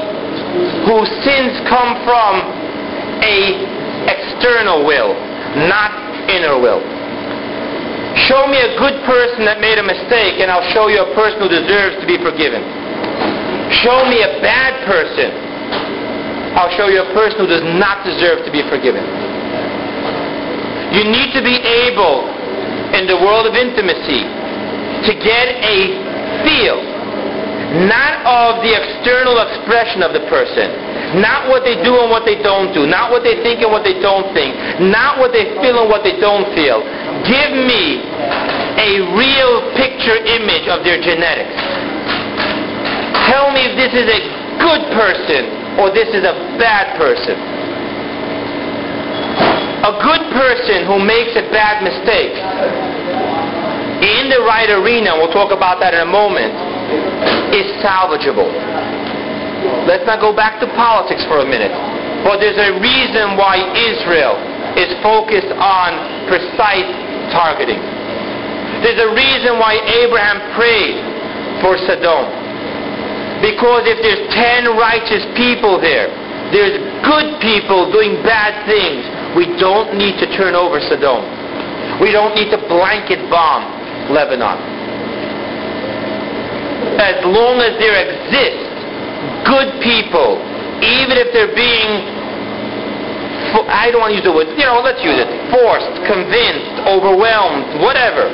whose 0.82 1.06
sins 1.22 1.62
come 1.70 1.94
from 2.02 2.42
a 3.22 3.54
external 4.10 4.82
will, 4.82 5.14
not 5.70 5.94
inner 6.26 6.58
will. 6.58 6.82
Show 8.26 8.50
me 8.50 8.58
a 8.58 8.74
good 8.76 8.98
person 9.06 9.46
that 9.46 9.62
made 9.62 9.78
a 9.78 9.86
mistake 9.86 10.42
and 10.42 10.50
I'll 10.50 10.66
show 10.74 10.90
you 10.90 11.00
a 11.00 11.10
person 11.14 11.38
who 11.38 11.48
deserves 11.48 12.02
to 12.02 12.06
be 12.06 12.18
forgiven. 12.18 12.60
Show 13.86 14.04
me 14.10 14.20
a 14.26 14.42
bad 14.42 14.74
person, 14.84 15.32
I'll 16.58 16.74
show 16.76 16.90
you 16.90 17.00
a 17.00 17.10
person 17.14 17.40
who 17.40 17.48
does 17.48 17.64
not 17.78 18.04
deserve 18.04 18.44
to 18.44 18.52
be 18.52 18.60
forgiven. 18.68 19.31
You 20.92 21.08
need 21.08 21.32
to 21.32 21.40
be 21.40 21.56
able, 21.88 22.28
in 22.92 23.08
the 23.08 23.16
world 23.16 23.48
of 23.48 23.54
intimacy, 23.56 24.28
to 25.08 25.12
get 25.16 25.46
a 25.64 25.76
feel, 26.44 26.78
not 27.88 28.20
of 28.28 28.60
the 28.60 28.76
external 28.76 29.40
expression 29.40 30.04
of 30.04 30.12
the 30.12 30.20
person, 30.28 30.68
not 31.24 31.48
what 31.48 31.64
they 31.64 31.80
do 31.80 31.96
and 31.96 32.12
what 32.12 32.24
they 32.28 32.36
don't 32.44 32.72
do, 32.76 32.84
not 32.84 33.10
what 33.10 33.24
they 33.24 33.40
think 33.40 33.64
and 33.64 33.72
what 33.72 33.84
they 33.84 33.96
don't 34.04 34.28
think, 34.36 34.52
not 34.84 35.16
what 35.16 35.32
they 35.32 35.56
feel 35.64 35.80
and 35.80 35.88
what 35.88 36.04
they 36.04 36.20
don't 36.20 36.44
feel. 36.52 36.84
Give 37.24 37.52
me 37.56 38.04
a 38.76 39.00
real 39.16 39.72
picture 39.76 40.16
image 40.20 40.68
of 40.68 40.84
their 40.84 41.00
genetics. 41.00 41.56
Tell 43.32 43.48
me 43.52 43.64
if 43.64 43.74
this 43.80 43.92
is 43.96 44.08
a 44.12 44.20
good 44.60 44.82
person 44.92 45.80
or 45.80 45.88
this 45.88 46.12
is 46.12 46.24
a 46.24 46.36
bad 46.60 47.00
person. 47.00 47.61
A 49.82 49.92
good 49.98 50.24
person 50.30 50.86
who 50.86 51.02
makes 51.02 51.34
a 51.34 51.42
bad 51.50 51.82
mistake 51.82 52.38
in 54.02 54.30
the 54.30 54.42
right 54.46 54.70
arena, 54.70 55.14
we'll 55.18 55.34
talk 55.34 55.50
about 55.50 55.78
that 55.82 55.94
in 55.94 56.02
a 56.02 56.10
moment, 56.10 56.54
is 57.54 57.66
salvageable. 57.82 58.46
Let's 59.86 60.06
not 60.06 60.18
go 60.22 60.34
back 60.34 60.58
to 60.62 60.66
politics 60.74 61.22
for 61.26 61.42
a 61.42 61.46
minute. 61.46 61.70
But 62.22 62.38
there's 62.38 62.58
a 62.58 62.78
reason 62.78 63.34
why 63.34 63.58
Israel 63.74 64.38
is 64.78 64.90
focused 65.02 65.50
on 65.54 65.90
precise 66.30 66.86
targeting. 67.34 67.82
There's 68.86 69.02
a 69.02 69.10
reason 69.14 69.58
why 69.58 69.78
Abraham 69.82 70.42
prayed 70.58 70.98
for 71.62 71.74
Sodom. 71.86 72.26
Because 73.42 73.86
if 73.90 73.98
there's 74.02 74.30
ten 74.30 74.78
righteous 74.78 75.26
people 75.34 75.82
there, 75.82 76.06
there's 76.54 76.78
good 77.02 77.38
people 77.42 77.90
doing 77.90 78.22
bad 78.22 78.66
things. 78.66 79.02
We 79.36 79.48
don't 79.56 79.96
need 79.96 80.20
to 80.20 80.26
turn 80.36 80.54
over 80.54 80.80
Sodom. 80.80 81.24
We 82.00 82.12
don't 82.12 82.34
need 82.34 82.50
to 82.50 82.60
blanket 82.68 83.20
bomb 83.30 83.64
Lebanon. 84.12 84.58
As 87.00 87.24
long 87.24 87.60
as 87.64 87.78
there 87.80 87.96
exist 87.96 88.72
good 89.48 89.80
people, 89.80 90.36
even 90.82 91.16
if 91.16 91.32
they're 91.32 91.54
being 91.54 92.22
I 93.52 93.92
don't 93.92 94.00
want 94.00 94.16
to 94.16 94.18
use 94.22 94.24
the 94.24 94.32
word, 94.32 94.48
you 94.56 94.64
know, 94.64 94.80
let's 94.80 95.02
use 95.04 95.18
it. 95.18 95.28
Forced, 95.52 95.92
convinced, 96.08 96.88
overwhelmed, 96.88 97.84
whatever. 97.84 98.32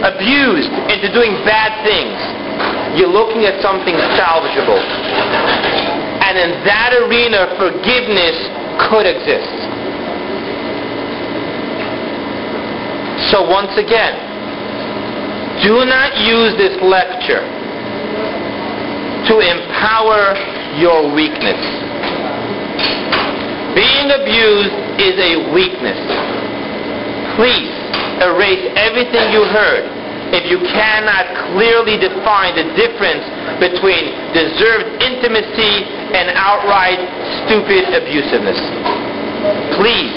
Abused 0.00 0.72
into 0.88 1.12
doing 1.12 1.36
bad 1.44 1.84
things. 1.84 2.16
You're 2.96 3.12
looking 3.12 3.44
at 3.44 3.60
something 3.60 3.92
salvageable. 4.16 4.80
And 6.24 6.38
in 6.40 6.64
that 6.64 6.96
arena, 6.96 7.52
forgiveness 7.60 8.36
could 8.88 9.04
exist. 9.04 9.73
So 13.30 13.46
once 13.46 13.74
again, 13.78 14.14
do 15.62 15.86
not 15.86 16.18
use 16.18 16.58
this 16.58 16.74
lecture 16.82 17.42
to 19.30 19.34
empower 19.40 20.34
your 20.76 21.14
weakness. 21.14 21.60
Being 23.74 24.10
abused 24.10 24.74
is 25.00 25.16
a 25.18 25.32
weakness. 25.54 25.98
Please 27.38 27.70
erase 28.22 28.70
everything 28.78 29.34
you 29.34 29.42
heard 29.50 29.86
if 30.34 30.50
you 30.50 30.58
cannot 30.74 31.54
clearly 31.54 31.98
define 31.98 32.54
the 32.58 32.66
difference 32.74 33.22
between 33.62 34.14
deserved 34.34 35.02
intimacy 35.02 35.86
and 36.14 36.30
outright 36.34 36.98
stupid 37.46 37.86
abusiveness. 37.94 38.58
Please, 39.78 40.14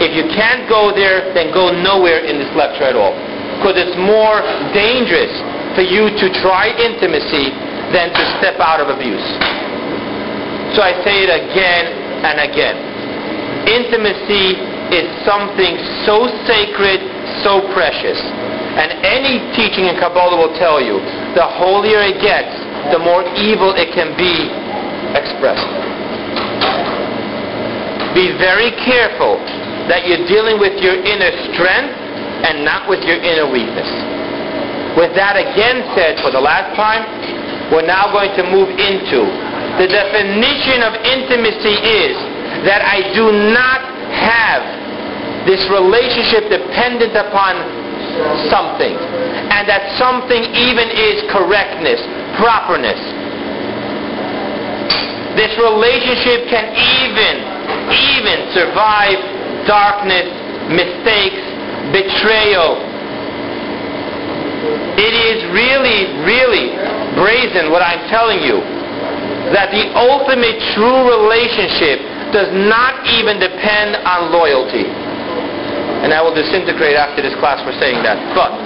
if 0.00 0.16
you 0.16 0.24
can't 0.32 0.64
go 0.64 0.90
there, 0.96 1.28
then 1.36 1.52
go 1.52 1.68
nowhere 1.68 2.24
in 2.24 2.40
this 2.40 2.48
lecture 2.56 2.88
at 2.88 2.96
all. 2.96 3.12
Because 3.60 3.76
it's 3.76 3.96
more 4.00 4.40
dangerous 4.72 5.32
for 5.76 5.84
you 5.84 6.08
to 6.08 6.26
try 6.40 6.72
intimacy 6.72 7.52
than 7.92 8.08
to 8.08 8.22
step 8.40 8.56
out 8.64 8.80
of 8.80 8.88
abuse. 8.88 9.22
So 10.72 10.80
I 10.80 10.96
say 11.04 11.26
it 11.26 11.28
again 11.28 11.84
and 12.24 12.40
again. 12.40 12.76
Intimacy 13.68 14.56
is 14.96 15.06
something 15.28 15.76
so 16.08 16.32
sacred, 16.48 17.04
so 17.44 17.60
precious. 17.76 18.16
And 18.80 19.04
any 19.04 19.42
teaching 19.52 19.84
in 19.90 20.00
Kabbalah 20.00 20.40
will 20.40 20.56
tell 20.56 20.80
you, 20.80 21.02
the 21.36 21.44
holier 21.44 22.00
it 22.00 22.22
gets, 22.24 22.56
the 22.94 22.98
more 22.98 23.26
evil 23.36 23.76
it 23.76 23.92
can 23.92 24.16
be 24.16 24.48
expressed. 25.12 25.68
Be 28.14 28.32
very 28.38 28.72
careful 28.80 29.38
that 29.88 30.04
you're 30.04 30.26
dealing 30.28 30.58
with 30.58 30.76
your 30.82 30.98
inner 30.98 31.32
strength 31.54 31.94
and 32.44 32.64
not 32.64 32.88
with 32.88 33.00
your 33.06 33.16
inner 33.22 33.48
weakness. 33.48 33.88
With 34.98 35.14
that 35.14 35.38
again 35.38 35.86
said 35.94 36.18
for 36.20 36.34
the 36.34 36.40
last 36.42 36.74
time, 36.74 37.06
we're 37.70 37.86
now 37.86 38.10
going 38.10 38.34
to 38.34 38.44
move 38.50 38.68
into 38.74 39.30
the 39.78 39.86
definition 39.86 40.82
of 40.82 40.92
intimacy 41.06 41.76
is 41.80 42.12
that 42.66 42.82
I 42.82 43.00
do 43.14 43.32
not 43.54 43.80
have 44.12 44.60
this 45.48 45.62
relationship 45.72 46.50
dependent 46.52 47.16
upon 47.16 47.56
something. 48.50 48.92
And 48.92 49.64
that 49.70 49.96
something 49.96 50.42
even 50.42 50.90
is 50.90 51.24
correctness, 51.30 52.02
properness. 52.36 52.98
This 55.38 55.54
relationship 55.56 56.50
can 56.50 56.66
even, 56.74 57.34
even 57.88 58.38
survive 58.52 59.16
darkness, 59.66 60.28
mistakes, 60.70 61.42
betrayal. 61.90 62.78
It 65.00 65.14
is 65.16 65.38
really, 65.50 66.12
really 66.24 66.76
brazen 67.16 67.72
what 67.72 67.82
I'm 67.82 68.04
telling 68.08 68.44
you. 68.44 68.60
That 69.56 69.72
the 69.72 69.90
ultimate 69.96 70.60
true 70.76 71.00
relationship 71.08 72.04
does 72.30 72.52
not 72.70 73.02
even 73.08 73.40
depend 73.40 73.96
on 74.06 74.30
loyalty 74.30 74.86
and 76.00 76.16
I 76.16 76.24
will 76.24 76.32
disintegrate 76.32 76.96
after 76.96 77.20
this 77.20 77.36
class 77.36 77.60
for 77.60 77.76
saying 77.76 78.00
that. 78.08 78.16
But 78.32 78.56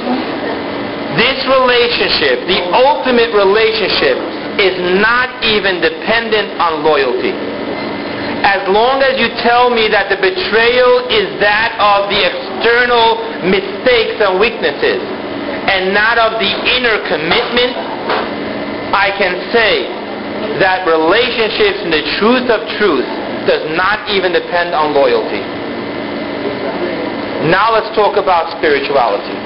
this 1.18 1.42
relationship, 1.51 2.47
the 2.47 2.62
ultimate 2.70 3.34
relationship, 3.34 4.16
is 4.62 4.78
not 5.03 5.42
even 5.42 5.82
dependent 5.82 6.55
on 6.62 6.86
loyalty. 6.86 7.34
As 8.45 8.61
long 8.68 9.01
as 9.01 9.16
you 9.16 9.32
tell 9.40 9.72
me 9.72 9.88
that 9.88 10.12
the 10.12 10.20
betrayal 10.20 11.09
is 11.09 11.32
that 11.40 11.72
of 11.80 12.12
the 12.12 12.20
external 12.28 13.24
mistakes 13.49 14.20
and 14.20 14.36
weaknesses 14.36 15.01
and 15.01 15.97
not 15.97 16.20
of 16.20 16.36
the 16.36 16.53
inner 16.76 17.01
commitment, 17.09 17.72
I 18.92 19.16
can 19.16 19.49
say 19.49 19.88
that 20.61 20.84
relationships 20.84 21.88
in 21.88 21.90
the 21.90 22.05
truth 22.20 22.47
of 22.53 22.68
truth 22.76 23.09
does 23.49 23.64
not 23.76 24.12
even 24.12 24.36
depend 24.36 24.76
on 24.76 24.92
loyalty. 24.92 25.40
Now 27.49 27.72
let's 27.72 27.88
talk 27.97 28.16
about 28.16 28.57
spirituality. 28.61 29.36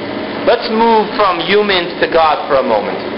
Let's 0.46 0.66
move 0.70 1.06
from 1.14 1.38
humans 1.46 1.98
to 2.02 2.06
God 2.10 2.46
for 2.50 2.58
a 2.58 2.66
moment. 2.66 3.17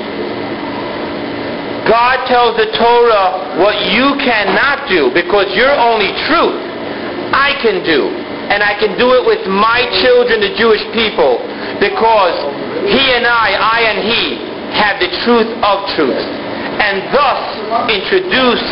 God 1.89 2.27
tells 2.29 2.57
the 2.57 2.69
Torah 2.77 3.61
what 3.61 3.77
you 3.93 4.17
cannot 4.21 4.89
do 4.89 5.09
because 5.15 5.49
you're 5.57 5.73
only 5.73 6.13
truth. 6.29 6.61
I 7.33 7.57
can 7.63 7.85
do. 7.85 8.11
And 8.51 8.67
I 8.67 8.75
can 8.75 8.99
do 8.99 9.15
it 9.15 9.23
with 9.23 9.47
my 9.47 9.87
children, 10.03 10.43
the 10.43 10.53
Jewish 10.59 10.83
people, 10.91 11.39
because 11.79 12.35
he 12.91 13.05
and 13.15 13.23
I, 13.23 13.55
I 13.55 13.79
and 13.95 13.99
he, 14.03 14.25
have 14.75 14.99
the 14.99 15.11
truth 15.23 15.51
of 15.63 15.77
truth. 15.95 16.19
And 16.83 17.15
thus 17.15 17.41
introduce 17.95 18.65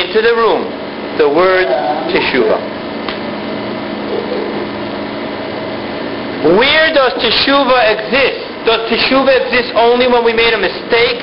into 0.00 0.24
the 0.24 0.32
room 0.32 0.64
the 1.20 1.28
word 1.28 1.68
teshuvah. 2.08 2.78
Where 6.56 6.94
does 6.94 7.12
teshuva 7.18 7.78
exist? 7.98 8.40
Does 8.64 8.86
teshuva 8.88 9.34
exist 9.44 9.74
only 9.74 10.06
when 10.06 10.24
we 10.24 10.32
made 10.32 10.54
a 10.54 10.60
mistake? 10.60 11.18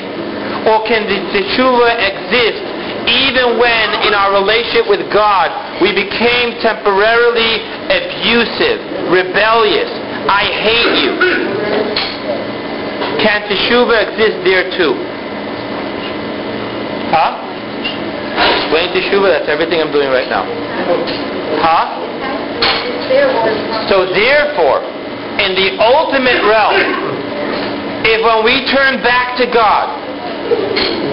Or 0.66 0.82
can 0.90 1.06
the 1.06 1.20
teshuva 1.30 1.94
exist 2.02 2.62
even 3.06 3.62
when 3.62 3.86
in 4.02 4.18
our 4.18 4.34
relationship 4.34 4.90
with 4.90 5.06
God 5.14 5.54
we 5.78 5.94
became 5.94 6.58
temporarily 6.58 7.62
abusive, 7.86 8.82
rebellious? 9.14 9.94
I 10.26 10.44
hate 10.50 10.94
you. 11.06 11.14
Can 13.22 13.46
teshuva 13.46 14.10
exist 14.10 14.42
there 14.42 14.74
too? 14.74 14.98
Huh? 17.14 17.46
Explain 18.66 18.90
teshuva, 18.90 19.30
that's 19.38 19.48
everything 19.48 19.80
I'm 19.80 19.94
doing 19.94 20.10
right 20.10 20.28
now. 20.28 20.44
Huh? 21.62 22.02
So 23.86 24.10
therefore, 24.10 24.82
in 25.38 25.54
the 25.54 25.78
ultimate 25.78 26.42
realm, 26.42 26.74
if 28.02 28.22
when 28.26 28.44
we 28.44 28.66
turn 28.74 29.02
back 29.06 29.38
to 29.38 29.46
God, 29.46 29.94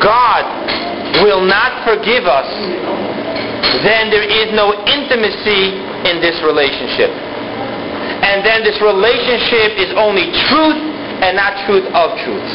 God 0.03 0.45
will 1.25 1.45
not 1.45 1.85
forgive 1.85 2.25
us, 2.25 2.49
then 3.85 4.11
there 4.11 4.25
is 4.27 4.53
no 4.53 4.73
intimacy 4.85 5.79
in 6.09 6.21
this 6.21 6.37
relationship. 6.45 7.11
And 8.23 8.45
then 8.47 8.63
this 8.63 8.79
relationship 8.81 9.79
is 9.79 9.91
only 9.99 10.31
truth 10.51 10.81
and 11.23 11.37
not 11.37 11.59
truth 11.67 11.87
of 11.95 12.15
truth. 12.23 12.49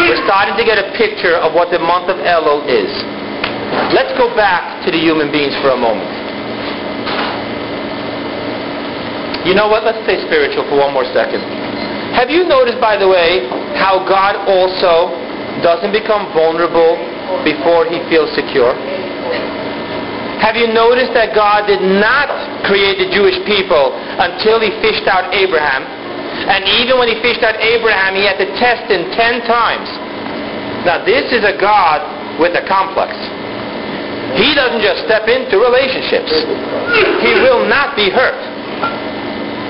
We're 0.00 0.22
starting 0.24 0.56
to 0.56 0.64
get 0.64 0.78
a 0.78 0.92
picture 0.96 1.36
of 1.36 1.52
what 1.52 1.70
the 1.72 1.80
month 1.80 2.08
of 2.08 2.16
Elul 2.20 2.64
is. 2.68 2.90
Let's 3.92 4.16
go 4.16 4.32
back 4.34 4.84
to 4.84 4.90
the 4.90 4.98
human 4.98 5.32
beings 5.32 5.54
for 5.60 5.70
a 5.70 5.76
moment. 5.76 6.08
You 9.46 9.54
know 9.54 9.68
what? 9.68 9.84
Let's 9.84 10.02
stay 10.02 10.18
spiritual 10.26 10.66
for 10.68 10.78
one 10.78 10.92
more 10.92 11.06
second. 11.14 11.38
Have 12.16 12.32
you 12.32 12.48
noticed, 12.48 12.80
by 12.80 12.96
the 12.96 13.06
way, 13.06 13.44
how 13.76 14.00
God 14.08 14.40
also 14.48 15.12
doesn't 15.60 15.92
become 15.92 16.32
vulnerable 16.32 16.96
before 17.44 17.84
he 17.84 18.00
feels 18.08 18.32
secure? 18.32 18.72
Have 20.40 20.56
you 20.56 20.68
noticed 20.72 21.12
that 21.12 21.36
God 21.36 21.68
did 21.68 21.84
not 21.84 22.28
create 22.64 22.96
the 23.00 23.08
Jewish 23.12 23.36
people 23.44 23.92
until 24.20 24.60
he 24.64 24.72
fished 24.80 25.04
out 25.08 25.32
Abraham? 25.32 25.84
And 26.48 26.64
even 26.80 26.96
when 26.96 27.08
he 27.08 27.16
fished 27.24 27.44
out 27.44 27.56
Abraham, 27.60 28.16
he 28.16 28.24
had 28.24 28.40
to 28.40 28.48
test 28.60 28.88
him 28.88 29.08
ten 29.16 29.44
times. 29.44 29.88
Now, 30.88 31.04
this 31.04 31.32
is 31.32 31.44
a 31.44 31.56
God 31.56 32.00
with 32.40 32.56
a 32.56 32.64
complex. 32.68 33.12
He 34.40 34.52
doesn't 34.52 34.84
just 34.84 35.04
step 35.08 35.28
into 35.28 35.56
relationships. 35.56 36.32
He 37.24 37.32
will 37.44 37.64
not 37.64 37.96
be 37.96 38.12
hurt. 38.12 38.36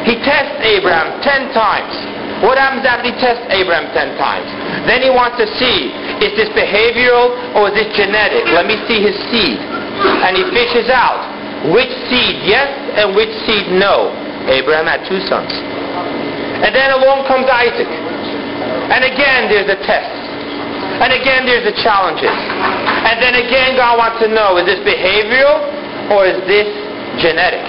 He 0.07 0.15
tests 0.23 0.63
Abraham 0.63 1.19
ten 1.21 1.51
times. 1.51 1.91
What 2.47 2.57
happens 2.61 2.87
after 2.87 3.11
he 3.11 3.15
tests 3.19 3.43
Abraham 3.51 3.91
ten 3.91 4.15
times? 4.15 4.47
Then 4.87 5.03
he 5.03 5.11
wants 5.11 5.35
to 5.43 5.51
see, 5.59 5.91
is 6.23 6.33
this 6.39 6.49
behavioral 6.55 7.35
or 7.59 7.73
is 7.73 7.75
this 7.75 7.91
genetic? 7.97 8.47
Let 8.55 8.71
me 8.71 8.79
see 8.87 9.03
his 9.03 9.19
seed. 9.35 9.59
And 9.59 10.39
he 10.39 10.45
fishes 10.55 10.87
out 10.93 11.27
which 11.75 11.91
seed 12.07 12.45
yes 12.47 12.71
and 12.95 13.19
which 13.19 13.33
seed 13.49 13.73
no. 13.75 14.15
Abraham 14.47 14.87
had 14.87 15.03
two 15.11 15.19
sons. 15.27 15.51
And 15.51 16.71
then 16.71 16.95
along 16.95 17.27
comes 17.27 17.51
Isaac. 17.51 17.89
And 17.89 19.03
again 19.03 19.51
there's 19.51 19.67
a 19.67 19.81
test. 19.83 20.15
And 21.03 21.11
again 21.11 21.51
there's 21.51 21.67
the 21.67 21.77
challenges. 21.83 22.31
And 22.31 23.19
then 23.19 23.35
again 23.43 23.75
God 23.75 23.99
wants 23.99 24.23
to 24.23 24.29
know, 24.31 24.55
is 24.61 24.71
this 24.71 24.81
behavioral 24.87 25.67
or 26.15 26.31
is 26.31 26.39
this 26.47 26.69
genetic? 27.19 27.65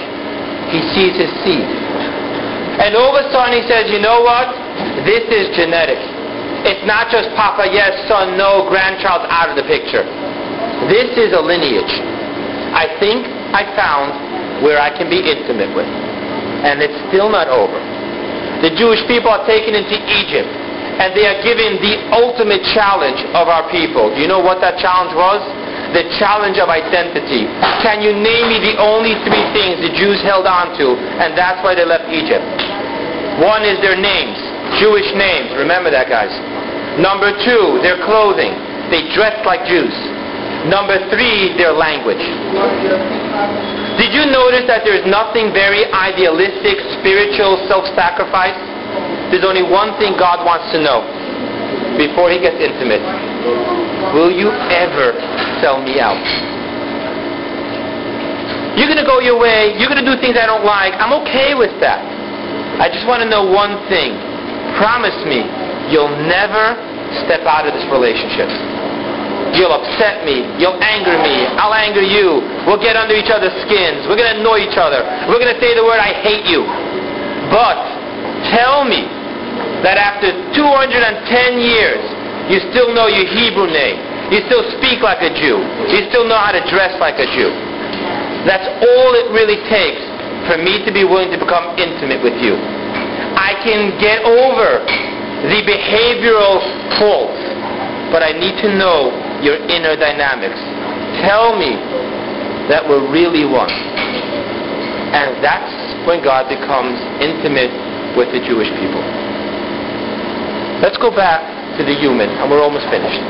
He 0.70 0.84
sees 0.94 1.16
his 1.16 1.32
seed. 1.42 1.66
And 2.78 2.94
all 2.94 3.10
of 3.10 3.18
a 3.18 3.26
sudden 3.34 3.58
he 3.58 3.64
says, 3.66 3.90
you 3.90 3.98
know 3.98 4.22
what? 4.22 4.50
This 5.02 5.26
is 5.30 5.50
genetic. 5.58 5.98
It's 6.66 6.82
not 6.86 7.10
just 7.10 7.30
Papa 7.38 7.70
yes, 7.70 7.94
son 8.10 8.38
no, 8.38 8.66
grandchild's 8.66 9.26
out 9.30 9.50
of 9.50 9.56
the 9.58 9.66
picture. 9.66 10.02
This 10.90 11.10
is 11.18 11.34
a 11.34 11.42
lineage. 11.42 11.90
I 12.74 12.86
think 13.02 13.26
I 13.54 13.66
found 13.74 14.62
where 14.62 14.78
I 14.78 14.90
can 14.90 15.10
be 15.10 15.18
intimate 15.18 15.74
with. 15.74 15.86
And 15.86 16.82
it's 16.82 16.98
still 17.10 17.30
not 17.30 17.46
over. 17.46 17.78
The 18.62 18.74
Jewish 18.74 19.02
people 19.06 19.30
are 19.30 19.46
taken 19.46 19.74
into 19.74 19.94
Egypt 19.94 20.50
and 20.98 21.14
they 21.14 21.30
are 21.30 21.38
given 21.46 21.78
the 21.78 22.10
ultimate 22.10 22.62
challenge 22.74 23.22
of 23.30 23.46
our 23.46 23.70
people. 23.70 24.10
Do 24.10 24.18
you 24.18 24.26
know 24.26 24.42
what 24.42 24.58
that 24.58 24.82
challenge 24.82 25.14
was? 25.14 25.38
The 25.94 26.10
challenge 26.18 26.58
of 26.58 26.66
identity. 26.66 27.46
Can 27.86 28.02
you 28.02 28.10
name 28.10 28.50
me 28.50 28.58
the 28.58 28.76
only 28.82 29.14
three 29.22 29.46
things 29.54 29.78
the 29.78 29.94
Jews 29.94 30.18
held 30.26 30.44
on 30.44 30.74
to, 30.76 30.98
and 31.22 31.38
that's 31.38 31.62
why 31.62 31.78
they 31.78 31.86
left 31.86 32.10
Egypt? 32.10 32.42
One 33.38 33.62
is 33.62 33.78
their 33.78 33.94
names, 33.94 34.38
Jewish 34.82 35.06
names. 35.14 35.54
Remember 35.54 35.94
that, 35.94 36.10
guys. 36.10 36.34
Number 36.98 37.30
two, 37.46 37.78
their 37.86 38.02
clothing. 38.02 38.50
They 38.90 39.06
dressed 39.14 39.46
like 39.46 39.62
Jews. 39.70 39.94
Number 40.66 40.98
three, 41.14 41.54
their 41.54 41.70
language. 41.70 42.18
Did 43.94 44.10
you 44.10 44.26
notice 44.26 44.66
that 44.66 44.82
there's 44.82 45.06
nothing 45.06 45.54
very 45.54 45.86
idealistic, 45.94 46.82
spiritual, 46.98 47.62
self-sacrifice? 47.70 48.58
There's 49.30 49.46
only 49.46 49.62
one 49.62 49.94
thing 50.02 50.18
God 50.18 50.42
wants 50.42 50.74
to 50.74 50.82
know 50.82 51.06
before 51.94 52.34
he 52.34 52.42
gets 52.42 52.58
intimate. 52.58 53.02
Will 54.18 54.34
you 54.34 54.50
ever 54.50 55.14
sell 55.62 55.78
me 55.78 56.02
out? 56.02 56.18
You're 58.74 58.90
going 58.90 58.98
to 58.98 59.06
go 59.06 59.22
your 59.22 59.38
way. 59.38 59.78
You're 59.78 59.90
going 59.90 60.02
to 60.02 60.06
do 60.06 60.18
things 60.18 60.34
I 60.34 60.46
don't 60.46 60.66
like. 60.66 60.94
I'm 60.98 61.14
okay 61.22 61.54
with 61.54 61.74
that. 61.78 62.17
I 62.78 62.86
just 62.86 63.06
want 63.10 63.22
to 63.22 63.28
know 63.28 63.42
one 63.42 63.74
thing. 63.90 64.14
Promise 64.78 65.18
me 65.26 65.42
you'll 65.90 66.12
never 66.28 66.76
step 67.24 67.42
out 67.48 67.64
of 67.64 67.72
this 67.72 67.84
relationship. 67.90 68.48
You'll 69.56 69.72
upset 69.72 70.28
me. 70.28 70.44
You'll 70.60 70.76
anger 70.78 71.16
me. 71.24 71.48
I'll 71.56 71.72
anger 71.72 72.04
you. 72.04 72.44
We'll 72.68 72.80
get 72.80 73.00
under 73.00 73.16
each 73.16 73.32
other's 73.32 73.56
skins. 73.64 74.04
We're 74.04 74.20
going 74.20 74.28
to 74.28 74.38
annoy 74.44 74.68
each 74.68 74.76
other. 74.76 75.00
We're 75.26 75.40
going 75.40 75.50
to 75.50 75.60
say 75.60 75.72
the 75.72 75.82
word, 75.82 75.98
I 75.98 76.12
hate 76.20 76.44
you. 76.44 76.68
But 77.48 77.80
tell 78.52 78.84
me 78.84 79.08
that 79.80 79.96
after 79.96 80.36
210 80.52 81.58
years, 81.58 82.02
you 82.52 82.60
still 82.70 82.92
know 82.92 83.08
your 83.08 83.24
Hebrew 83.24 83.72
name. 83.72 83.96
You 84.28 84.44
still 84.44 84.64
speak 84.76 85.00
like 85.00 85.24
a 85.24 85.32
Jew. 85.32 85.64
You 85.88 86.04
still 86.12 86.28
know 86.28 86.36
how 86.36 86.52
to 86.52 86.60
dress 86.68 86.92
like 87.00 87.16
a 87.16 87.24
Jew. 87.32 87.48
That's 88.44 88.68
all 88.84 89.10
it 89.16 89.32
really 89.32 89.56
takes 89.72 90.04
for 90.48 90.56
me 90.56 90.80
to 90.82 90.90
be 90.90 91.04
willing 91.04 91.30
to 91.30 91.38
become 91.38 91.76
intimate 91.76 92.24
with 92.24 92.34
you. 92.40 92.56
I 93.36 93.54
can 93.62 93.92
get 94.00 94.24
over 94.24 94.82
the 95.44 95.60
behavioral 95.62 96.58
faults, 96.98 97.38
but 98.10 98.24
I 98.24 98.32
need 98.32 98.56
to 98.64 98.72
know 98.74 99.12
your 99.44 99.60
inner 99.68 99.94
dynamics. 99.94 100.58
Tell 101.22 101.54
me 101.54 101.76
that 102.72 102.82
we're 102.82 103.04
really 103.12 103.44
one. 103.44 103.70
And 105.12 105.38
that's 105.44 105.72
when 106.08 106.24
God 106.24 106.48
becomes 106.48 106.96
intimate 107.20 107.70
with 108.16 108.32
the 108.32 108.40
Jewish 108.40 108.72
people. 108.80 109.04
Let's 110.80 110.98
go 110.98 111.12
back 111.14 111.44
to 111.78 111.84
the 111.84 111.94
human, 111.94 112.28
and 112.28 112.50
we're 112.50 112.62
almost 112.62 112.88
finished. 112.88 113.20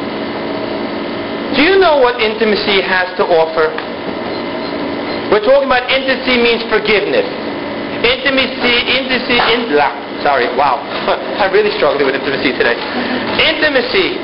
Do 1.56 1.64
you 1.66 1.78
know 1.80 1.98
what 1.98 2.20
intimacy 2.20 2.80
has 2.84 3.10
to 3.18 3.24
offer? 3.24 3.72
We're 5.28 5.44
talking 5.44 5.68
about 5.68 5.84
intimacy 5.92 6.40
means 6.40 6.64
forgiveness. 6.72 7.26
Intimacy, 8.00 8.74
intimacy, 8.94 9.36
in, 9.52 9.74
sorry, 10.22 10.48
wow. 10.54 10.78
I'm 11.40 11.52
really 11.52 11.74
struggling 11.76 12.06
with 12.06 12.14
intimacy 12.14 12.54
today. 12.54 12.78
Intimacy 13.42 14.16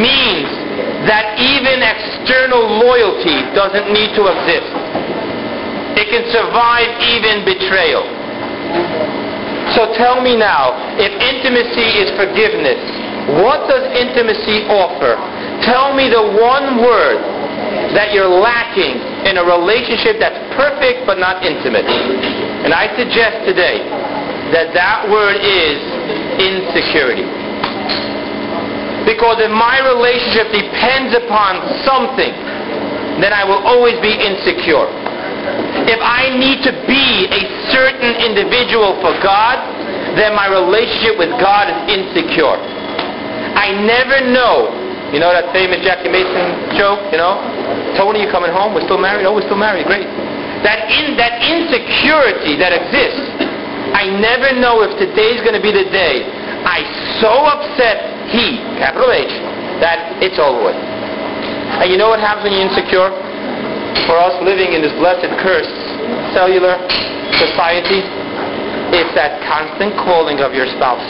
means 0.00 0.50
that 1.06 1.36
even 1.38 1.80
external 1.82 2.80
loyalty 2.80 3.42
doesn't 3.56 3.92
need 3.92 4.12
to 4.16 4.28
exist. 4.28 4.70
It 5.96 6.06
can 6.08 6.24
survive 6.32 6.88
even 7.04 7.44
betrayal. 7.44 8.04
So 9.76 9.94
tell 9.94 10.18
me 10.20 10.34
now, 10.34 10.74
if 10.98 11.12
intimacy 11.14 12.02
is 12.02 12.08
forgiveness, 12.18 12.80
what 13.38 13.68
does 13.70 13.86
intimacy 13.94 14.66
offer? 14.66 15.14
Tell 15.62 15.94
me 15.94 16.08
the 16.10 16.34
one 16.40 16.82
word 16.82 17.20
that 17.94 18.14
you're 18.14 18.30
lacking 18.30 18.98
in 19.26 19.38
a 19.38 19.44
relationship 19.44 20.22
that's 20.22 20.38
perfect 20.54 21.06
but 21.06 21.18
not 21.18 21.42
intimate. 21.42 21.86
And 22.64 22.72
I 22.74 22.90
suggest 22.94 23.46
today 23.46 23.82
that 24.54 24.74
that 24.74 25.06
word 25.10 25.38
is 25.38 25.78
insecurity. 26.38 27.26
Because 29.08 29.40
if 29.40 29.50
my 29.50 29.80
relationship 29.80 30.52
depends 30.52 31.16
upon 31.16 31.64
something, 31.88 32.32
then 33.20 33.32
I 33.32 33.44
will 33.44 33.60
always 33.64 33.96
be 34.00 34.12
insecure. 34.12 34.88
If 35.88 36.00
I 36.00 36.36
need 36.36 36.62
to 36.68 36.72
be 36.84 37.26
a 37.26 37.42
certain 37.72 38.12
individual 38.22 38.96
for 39.00 39.16
God, 39.24 39.58
then 40.16 40.36
my 40.36 40.48
relationship 40.48 41.16
with 41.16 41.32
God 41.40 41.68
is 41.68 41.80
insecure. 41.90 42.56
I 43.56 43.72
never 43.82 44.30
know. 44.30 44.79
You 45.10 45.18
know 45.18 45.34
that 45.34 45.50
famous 45.50 45.82
Jackie 45.82 46.10
Mason 46.10 46.78
joke, 46.78 47.10
you 47.10 47.18
know? 47.18 47.42
Tony, 47.98 48.22
you 48.22 48.30
coming 48.30 48.54
home? 48.54 48.74
We're 48.74 48.86
still 48.86 49.00
married? 49.00 49.26
Oh, 49.26 49.34
we're 49.34 49.46
still 49.46 49.58
married. 49.58 49.86
Great. 49.90 50.06
That 50.62 50.86
in 50.86 51.18
that 51.18 51.42
insecurity 51.42 52.54
that 52.62 52.70
exists, 52.70 53.26
I 53.90 54.06
never 54.06 54.54
know 54.54 54.86
if 54.86 54.94
today's 55.02 55.42
going 55.42 55.58
to 55.58 55.64
be 55.64 55.74
the 55.74 55.88
day 55.90 56.22
I 56.64 56.84
so 57.24 57.32
upset 57.48 58.28
he, 58.28 58.60
capital 58.76 59.08
H, 59.10 59.32
that 59.80 60.20
it's 60.20 60.36
over 60.36 60.70
with. 60.70 60.76
And 60.76 61.88
you 61.88 61.96
know 61.96 62.12
what 62.12 62.20
happens 62.20 62.44
when 62.44 62.52
you're 62.52 62.68
insecure? 62.68 63.08
For 64.04 64.16
us 64.20 64.36
living 64.44 64.76
in 64.76 64.84
this 64.84 64.92
blessed, 65.00 65.26
cursed, 65.40 65.72
cellular 66.36 66.76
society, 67.40 68.04
it's 68.92 69.12
that 69.16 69.40
constant 69.48 69.96
calling 70.04 70.40
of 70.40 70.52
your 70.52 70.68
spouse. 70.76 71.04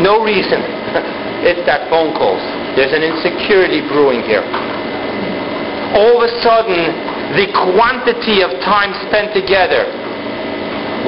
No 0.00 0.22
reason. 0.22 0.62
it's 1.44 1.64
that 1.66 1.90
phone 1.90 2.14
calls. 2.14 2.40
There's 2.78 2.92
an 2.92 3.04
insecurity 3.04 3.82
brewing 3.84 4.22
here. 4.24 4.44
All 5.96 6.20
of 6.20 6.22
a 6.24 6.32
sudden, 6.40 6.80
the 7.34 7.50
quantity 7.72 8.40
of 8.40 8.52
time 8.62 8.94
spent 9.08 9.34
together 9.34 9.84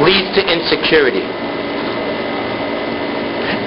leads 0.03 0.35
to 0.37 0.43
insecurity 0.45 1.27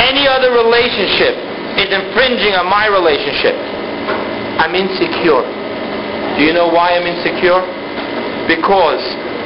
any 0.01 0.27
other 0.27 0.51
relationship 0.51 1.37
is 1.77 1.89
infringing 1.93 2.57
on 2.57 2.67
my 2.67 2.89
relationship. 2.89 3.55
I'm 4.57 4.73
insecure. 4.73 5.45
Do 6.37 6.41
you 6.43 6.53
know 6.53 6.67
why 6.67 6.97
I'm 6.97 7.05
insecure? 7.05 7.61
Because 8.49 9.01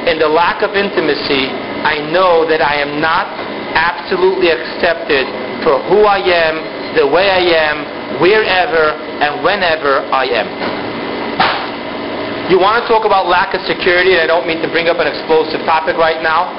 in 0.07 0.17
the 0.17 0.27
lack 0.27 0.63
of 0.63 0.73
intimacy, 0.73 1.51
I 1.85 2.01
know 2.09 2.47
that 2.49 2.65
I 2.65 2.81
am 2.81 2.99
not 2.99 3.29
absolutely 3.75 4.49
accepted 4.49 5.27
for 5.61 5.77
who 5.91 6.07
I 6.07 6.23
am, 6.23 6.55
the 6.95 7.05
way 7.05 7.29
I 7.29 7.43
am, 7.69 8.19
wherever 8.19 8.95
and 9.21 9.43
whenever 9.43 10.01
I 10.09 10.25
am. 10.31 10.47
You 12.49 12.61
want 12.61 12.77
to 12.77 12.85
talk 12.85 13.09
about 13.09 13.25
lack 13.25 13.57
of 13.57 13.61
security, 13.65 14.13
and 14.13 14.21
I 14.21 14.27
don't 14.29 14.45
mean 14.45 14.61
to 14.61 14.69
bring 14.69 14.85
up 14.85 15.01
an 15.01 15.09
explosive 15.09 15.65
topic 15.65 15.97
right 15.97 16.21
now, 16.21 16.53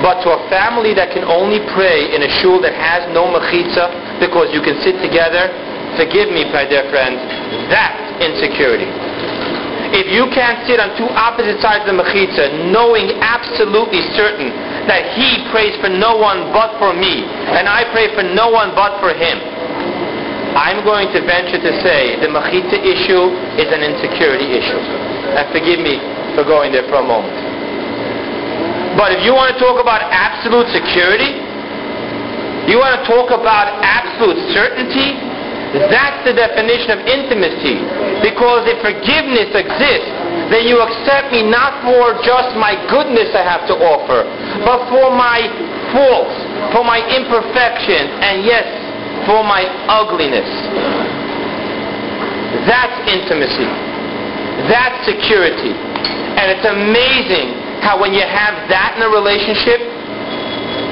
but 0.00 0.24
to 0.24 0.32
a 0.32 0.40
family 0.48 0.96
that 0.96 1.12
can 1.12 1.28
only 1.28 1.60
pray 1.76 2.08
in 2.16 2.24
a 2.24 2.30
shul 2.40 2.56
that 2.64 2.72
has 2.72 3.04
no 3.12 3.28
mechitza 3.28 4.16
because 4.16 4.48
you 4.56 4.64
can 4.64 4.80
sit 4.80 4.96
together, 5.04 5.52
forgive 6.00 6.32
me, 6.32 6.48
my 6.48 6.64
dear 6.64 6.88
friends, 6.88 7.20
that's 7.68 8.00
insecurity. 8.24 8.88
If 9.92 10.08
you 10.10 10.26
can't 10.32 10.64
sit 10.66 10.80
on 10.80 10.96
two 10.98 11.08
opposite 11.12 11.60
sides 11.60 11.84
of 11.84 11.94
the 11.94 12.00
mechitza, 12.00 12.72
knowing 12.72 13.12
absolutely 13.20 14.02
certain 14.16 14.50
that 14.88 15.14
he 15.14 15.44
prays 15.52 15.76
for 15.84 15.92
no 15.92 16.16
one 16.16 16.48
but 16.50 16.80
for 16.80 16.96
me, 16.96 17.28
and 17.28 17.68
I 17.68 17.84
pray 17.92 18.08
for 18.16 18.24
no 18.24 18.48
one 18.48 18.72
but 18.74 18.98
for 19.04 19.12
him, 19.12 19.36
I'm 20.56 20.80
going 20.88 21.12
to 21.12 21.20
venture 21.20 21.60
to 21.60 21.72
say 21.84 22.16
the 22.18 22.32
mechitza 22.32 22.80
issue 22.80 23.28
is 23.60 23.68
an 23.68 23.84
insecurity 23.84 24.56
issue. 24.56 24.80
And 25.36 25.44
forgive 25.52 25.84
me 25.84 26.00
for 26.32 26.48
going 26.48 26.72
there 26.72 26.88
for 26.88 27.04
a 27.04 27.06
moment. 27.06 27.36
But 28.96 29.12
if 29.12 29.20
you 29.20 29.36
want 29.36 29.52
to 29.52 29.58
talk 29.60 29.76
about 29.76 30.00
absolute 30.08 30.72
security, 30.72 31.36
You 32.66 32.82
want 32.82 32.98
to 32.98 33.02
talk 33.06 33.30
about 33.30 33.78
absolute 33.78 34.42
certainty? 34.50 35.14
That's 35.86 36.18
the 36.26 36.34
definition 36.34 36.98
of 36.98 37.00
intimacy. 37.06 37.78
Because 38.26 38.66
if 38.66 38.82
forgiveness 38.82 39.54
exists, 39.54 40.10
then 40.50 40.66
you 40.66 40.82
accept 40.82 41.30
me 41.30 41.46
not 41.46 41.78
for 41.86 42.18
just 42.26 42.58
my 42.58 42.74
goodness 42.90 43.30
I 43.38 43.46
have 43.46 43.70
to 43.70 43.74
offer, 43.78 44.26
but 44.66 44.90
for 44.90 45.14
my 45.14 45.46
faults, 45.94 46.34
for 46.74 46.82
my 46.82 46.98
imperfections, 47.06 48.10
and 48.18 48.42
yes, 48.42 48.66
for 49.26 49.42
my 49.42 49.66
ugliness. 49.90 50.48
That's 52.64 52.96
intimacy. 53.10 53.68
That's 54.70 55.04
security. 55.04 55.74
And 55.74 56.46
it's 56.54 56.64
amazing 56.64 57.82
how 57.82 58.00
when 58.00 58.14
you 58.14 58.22
have 58.22 58.70
that 58.70 58.96
in 58.96 59.02
a 59.04 59.10
relationship, 59.12 59.82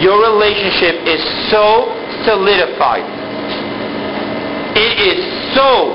your 0.03 0.21
relationship 0.21 1.07
is 1.07 1.23
so 1.49 1.89
solidified. 2.27 3.07
It 4.75 4.95
is 4.99 5.19
so 5.55 5.95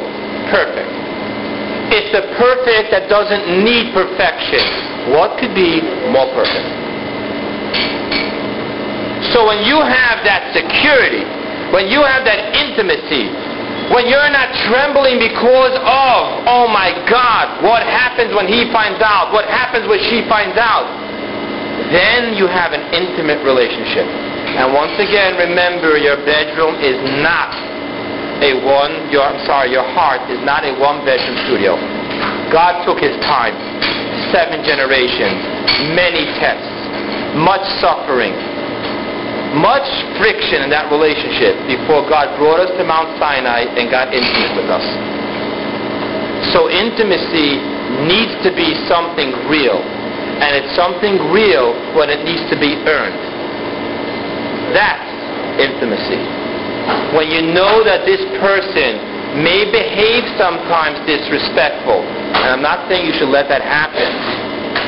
perfect. 0.50 0.90
It's 1.92 2.12
the 2.16 2.24
perfect 2.38 2.92
that 2.96 3.10
doesn't 3.10 3.64
need 3.66 3.92
perfection. 3.94 4.62
What 5.12 5.40
could 5.42 5.54
be 5.54 5.82
more 6.14 6.30
perfect? 6.32 6.68
So 9.34 9.46
when 9.46 9.66
you 9.66 9.78
have 9.82 10.24
that 10.26 10.54
security, 10.56 11.39
when 11.72 11.88
you 11.88 12.02
have 12.02 12.26
that 12.26 12.54
intimacy, 12.56 13.30
when 13.94 14.06
you're 14.06 14.30
not 14.30 14.54
trembling 14.70 15.18
because 15.18 15.74
of, 15.74 16.18
oh 16.46 16.70
my 16.70 16.94
God, 17.10 17.66
what 17.66 17.82
happens 17.82 18.34
when 18.38 18.46
he 18.46 18.70
finds 18.70 19.02
out? 19.02 19.34
What 19.34 19.50
happens 19.50 19.90
when 19.90 19.98
she 20.10 20.22
finds 20.30 20.58
out? 20.62 20.86
Then 21.90 22.38
you 22.38 22.46
have 22.46 22.70
an 22.74 22.86
intimate 22.94 23.42
relationship. 23.42 24.06
And 24.06 24.74
once 24.78 24.94
again, 25.02 25.42
remember 25.42 25.98
your 25.98 26.22
bedroom 26.22 26.78
is 26.78 26.98
not 27.26 27.50
a 28.46 28.62
one, 28.62 29.10
your, 29.10 29.26
I'm 29.26 29.42
sorry, 29.46 29.74
your 29.74 29.86
heart 29.98 30.30
is 30.30 30.40
not 30.46 30.64
a 30.64 30.74
one 30.78 31.02
bedroom 31.02 31.38
studio. 31.50 31.74
God 32.54 32.86
took 32.86 33.02
his 33.02 33.14
time, 33.26 33.54
seven 34.30 34.62
generations, 34.62 35.38
many 35.98 36.30
tests, 36.38 36.70
much 37.42 37.66
suffering, 37.82 38.34
much 39.58 39.88
friction 40.22 40.62
in 40.62 40.70
that 40.70 40.92
relationship 40.94 41.58
before 41.66 42.06
God 42.06 42.38
brought 42.38 42.62
us 42.62 42.70
to 42.78 42.84
Mount 42.86 43.18
Sinai 43.18 43.66
and 43.66 43.90
got 43.90 44.14
intimate 44.14 44.54
with 44.62 44.70
us. 44.70 44.86
So 46.54 46.70
intimacy 46.70 47.58
needs 48.06 48.34
to 48.46 48.54
be 48.54 48.78
something 48.86 49.34
real. 49.50 49.82
And 50.40 50.56
it's 50.56 50.72
something 50.78 51.34
real 51.34 51.74
when 51.98 52.10
it 52.10 52.24
needs 52.24 52.46
to 52.54 52.58
be 52.58 52.78
earned. 52.88 53.20
That's 54.72 55.10
intimacy 55.60 56.40
when 57.14 57.30
you 57.30 57.42
know 57.42 57.82
that 57.84 58.06
this 58.06 58.22
person 58.38 59.42
may 59.42 59.66
behave 59.70 60.26
sometimes 60.38 60.98
disrespectful, 61.06 62.02
and 62.02 62.50
I'm 62.50 62.66
not 62.66 62.90
saying 62.90 63.06
you 63.06 63.14
should 63.18 63.30
let 63.30 63.50
that 63.50 63.62
happen, 63.62 64.10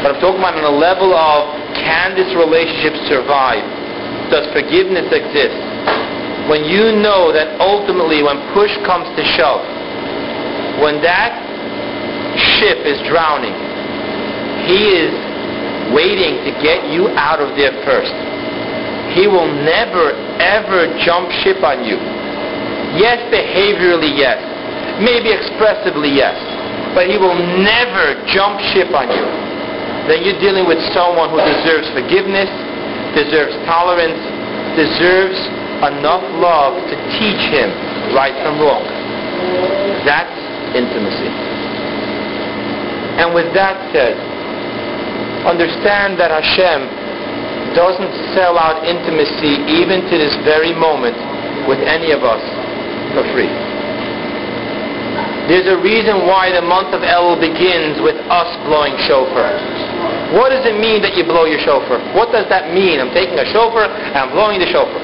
but 0.02 0.16
I'm 0.16 0.22
talking 0.22 0.42
about 0.42 0.58
on 0.58 0.66
a 0.66 0.78
level 0.78 1.14
of 1.14 1.54
can 1.78 2.18
this 2.18 2.30
relationship 2.34 2.94
survive? 3.10 3.66
Does 4.32 4.48
forgiveness 4.56 5.12
exist? 5.12 5.60
When 6.48 6.64
you 6.64 6.96
know 7.04 7.36
that 7.36 7.60
ultimately 7.60 8.24
when 8.24 8.40
push 8.56 8.72
comes 8.88 9.06
to 9.20 9.24
shove, 9.38 9.62
when 10.82 11.04
that 11.04 11.36
ship 12.58 12.80
is 12.88 12.98
drowning, 13.12 13.54
he 14.66 14.96
is 14.96 15.14
waiting 15.92 16.40
to 16.48 16.52
get 16.64 16.88
you 16.90 17.12
out 17.20 17.44
of 17.44 17.54
there 17.60 17.76
first. 17.84 18.16
He 19.14 19.28
will 19.28 19.52
never, 19.68 20.16
ever 20.40 20.88
jump 21.04 21.28
ship 21.44 21.60
on 21.62 21.84
you. 21.84 22.00
Yes, 22.96 23.20
behaviorally, 23.28 24.16
yes. 24.16 24.40
Maybe 25.04 25.32
expressively, 25.32 26.16
yes. 26.16 26.40
But 26.96 27.12
he 27.12 27.20
will 27.20 27.36
never 27.60 28.16
jump 28.32 28.60
ship 28.72 28.92
on 28.96 29.12
you. 29.12 29.26
Then 30.08 30.24
you're 30.24 30.40
dealing 30.40 30.66
with 30.68 30.80
someone 30.96 31.30
who 31.30 31.40
deserves 31.44 31.92
forgiveness, 31.92 32.50
deserves 33.16 33.56
tolerance, 33.68 34.20
deserves 34.76 35.40
enough 35.84 36.24
love 36.38 36.78
to 36.88 36.96
teach 37.18 37.42
him 37.50 37.70
right 38.14 38.36
from 38.46 38.62
wrong. 38.62 38.86
That's 40.06 40.34
intimacy. 40.78 41.32
And 43.20 43.34
with 43.36 43.54
that 43.54 43.76
said, 43.92 44.16
understand 45.44 46.20
that 46.22 46.32
Hashem 46.32 46.88
doesn't 47.76 48.14
sell 48.36 48.60
out 48.60 48.84
intimacy 48.86 49.64
even 49.68 50.04
to 50.08 50.16
this 50.18 50.36
very 50.44 50.74
moment 50.74 51.18
with 51.68 51.80
any 51.84 52.12
of 52.12 52.24
us 52.24 52.44
for 53.16 53.24
free. 53.36 53.52
There's 55.50 55.68
a 55.68 55.80
reason 55.82 56.28
why 56.30 56.54
the 56.54 56.62
month 56.62 56.94
of 56.96 57.02
Elul 57.02 57.36
begins 57.42 58.00
with 58.00 58.16
us 58.32 58.48
blowing 58.68 58.96
shofar. 59.04 59.52
What 60.32 60.56
does 60.56 60.64
it 60.64 60.80
mean 60.80 61.04
that 61.04 61.20
you 61.20 61.28
blow 61.28 61.44
your 61.44 61.60
shofar? 61.60 62.00
What 62.16 62.32
does 62.32 62.48
that 62.48 62.72
mean? 62.72 63.04
I'm 63.04 63.12
taking 63.12 63.36
a 63.36 63.48
shofar 63.52 63.92
and 63.92 64.16
I'm 64.16 64.32
blowing 64.32 64.64
the 64.64 64.70
shofar. 64.72 65.02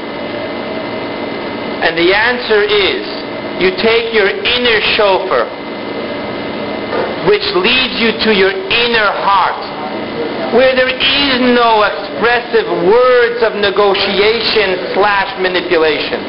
And 1.83 1.99
the 1.99 2.15
answer 2.15 2.63
is 2.63 3.03
you 3.59 3.75
take 3.83 4.15
your 4.15 4.31
inner 4.31 4.79
shofar, 4.95 5.45
which 7.27 7.43
leads 7.59 7.99
you 7.99 8.15
to 8.23 8.31
your 8.31 8.55
inner 8.55 9.11
heart 9.27 9.59
where 10.55 10.71
there 10.79 10.87
is 10.87 11.37
no 11.53 11.83
expressive 11.83 12.67
words 12.87 13.43
of 13.43 13.59
negotiation 13.59 14.95
slash 14.95 15.27
manipulation. 15.43 16.23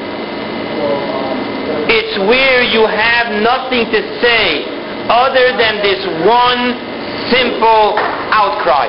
It's 1.86 2.18
where 2.26 2.66
you 2.66 2.82
have 2.84 3.30
nothing 3.40 3.86
to 3.94 4.00
say 4.20 4.66
other 5.06 5.54
than 5.56 5.80
this 5.86 6.02
one 6.26 6.87
simple 7.30 7.96
outcry. 8.32 8.88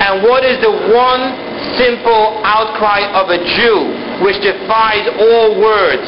And 0.00 0.24
what 0.24 0.44
is 0.44 0.56
the 0.64 0.72
one 0.92 1.36
simple 1.76 2.40
outcry 2.44 3.04
of 3.12 3.28
a 3.28 3.38
Jew 3.56 4.24
which 4.24 4.40
defies 4.40 5.04
all 5.20 5.60
words, 5.60 6.06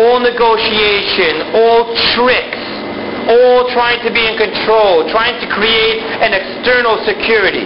all 0.00 0.20
negotiation, 0.20 1.54
all 1.56 1.92
tricks, 2.16 2.64
all 3.28 3.68
trying 3.72 4.00
to 4.04 4.12
be 4.12 4.20
in 4.24 4.36
control, 4.36 5.08
trying 5.08 5.36
to 5.40 5.48
create 5.52 6.00
an 6.20 6.32
external 6.36 7.00
security. 7.04 7.64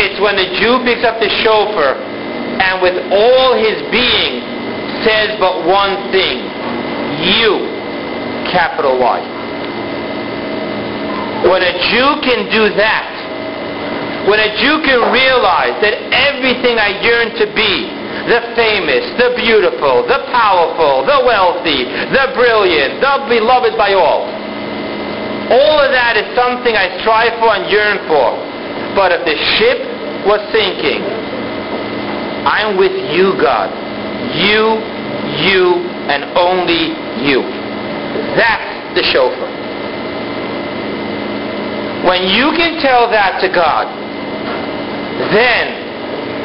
It's 0.00 0.20
when 0.20 0.36
the 0.36 0.48
Jew 0.60 0.84
picks 0.84 1.04
up 1.04 1.20
the 1.20 1.30
shofar 1.44 1.96
and 1.96 2.82
with 2.82 2.96
all 3.12 3.56
his 3.56 3.80
being 3.88 4.44
says 5.04 5.36
but 5.40 5.64
one 5.64 6.12
thing, 6.12 6.44
you, 7.24 7.68
capital 8.52 8.98
Y. 8.98 9.33
When 11.44 11.60
a 11.60 11.74
Jew 11.92 12.08
can 12.24 12.48
do 12.48 12.72
that, 12.80 14.24
when 14.24 14.40
a 14.40 14.50
Jew 14.56 14.80
can 14.80 15.12
realize 15.12 15.76
that 15.84 16.00
everything 16.08 16.80
I 16.80 16.96
yearn 17.04 17.36
to 17.36 17.46
be, 17.52 17.92
the 18.24 18.40
famous, 18.56 19.04
the 19.20 19.36
beautiful, 19.36 20.08
the 20.08 20.24
powerful, 20.32 21.04
the 21.04 21.20
wealthy, 21.28 21.84
the 21.84 22.32
brilliant, 22.32 23.04
the 23.04 23.28
beloved 23.28 23.76
by 23.76 23.92
all. 23.92 24.24
All 25.52 25.76
of 25.76 25.92
that 25.92 26.16
is 26.16 26.24
something 26.32 26.72
I 26.72 26.96
strive 27.04 27.36
for 27.36 27.52
and 27.52 27.68
yearn 27.68 28.00
for. 28.08 28.32
But 28.96 29.12
if 29.12 29.28
the 29.28 29.36
ship 29.60 29.84
was 30.24 30.40
sinking, 30.48 31.04
I'm 32.48 32.80
with 32.80 32.96
you, 33.12 33.36
God. 33.36 33.68
You, 34.32 34.80
you, 35.44 35.84
and 36.08 36.24
only 36.32 36.96
you. 37.20 37.44
That's 38.40 38.96
the 38.96 39.04
shofar. 39.12 39.63
When 42.04 42.28
you 42.28 42.52
can 42.52 42.80
tell 42.84 43.08
that 43.08 43.40
to 43.40 43.48
God, 43.48 43.88
then 45.32 45.84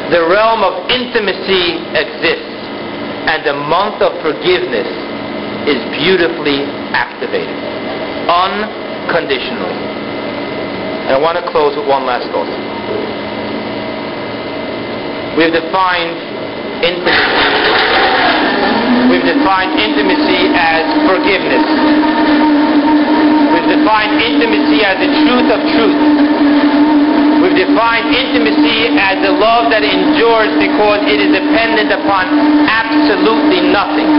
the 0.10 0.24
realm 0.26 0.64
of 0.64 0.88
intimacy 0.90 1.84
exists, 1.94 2.56
and 3.28 3.44
the 3.46 3.54
month 3.54 4.02
of 4.02 4.16
forgiveness 4.24 4.88
is 5.68 5.84
beautifully 6.00 6.64
activated, 6.96 7.60
unconditionally. 8.32 9.78
And 11.06 11.14
I 11.14 11.20
want 11.20 11.38
to 11.38 11.46
close 11.52 11.76
with 11.76 11.86
one 11.86 12.08
last 12.08 12.26
thought. 12.32 12.48
We've 15.38 15.52
defined 15.54 16.18
intimacy. 16.82 17.36
We've 19.12 19.28
defined 19.28 19.76
intimacy 19.78 20.56
as 20.56 20.88
forgiveness. 21.06 22.49
Defined 23.70 24.18
intimacy 24.18 24.82
as 24.82 24.98
the 24.98 25.10
truth 25.30 25.48
of 25.54 25.60
truth. 25.78 26.02
We've 27.40 27.56
defined 27.56 28.10
intimacy 28.12 28.92
as 28.98 29.22
the 29.22 29.32
love 29.32 29.70
that 29.72 29.86
endures 29.86 30.52
because 30.58 31.06
it 31.06 31.22
is 31.22 31.32
dependent 31.32 31.94
upon 31.94 32.28
absolutely 32.66 33.70
nothing. 33.70 34.10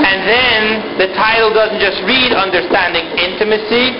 And 0.00 0.18
then 0.24 0.62
the 1.02 1.08
title 1.18 1.50
doesn't 1.50 1.82
just 1.82 2.00
read 2.06 2.32
understanding 2.32 3.04
intimacy, 3.18 3.98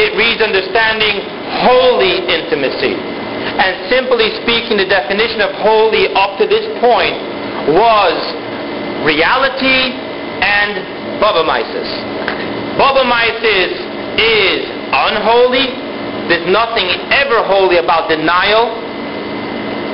it 0.00 0.16
reads 0.16 0.40
understanding 0.40 1.20
holy 1.62 2.24
intimacy. 2.24 2.96
And 2.96 3.86
simply 3.92 4.32
speaking, 4.42 4.80
the 4.80 4.88
definition 4.88 5.44
of 5.44 5.52
holy 5.60 6.08
up 6.16 6.40
to 6.40 6.48
this 6.48 6.64
point 6.80 7.16
was 7.76 8.16
reality 9.04 9.94
and 10.40 10.99
bubbe 11.20 11.44
meises. 11.44 11.88
bubbe 12.80 13.04
meises 13.04 13.76
is 14.18 14.66
unholy. 14.90 15.68
There's 16.26 16.48
nothing 16.48 16.88
ever 17.12 17.44
holy 17.44 17.78
about 17.78 18.08
denial. 18.08 18.72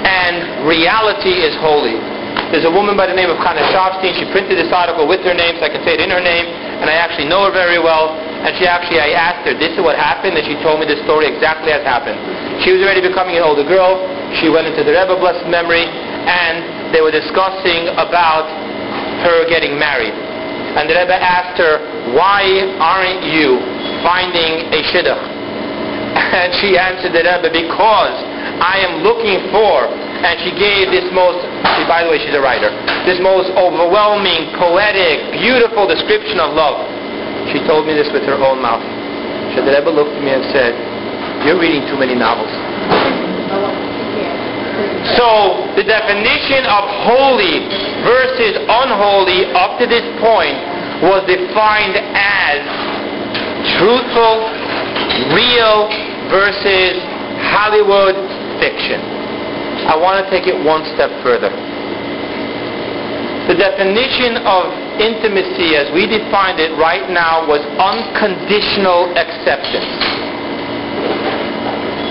And 0.06 0.64
reality 0.64 1.42
is 1.42 1.58
holy. 1.58 1.98
There's 2.54 2.64
a 2.64 2.70
woman 2.70 2.94
by 2.94 3.10
the 3.10 3.16
name 3.16 3.26
of 3.26 3.42
Chana 3.42 3.58
Sharfstein. 3.74 4.14
She 4.14 4.26
printed 4.30 4.54
this 4.54 4.70
article 4.70 5.10
with 5.10 5.20
her 5.26 5.34
name, 5.34 5.58
so 5.58 5.66
I 5.66 5.70
can 5.72 5.82
say 5.82 5.98
it 5.98 6.00
in 6.00 6.14
her 6.14 6.22
name, 6.22 6.46
and 6.46 6.86
I 6.86 6.94
actually 6.94 7.26
know 7.26 7.50
her 7.50 7.52
very 7.52 7.82
well. 7.82 8.14
And 8.14 8.54
she 8.54 8.70
actually, 8.70 9.02
I 9.02 9.18
asked 9.18 9.42
her, 9.50 9.54
this 9.58 9.74
is 9.74 9.82
what 9.82 9.98
happened, 9.98 10.38
and 10.38 10.46
she 10.46 10.54
told 10.62 10.78
me 10.78 10.86
the 10.86 11.02
story 11.02 11.26
exactly 11.26 11.74
as 11.74 11.82
happened. 11.82 12.14
She 12.62 12.70
was 12.70 12.86
already 12.86 13.02
becoming 13.02 13.34
an 13.34 13.42
older 13.42 13.66
girl. 13.66 13.98
She 14.38 14.46
went 14.46 14.70
into 14.70 14.86
the 14.86 14.94
Rebbe, 14.94 15.18
blessed 15.18 15.50
memory, 15.50 15.82
and 15.82 16.94
they 16.94 17.02
were 17.02 17.10
discussing 17.10 17.90
about 17.98 18.46
her 19.26 19.48
getting 19.50 19.74
married. 19.74 20.14
And 20.76 20.84
the 20.84 20.94
Rebbe 20.94 21.16
asked 21.16 21.56
her, 21.56 21.80
why 22.12 22.44
aren't 22.76 23.24
you 23.24 23.56
finding 24.04 24.68
a 24.76 24.80
shidduch? 24.92 25.16
And 26.16 26.52
she 26.60 26.76
answered 26.76 27.12
the 27.12 27.24
Rebbe, 27.24 27.48
because 27.48 28.16
I 28.60 28.84
am 28.84 29.00
looking 29.00 29.48
for, 29.52 29.88
and 29.88 30.36
she 30.44 30.52
gave 30.52 30.92
this 30.92 31.08
most, 31.12 31.40
she, 31.76 31.84
by 31.88 32.04
the 32.04 32.12
way, 32.12 32.20
she's 32.20 32.36
a 32.36 32.40
writer, 32.40 32.72
this 33.08 33.20
most 33.20 33.52
overwhelming, 33.56 34.52
poetic, 34.56 35.32
beautiful 35.36 35.88
description 35.88 36.40
of 36.40 36.52
love. 36.52 36.84
She 37.52 37.60
told 37.64 37.86
me 37.86 37.94
this 37.94 38.08
with 38.12 38.24
her 38.28 38.36
own 38.36 38.60
mouth. 38.60 38.84
So 39.56 39.64
the 39.64 39.72
Rebbe 39.76 39.92
looked 39.92 40.12
at 40.12 40.22
me 40.24 40.32
and 40.32 40.44
said, 40.52 40.76
you're 41.44 41.60
reading 41.60 41.86
too 41.88 41.96
many 41.96 42.16
novels. 42.16 42.52
So 45.14 45.70
the 45.78 45.86
definition 45.86 46.66
of 46.66 46.82
holy 47.06 47.62
versus 48.02 48.58
unholy 48.66 49.46
up 49.54 49.78
to 49.78 49.86
this 49.86 50.02
point 50.18 50.58
was 51.06 51.22
defined 51.30 51.94
as 51.94 52.58
truthful, 53.78 54.50
real 55.30 55.86
versus 56.32 56.98
Hollywood 57.54 58.18
fiction. 58.58 58.98
I 59.86 59.94
want 59.94 60.24
to 60.24 60.26
take 60.26 60.50
it 60.50 60.58
one 60.66 60.82
step 60.98 61.12
further. 61.22 61.54
The 63.46 63.54
definition 63.54 64.42
of 64.42 64.74
intimacy 64.98 65.78
as 65.78 65.86
we 65.94 66.10
defined 66.10 66.58
it 66.58 66.74
right 66.82 67.06
now 67.06 67.46
was 67.46 67.62
unconditional 67.78 69.14
acceptance. 69.14 69.86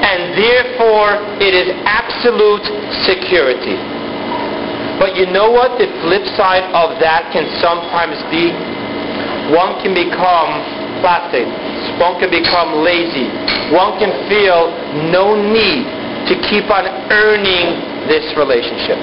And 0.01 0.35
therefore, 0.35 1.21
it 1.39 1.53
is 1.55 1.71
absolute 1.85 2.65
security. 3.07 3.77
But 4.99 5.15
you 5.19 5.27
know 5.27 5.51
what 5.51 5.75
the 5.75 5.91
flip 6.03 6.23
side 6.39 6.63
of 6.71 6.99
that 7.03 7.31
can 7.35 7.43
sometimes 7.59 8.15
be? 8.31 8.55
One 9.51 9.77
can 9.83 9.91
become 9.91 10.63
placid. 11.03 11.45
One 11.99 12.15
can 12.17 12.31
become 12.31 12.79
lazy. 12.79 13.27
One 13.75 13.99
can 13.99 14.11
feel 14.31 14.71
no 15.11 15.35
need 15.35 15.85
to 16.31 16.33
keep 16.49 16.71
on 16.71 16.87
earning 17.11 18.07
this 18.07 18.25
relationship. 18.39 18.97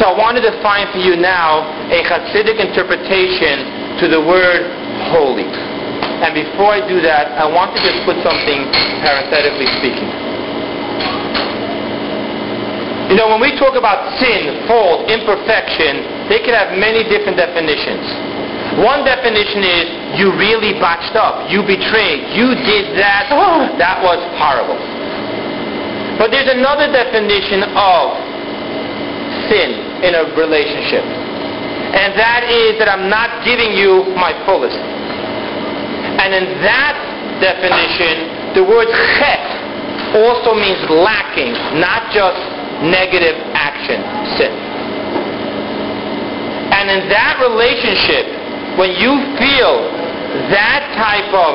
So 0.00 0.08
I 0.08 0.14
want 0.16 0.40
to 0.40 0.42
define 0.42 0.88
for 0.90 0.98
you 0.98 1.14
now 1.14 1.60
a 1.92 2.00
Hasidic 2.02 2.56
interpretation 2.56 4.00
to 4.00 4.08
the 4.08 4.22
word 4.22 4.64
holy. 5.12 5.44
And 6.20 6.36
before 6.36 6.76
I 6.76 6.84
do 6.84 7.00
that, 7.00 7.32
I 7.40 7.48
want 7.48 7.72
to 7.72 7.80
just 7.80 8.04
put 8.04 8.20
something 8.20 8.68
parenthetically 9.00 9.68
speaking. 9.80 10.04
You 13.08 13.16
know, 13.18 13.26
when 13.26 13.42
we 13.42 13.56
talk 13.58 13.74
about 13.74 14.06
sin, 14.22 14.68
fault, 14.70 15.10
imperfection, 15.10 16.28
they 16.30 16.44
can 16.44 16.54
have 16.54 16.78
many 16.78 17.02
different 17.08 17.34
definitions. 17.40 18.06
One 18.78 19.02
definition 19.02 19.66
is 19.66 19.84
you 20.14 20.30
really 20.38 20.78
botched 20.78 21.18
up, 21.18 21.50
you 21.50 21.66
betrayed, 21.66 22.30
you 22.36 22.54
did 22.54 22.94
that, 23.00 23.26
oh, 23.34 23.66
that 23.82 23.98
was 23.98 24.20
horrible. 24.38 24.78
But 26.20 26.30
there's 26.30 26.52
another 26.52 26.86
definition 26.86 27.66
of 27.74 28.14
sin 29.48 30.04
in 30.04 30.14
a 30.14 30.36
relationship. 30.36 31.02
And 31.02 32.14
that 32.14 32.46
is 32.46 32.78
that 32.78 32.86
I'm 32.86 33.10
not 33.10 33.42
giving 33.42 33.74
you 33.74 34.06
my 34.14 34.30
fullest. 34.46 34.78
And 36.20 36.36
in 36.36 36.46
that 36.60 36.94
definition, 37.40 38.54
the 38.54 38.64
word 38.64 38.88
chet 39.16 39.40
also 40.20 40.52
means 40.52 40.80
lacking, 40.92 41.56
not 41.80 42.12
just 42.12 42.36
negative 42.84 43.36
action, 43.56 44.00
sin. 44.36 44.52
And 46.70 46.86
in 46.92 47.08
that 47.08 47.40
relationship, 47.40 48.24
when 48.76 48.92
you 49.00 49.16
feel 49.40 49.74
that 50.52 50.84
type 50.94 51.32
of 51.32 51.52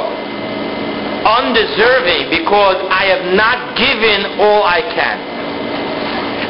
undeserving 1.26 2.30
because 2.30 2.78
I 2.94 3.10
have 3.10 3.34
not 3.34 3.74
given 3.74 4.38
all 4.38 4.62
I 4.62 4.82
can. 4.94 5.18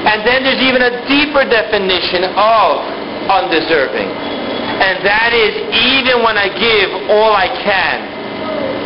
And 0.06 0.28
then 0.28 0.44
there's 0.44 0.62
even 0.62 0.84
a 0.84 0.94
deeper 1.08 1.48
definition 1.48 2.28
of 2.36 2.84
undeserving. 3.32 4.12
And 4.76 5.02
that 5.06 5.32
is 5.32 5.54
even 5.72 6.22
when 6.22 6.38
I 6.38 6.52
give 6.52 7.10
all 7.10 7.34
I 7.34 7.48
can, 7.64 7.98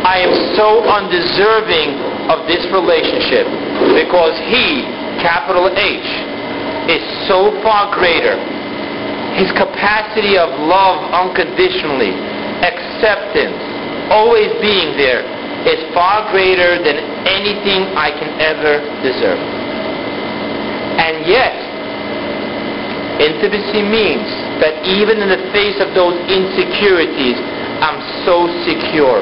I 0.06 0.24
am 0.24 0.32
so 0.56 0.80
undeserving 0.86 1.98
of 2.32 2.48
this 2.48 2.64
relationship 2.72 3.44
because 3.94 4.32
he, 4.48 4.86
capital 5.20 5.68
H, 5.68 6.08
is 6.88 7.02
so 7.28 7.52
far 7.60 7.92
greater. 7.92 8.38
His 9.36 9.52
capacity 9.52 10.40
of 10.40 10.50
love 10.66 11.04
unconditionally, 11.12 12.16
acceptance, 12.64 13.60
always 14.10 14.50
being 14.58 14.96
there, 14.96 15.22
is 15.68 15.78
far 15.92 16.32
greater 16.32 16.80
than 16.80 16.96
anything 17.28 17.92
I 17.92 18.10
can 18.10 18.32
ever 18.40 18.80
deserve. 19.04 19.38
And 20.96 21.28
yet, 21.28 21.69
intimacy 23.20 23.84
means 23.84 24.24
that 24.64 24.80
even 24.88 25.20
in 25.20 25.28
the 25.28 25.42
face 25.52 25.76
of 25.78 25.92
those 25.92 26.16
insecurities, 26.26 27.36
I'm 27.84 28.00
so 28.24 28.48
secure. 28.64 29.20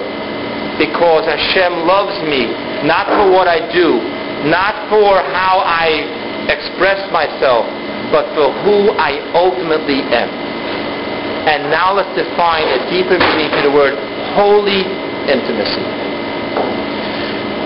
Because 0.78 1.26
Hashem 1.26 1.84
loves 1.90 2.14
me, 2.22 2.46
not 2.86 3.10
for 3.10 3.26
what 3.34 3.50
I 3.50 3.66
do, 3.74 3.98
not 4.46 4.86
for 4.86 5.18
how 5.34 5.66
I 5.66 6.46
express 6.46 7.02
myself, 7.10 7.66
but 8.14 8.30
for 8.38 8.54
who 8.62 8.94
I 8.94 9.18
ultimately 9.34 10.06
am. 10.14 10.30
And 11.50 11.70
now 11.70 11.92
let's 11.92 12.14
define 12.14 12.66
a 12.70 12.86
deeper 12.90 13.18
meaning 13.18 13.50
to 13.50 13.62
the 13.66 13.72
word 13.74 13.98
holy 14.38 14.86
intimacy. 15.26 16.07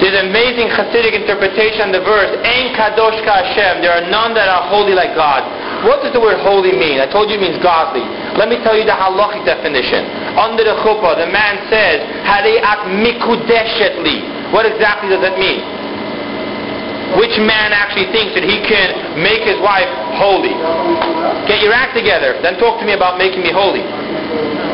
There's 0.02 0.18
an 0.18 0.34
amazing 0.34 0.66
Hasidic 0.66 1.14
interpretation 1.14 1.94
of 1.94 2.02
the 2.02 2.02
verse, 2.02 2.34
Ein 2.42 2.74
Kadosh 2.74 3.22
Ka 3.22 3.38
Hashem. 3.38 3.86
There 3.86 3.94
are 3.94 4.02
none 4.10 4.34
that 4.34 4.50
are 4.50 4.66
holy 4.66 4.98
like 4.98 5.14
God. 5.14 5.46
What 5.86 6.02
does 6.02 6.10
the 6.10 6.18
word 6.18 6.42
holy 6.42 6.74
mean? 6.74 6.98
I 6.98 7.06
told 7.06 7.30
you 7.30 7.38
it 7.38 7.42
means 7.46 7.62
godly. 7.62 8.02
Let 8.34 8.50
me 8.50 8.58
tell 8.66 8.74
you 8.74 8.82
the 8.82 8.98
halachic 8.98 9.46
definition. 9.46 10.02
Under 10.34 10.66
the 10.66 10.74
chuppah, 10.82 11.22
the 11.22 11.30
man 11.30 11.70
says, 11.70 12.02
Hareat 12.26 12.98
mikudeshetli. 12.98 14.50
What 14.50 14.66
exactly 14.66 15.06
does 15.06 15.22
that 15.22 15.38
mean? 15.38 15.62
Which 17.22 17.38
man 17.38 17.70
actually 17.70 18.10
thinks 18.10 18.34
that 18.34 18.42
he 18.42 18.58
can 18.58 19.22
make 19.22 19.46
his 19.46 19.62
wife 19.62 19.86
holy? 20.18 20.50
Get 21.46 21.62
your 21.62 21.70
act 21.78 21.94
together. 21.94 22.42
Then 22.42 22.58
talk 22.58 22.82
to 22.82 22.84
me 22.90 22.98
about 22.98 23.22
making 23.22 23.46
me 23.46 23.54
holy. 23.54 23.86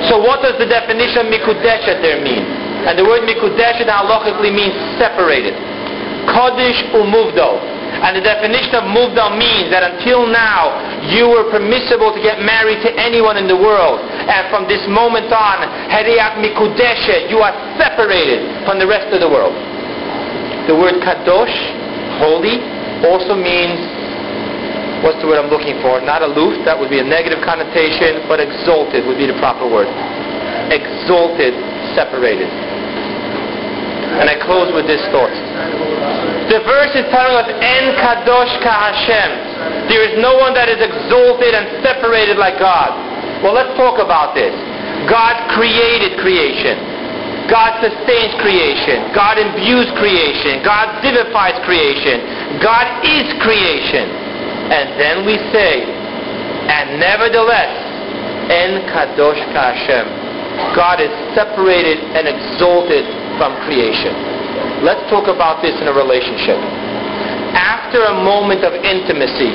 So 0.08 0.24
what 0.24 0.40
does 0.40 0.56
the 0.56 0.64
definition 0.64 1.28
of 1.28 1.28
mikudeshet 1.28 2.00
there 2.00 2.24
mean? 2.24 2.67
And 2.86 2.98
the 2.98 3.04
word 3.04 3.26
mikudeshet 3.26 3.88
halachically 3.88 4.54
means 4.54 4.74
separated. 5.00 5.54
Kodesh 6.28 6.92
umuvdo. 6.94 7.78
And 7.98 8.14
the 8.14 8.22
definition 8.22 8.78
of 8.78 8.84
muvdo 8.86 9.34
means 9.34 9.74
that 9.74 9.82
until 9.82 10.28
now 10.28 10.76
you 11.10 11.26
were 11.26 11.50
permissible 11.50 12.14
to 12.14 12.20
get 12.22 12.38
married 12.38 12.78
to 12.86 12.90
anyone 12.94 13.34
in 13.40 13.48
the 13.48 13.56
world. 13.56 13.98
And 14.04 14.46
from 14.52 14.68
this 14.70 14.84
moment 14.86 15.32
on, 15.34 15.66
heriach 15.90 16.38
mikudeshet, 16.38 17.26
you 17.26 17.42
are 17.42 17.50
separated 17.80 18.44
from 18.68 18.78
the 18.78 18.86
rest 18.86 19.10
of 19.10 19.18
the 19.18 19.26
world. 19.26 19.56
The 20.70 20.76
word 20.76 21.00
kadosh, 21.00 21.56
holy, 22.22 22.60
also 23.08 23.34
means 23.34 23.80
what's 25.02 25.18
the 25.18 25.26
word 25.26 25.40
I'm 25.40 25.50
looking 25.50 25.80
for? 25.80 25.98
Not 26.04 26.22
aloof, 26.22 26.60
that 26.68 26.78
would 26.78 26.92
be 26.92 27.00
a 27.00 27.06
negative 27.08 27.42
connotation, 27.42 28.28
but 28.28 28.38
exalted 28.38 29.08
would 29.08 29.18
be 29.18 29.26
the 29.26 29.38
proper 29.42 29.66
word. 29.66 29.88
Exalted, 30.70 31.56
separated. 31.96 32.67
And 34.16 34.26
I 34.26 34.40
close 34.40 34.72
with 34.72 34.88
this 34.88 35.04
thought. 35.12 35.34
The 36.48 36.64
verse 36.64 36.92
is 36.96 37.04
telling 37.12 37.36
us, 37.36 37.48
En 37.60 37.84
Kadosh 38.00 38.54
Ka 38.64 38.72
Hashem. 38.88 39.92
There 39.92 40.00
is 40.00 40.16
no 40.16 40.40
one 40.40 40.56
that 40.56 40.72
is 40.72 40.80
exalted 40.80 41.52
and 41.52 41.84
separated 41.84 42.40
like 42.40 42.56
God. 42.56 42.96
Well, 43.44 43.52
let's 43.52 43.76
talk 43.76 44.00
about 44.00 44.32
this. 44.32 44.56
God 45.12 45.36
created 45.52 46.16
creation. 46.18 46.80
God 47.52 47.80
sustains 47.84 48.32
creation. 48.40 49.12
God 49.12 49.36
imbues 49.40 49.88
creation. 50.00 50.64
God 50.64 51.00
vivifies 51.04 51.56
creation. 51.64 52.60
God 52.60 53.04
is 53.04 53.28
creation. 53.40 54.08
And 54.68 55.00
then 55.00 55.16
we 55.24 55.36
say, 55.52 55.84
and 55.84 57.00
nevertheless, 57.00 57.72
En 58.48 58.88
Kadosh 58.88 59.40
Ka 59.52 59.76
Hashem. 59.76 60.28
God 60.74 61.00
is 61.00 61.12
separated 61.38 62.02
and 62.18 62.26
exalted 62.26 63.06
from 63.38 63.54
creation. 63.64 64.12
Let's 64.82 65.02
talk 65.08 65.30
about 65.30 65.62
this 65.62 65.72
in 65.80 65.86
a 65.86 65.94
relationship. 65.94 66.58
After 67.54 68.04
a 68.04 68.14
moment 68.20 68.66
of 68.66 68.74
intimacy, 68.74 69.54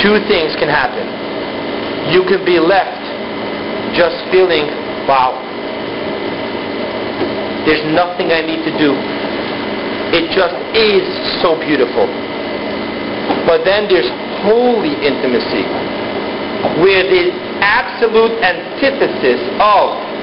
two 0.00 0.22
things 0.30 0.56
can 0.56 0.70
happen. 0.70 1.04
You 2.14 2.24
can 2.24 2.46
be 2.46 2.58
left 2.62 3.02
just 3.94 4.16
feeling, 4.30 4.66
wow, 5.06 5.38
there's 7.66 7.84
nothing 7.94 8.32
I 8.32 8.42
need 8.42 8.62
to 8.66 8.72
do. 8.78 8.92
It 10.14 10.30
just 10.34 10.54
is 10.76 11.04
so 11.42 11.58
beautiful. 11.58 12.06
But 13.46 13.64
then 13.64 13.88
there's 13.88 14.08
holy 14.44 14.92
intimacy, 15.00 15.64
where 16.80 17.04
the 17.08 17.32
absolute 17.64 18.36
antithesis 18.44 19.40
of 19.60 20.13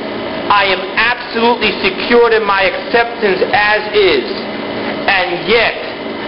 I 0.49 0.65
am 0.65 0.81
absolutely 0.97 1.71
secured 1.83 2.33
in 2.33 2.43
my 2.45 2.63
acceptance 2.63 3.43
as 3.53 3.81
is, 3.93 4.25
and 5.05 5.47
yet 5.47 5.77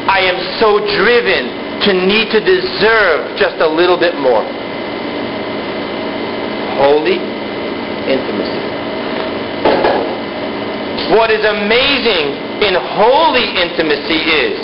I 0.10 0.19
am 0.27 0.38
so 0.60 0.84
driven 0.99 1.64
to 1.88 1.91
need 1.94 2.31
to 2.31 2.40
deserve 2.40 3.38
just 3.38 3.57
a 3.60 3.68
little 3.68 3.98
bit 3.98 4.15
more. 4.19 4.44
Holy 6.80 7.19
intimacy. 8.07 8.64
What 11.15 11.30
is 11.30 11.44
amazing 11.45 12.35
in 12.64 12.73
holy 12.73 13.45
intimacy 13.60 14.23
is 14.23 14.57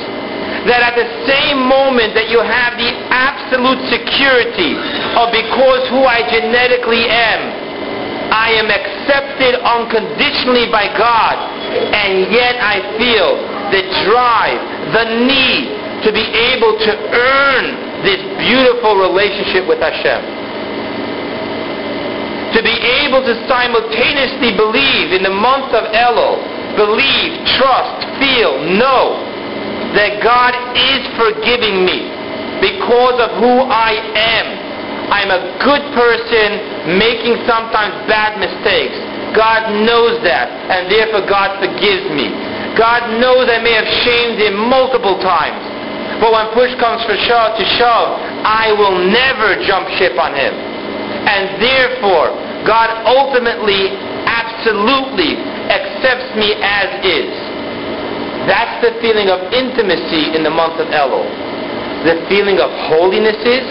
that 0.67 0.81
at 0.83 0.95
the 0.95 1.07
same 1.27 1.61
moment 1.67 2.15
that 2.15 2.27
you 2.31 2.39
have 2.41 2.75
the 2.75 2.91
absolute 3.11 3.79
security 3.91 4.75
of 5.15 5.31
because 5.31 5.87
who 5.91 6.03
I 6.03 6.23
genetically 6.27 7.07
am, 7.07 7.68
I 8.31 8.53
am 8.57 8.69
accepted 8.69 9.57
unconditionally 9.61 10.69
by 10.71 10.87
God, 10.97 11.35
and 11.93 12.31
yet 12.31 12.57
I 12.61 12.81
feel 12.97 13.37
the 13.73 13.83
drive, 14.05 14.59
the 14.93 15.05
need 15.25 15.65
to 16.05 16.09
be 16.13 16.25
able 16.53 16.77
to 16.79 16.91
earn 17.13 17.65
this 18.05 18.21
beautiful 18.39 18.95
relationship 18.95 19.67
with 19.67 19.79
Hashem 19.79 20.39
to 22.53 22.63
be 22.65 22.77
able 23.05 23.21
to 23.21 23.33
simultaneously 23.45 24.57
believe 24.57 25.13
in 25.13 25.21
the 25.21 25.29
month 25.29 25.69
of 25.69 25.85
Elul, 25.93 26.41
believe, 26.75 27.45
trust, 27.61 28.09
feel, 28.17 28.57
know 28.73 29.21
that 29.93 30.21
God 30.21 30.57
is 30.73 31.01
forgiving 31.13 31.85
me 31.85 32.09
because 32.61 33.21
of 33.21 33.37
who 33.37 33.53
I 33.69 33.93
am. 34.17 34.68
I'm 35.09 35.33
a 35.33 35.41
good 35.65 35.83
person 35.97 36.97
making 36.97 37.41
sometimes 37.49 37.97
bad 38.05 38.37
mistakes. 38.37 38.97
God 39.33 39.73
knows 39.85 40.21
that, 40.25 40.49
and 40.69 40.89
therefore 40.89 41.25
God 41.25 41.57
forgives 41.61 42.09
me. 42.13 42.29
God 42.77 43.19
knows 43.21 43.49
I 43.49 43.61
may 43.61 43.73
have 43.73 43.89
shamed 44.05 44.37
him 44.41 44.57
multiple 44.69 45.17
times. 45.21 45.61
But 46.21 46.33
when 46.33 46.51
push 46.53 46.73
comes 46.77 47.05
for 47.05 47.15
shove 47.25 47.57
to 47.57 47.65
shove, 47.77 48.19
I 48.45 48.75
will 48.75 48.97
never 49.09 49.57
jump 49.65 49.87
ship 49.97 50.17
on 50.19 50.35
him. 50.35 50.51
And 50.51 51.61
therefore, 51.61 52.33
God 52.67 52.91
ultimately, 53.07 53.93
absolutely 54.27 55.39
accepts 55.71 56.35
me 56.35 56.53
as 56.59 56.89
is. 57.05 57.33
That's 58.49 58.81
the 58.83 58.97
feeling 58.99 59.29
of 59.29 59.51
intimacy 59.53 60.35
in 60.35 60.43
the 60.43 60.49
month 60.49 60.79
of 60.81 60.89
Elul. 60.89 61.27
The 62.03 62.25
feeling 62.31 62.59
of 62.59 62.71
holiness 62.87 63.37
is, 63.43 63.65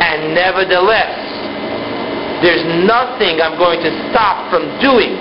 and 0.00 0.34
nevertheless, 0.34 1.36
there's 2.44 2.64
nothing 2.84 3.40
I'm 3.40 3.56
going 3.56 3.80
to 3.80 3.92
stop 4.12 4.52
from 4.52 4.68
doing 4.84 5.16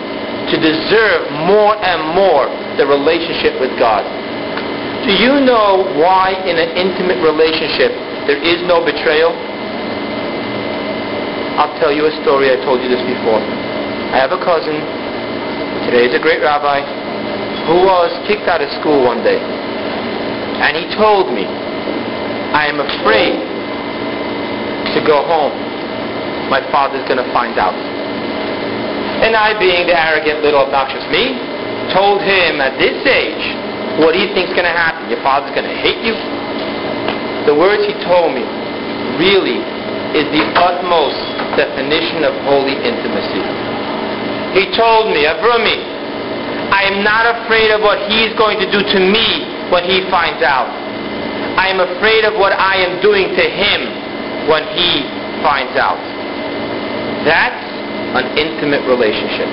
to 0.52 0.56
deserve 0.60 1.32
more 1.48 1.74
and 1.80 2.14
more 2.14 2.52
the 2.78 2.86
relationship 2.86 3.56
with 3.58 3.72
God. 3.80 4.04
Do 5.08 5.14
you 5.16 5.40
know 5.40 5.86
why 5.96 6.36
in 6.44 6.58
an 6.60 6.76
intimate 6.76 7.22
relationship 7.24 7.94
there 8.28 8.42
is 8.42 8.62
no 8.68 8.84
betrayal? 8.84 9.32
I'll 11.56 11.72
tell 11.80 11.94
you 11.94 12.06
a 12.10 12.14
story. 12.26 12.52
I 12.52 12.60
told 12.68 12.84
you 12.84 12.90
this 12.92 13.02
before. 13.08 13.40
I 13.40 14.20
have 14.20 14.36
a 14.36 14.42
cousin. 14.44 14.76
Today 15.88 16.12
is 16.12 16.14
a 16.14 16.20
great 16.20 16.44
rabbi 16.44 16.84
who 17.70 17.88
was 17.88 18.12
kicked 18.28 18.52
out 18.52 18.60
of 18.60 18.70
school 18.82 19.06
one 19.08 19.24
day. 19.24 19.40
And 19.40 20.76
he 20.76 20.86
told 21.00 21.32
me, 21.32 21.48
I 21.48 22.68
am 22.68 22.84
afraid 22.84 23.55
to 24.96 25.02
go 25.04 25.28
home. 25.28 25.52
My 26.48 26.64
father's 26.72 27.04
going 27.06 27.20
to 27.20 27.30
find 27.36 27.60
out. 27.60 27.76
And 29.22 29.36
I, 29.36 29.56
being 29.60 29.88
the 29.88 29.96
arrogant 29.96 30.44
little 30.44 30.64
obnoxious 30.64 31.04
me, 31.12 31.36
told 31.92 32.24
him 32.24 32.64
at 32.64 32.80
this 32.80 33.00
age, 33.04 33.44
what 34.00 34.12
do 34.16 34.20
you 34.20 34.32
think's 34.36 34.52
going 34.56 34.68
to 34.68 34.76
happen? 34.76 35.08
Your 35.12 35.24
father's 35.24 35.52
going 35.56 35.68
to 35.68 35.78
hate 35.80 36.04
you? 36.04 36.16
The 37.48 37.56
words 37.56 37.84
he 37.88 37.96
told 38.04 38.36
me 38.36 38.44
really 39.20 39.60
is 40.16 40.28
the 40.32 40.44
utmost 40.60 41.20
definition 41.56 42.24
of 42.28 42.36
holy 42.44 42.76
intimacy. 42.76 43.44
He 44.56 44.72
told 44.76 45.12
me, 45.12 45.28
Avrami, 45.28 45.80
I 46.72 46.88
am 46.92 47.04
not 47.04 47.24
afraid 47.40 47.72
of 47.72 47.84
what 47.84 48.00
he's 48.12 48.32
going 48.36 48.60
to 48.60 48.68
do 48.72 48.84
to 48.84 49.00
me 49.00 49.48
when 49.72 49.84
he 49.84 50.04
finds 50.12 50.44
out. 50.44 50.68
I 51.56 51.72
am 51.72 51.80
afraid 51.80 52.24
of 52.28 52.36
what 52.36 52.52
I 52.52 52.84
am 52.84 53.00
doing 53.02 53.32
to 53.32 53.46
him 53.48 54.05
when 54.50 54.64
he 54.74 55.06
finds 55.42 55.76
out. 55.78 56.00
That's 57.26 57.66
an 58.18 58.38
intimate 58.38 58.86
relationship. 58.88 59.50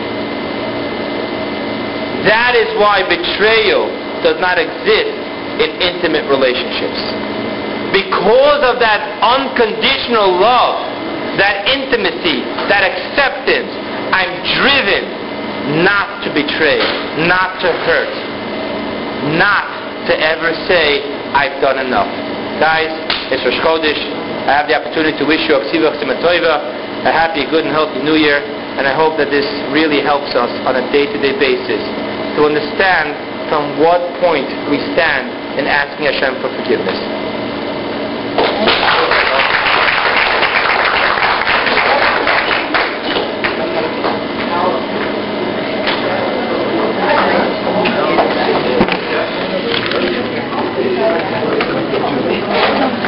That 2.28 2.55
is 2.55 2.70
why 2.78 3.02
betrayal 3.09 3.90
does 4.23 4.39
not 4.39 4.59
exist 4.59 5.16
in 5.59 5.70
intimate 5.82 6.28
relationships 6.31 7.43
because 7.93 8.64
of 8.64 8.81
that 8.81 9.05
unconditional 9.20 10.40
love, 10.40 10.81
that 11.36 11.69
intimacy, 11.69 12.40
that 12.73 12.82
acceptance, 12.89 13.69
I'm 14.16 14.32
driven 14.56 15.85
not 15.85 16.24
to 16.24 16.32
betray, 16.32 16.81
not 17.28 17.60
to 17.60 17.69
hurt, 17.85 18.14
not 19.36 19.69
to 20.09 20.12
ever 20.19 20.56
say, 20.66 21.05
I've 21.36 21.60
done 21.60 21.78
enough. 21.85 22.09
Guys, 22.59 22.90
it's 23.31 23.44
Rosh 23.44 23.60
Chodesh. 23.60 24.31
I 24.47 24.59
have 24.59 24.66
the 24.66 24.74
opportunity 24.74 25.14
to 25.19 25.24
wish 25.24 25.47
you 25.47 25.55
a 25.55 25.62
a 27.06 27.12
happy, 27.14 27.47
good, 27.47 27.62
and 27.62 27.70
healthy 27.74 28.02
New 28.02 28.19
Year, 28.19 28.43
and 28.78 28.86
I 28.86 28.94
hope 28.94 29.19
that 29.19 29.31
this 29.31 29.47
really 29.70 30.02
helps 30.02 30.35
us 30.35 30.51
on 30.66 30.74
a 30.74 30.85
day-to-day 30.90 31.39
basis 31.39 31.82
to 32.39 32.47
understand 32.47 33.14
from 33.47 33.78
what 33.78 34.01
point 34.19 34.48
we 34.66 34.81
stand 34.98 35.31
in 35.59 35.66
asking 35.69 36.09
Hashem 36.09 36.40
for 36.43 36.48
forgiveness. 36.59 36.98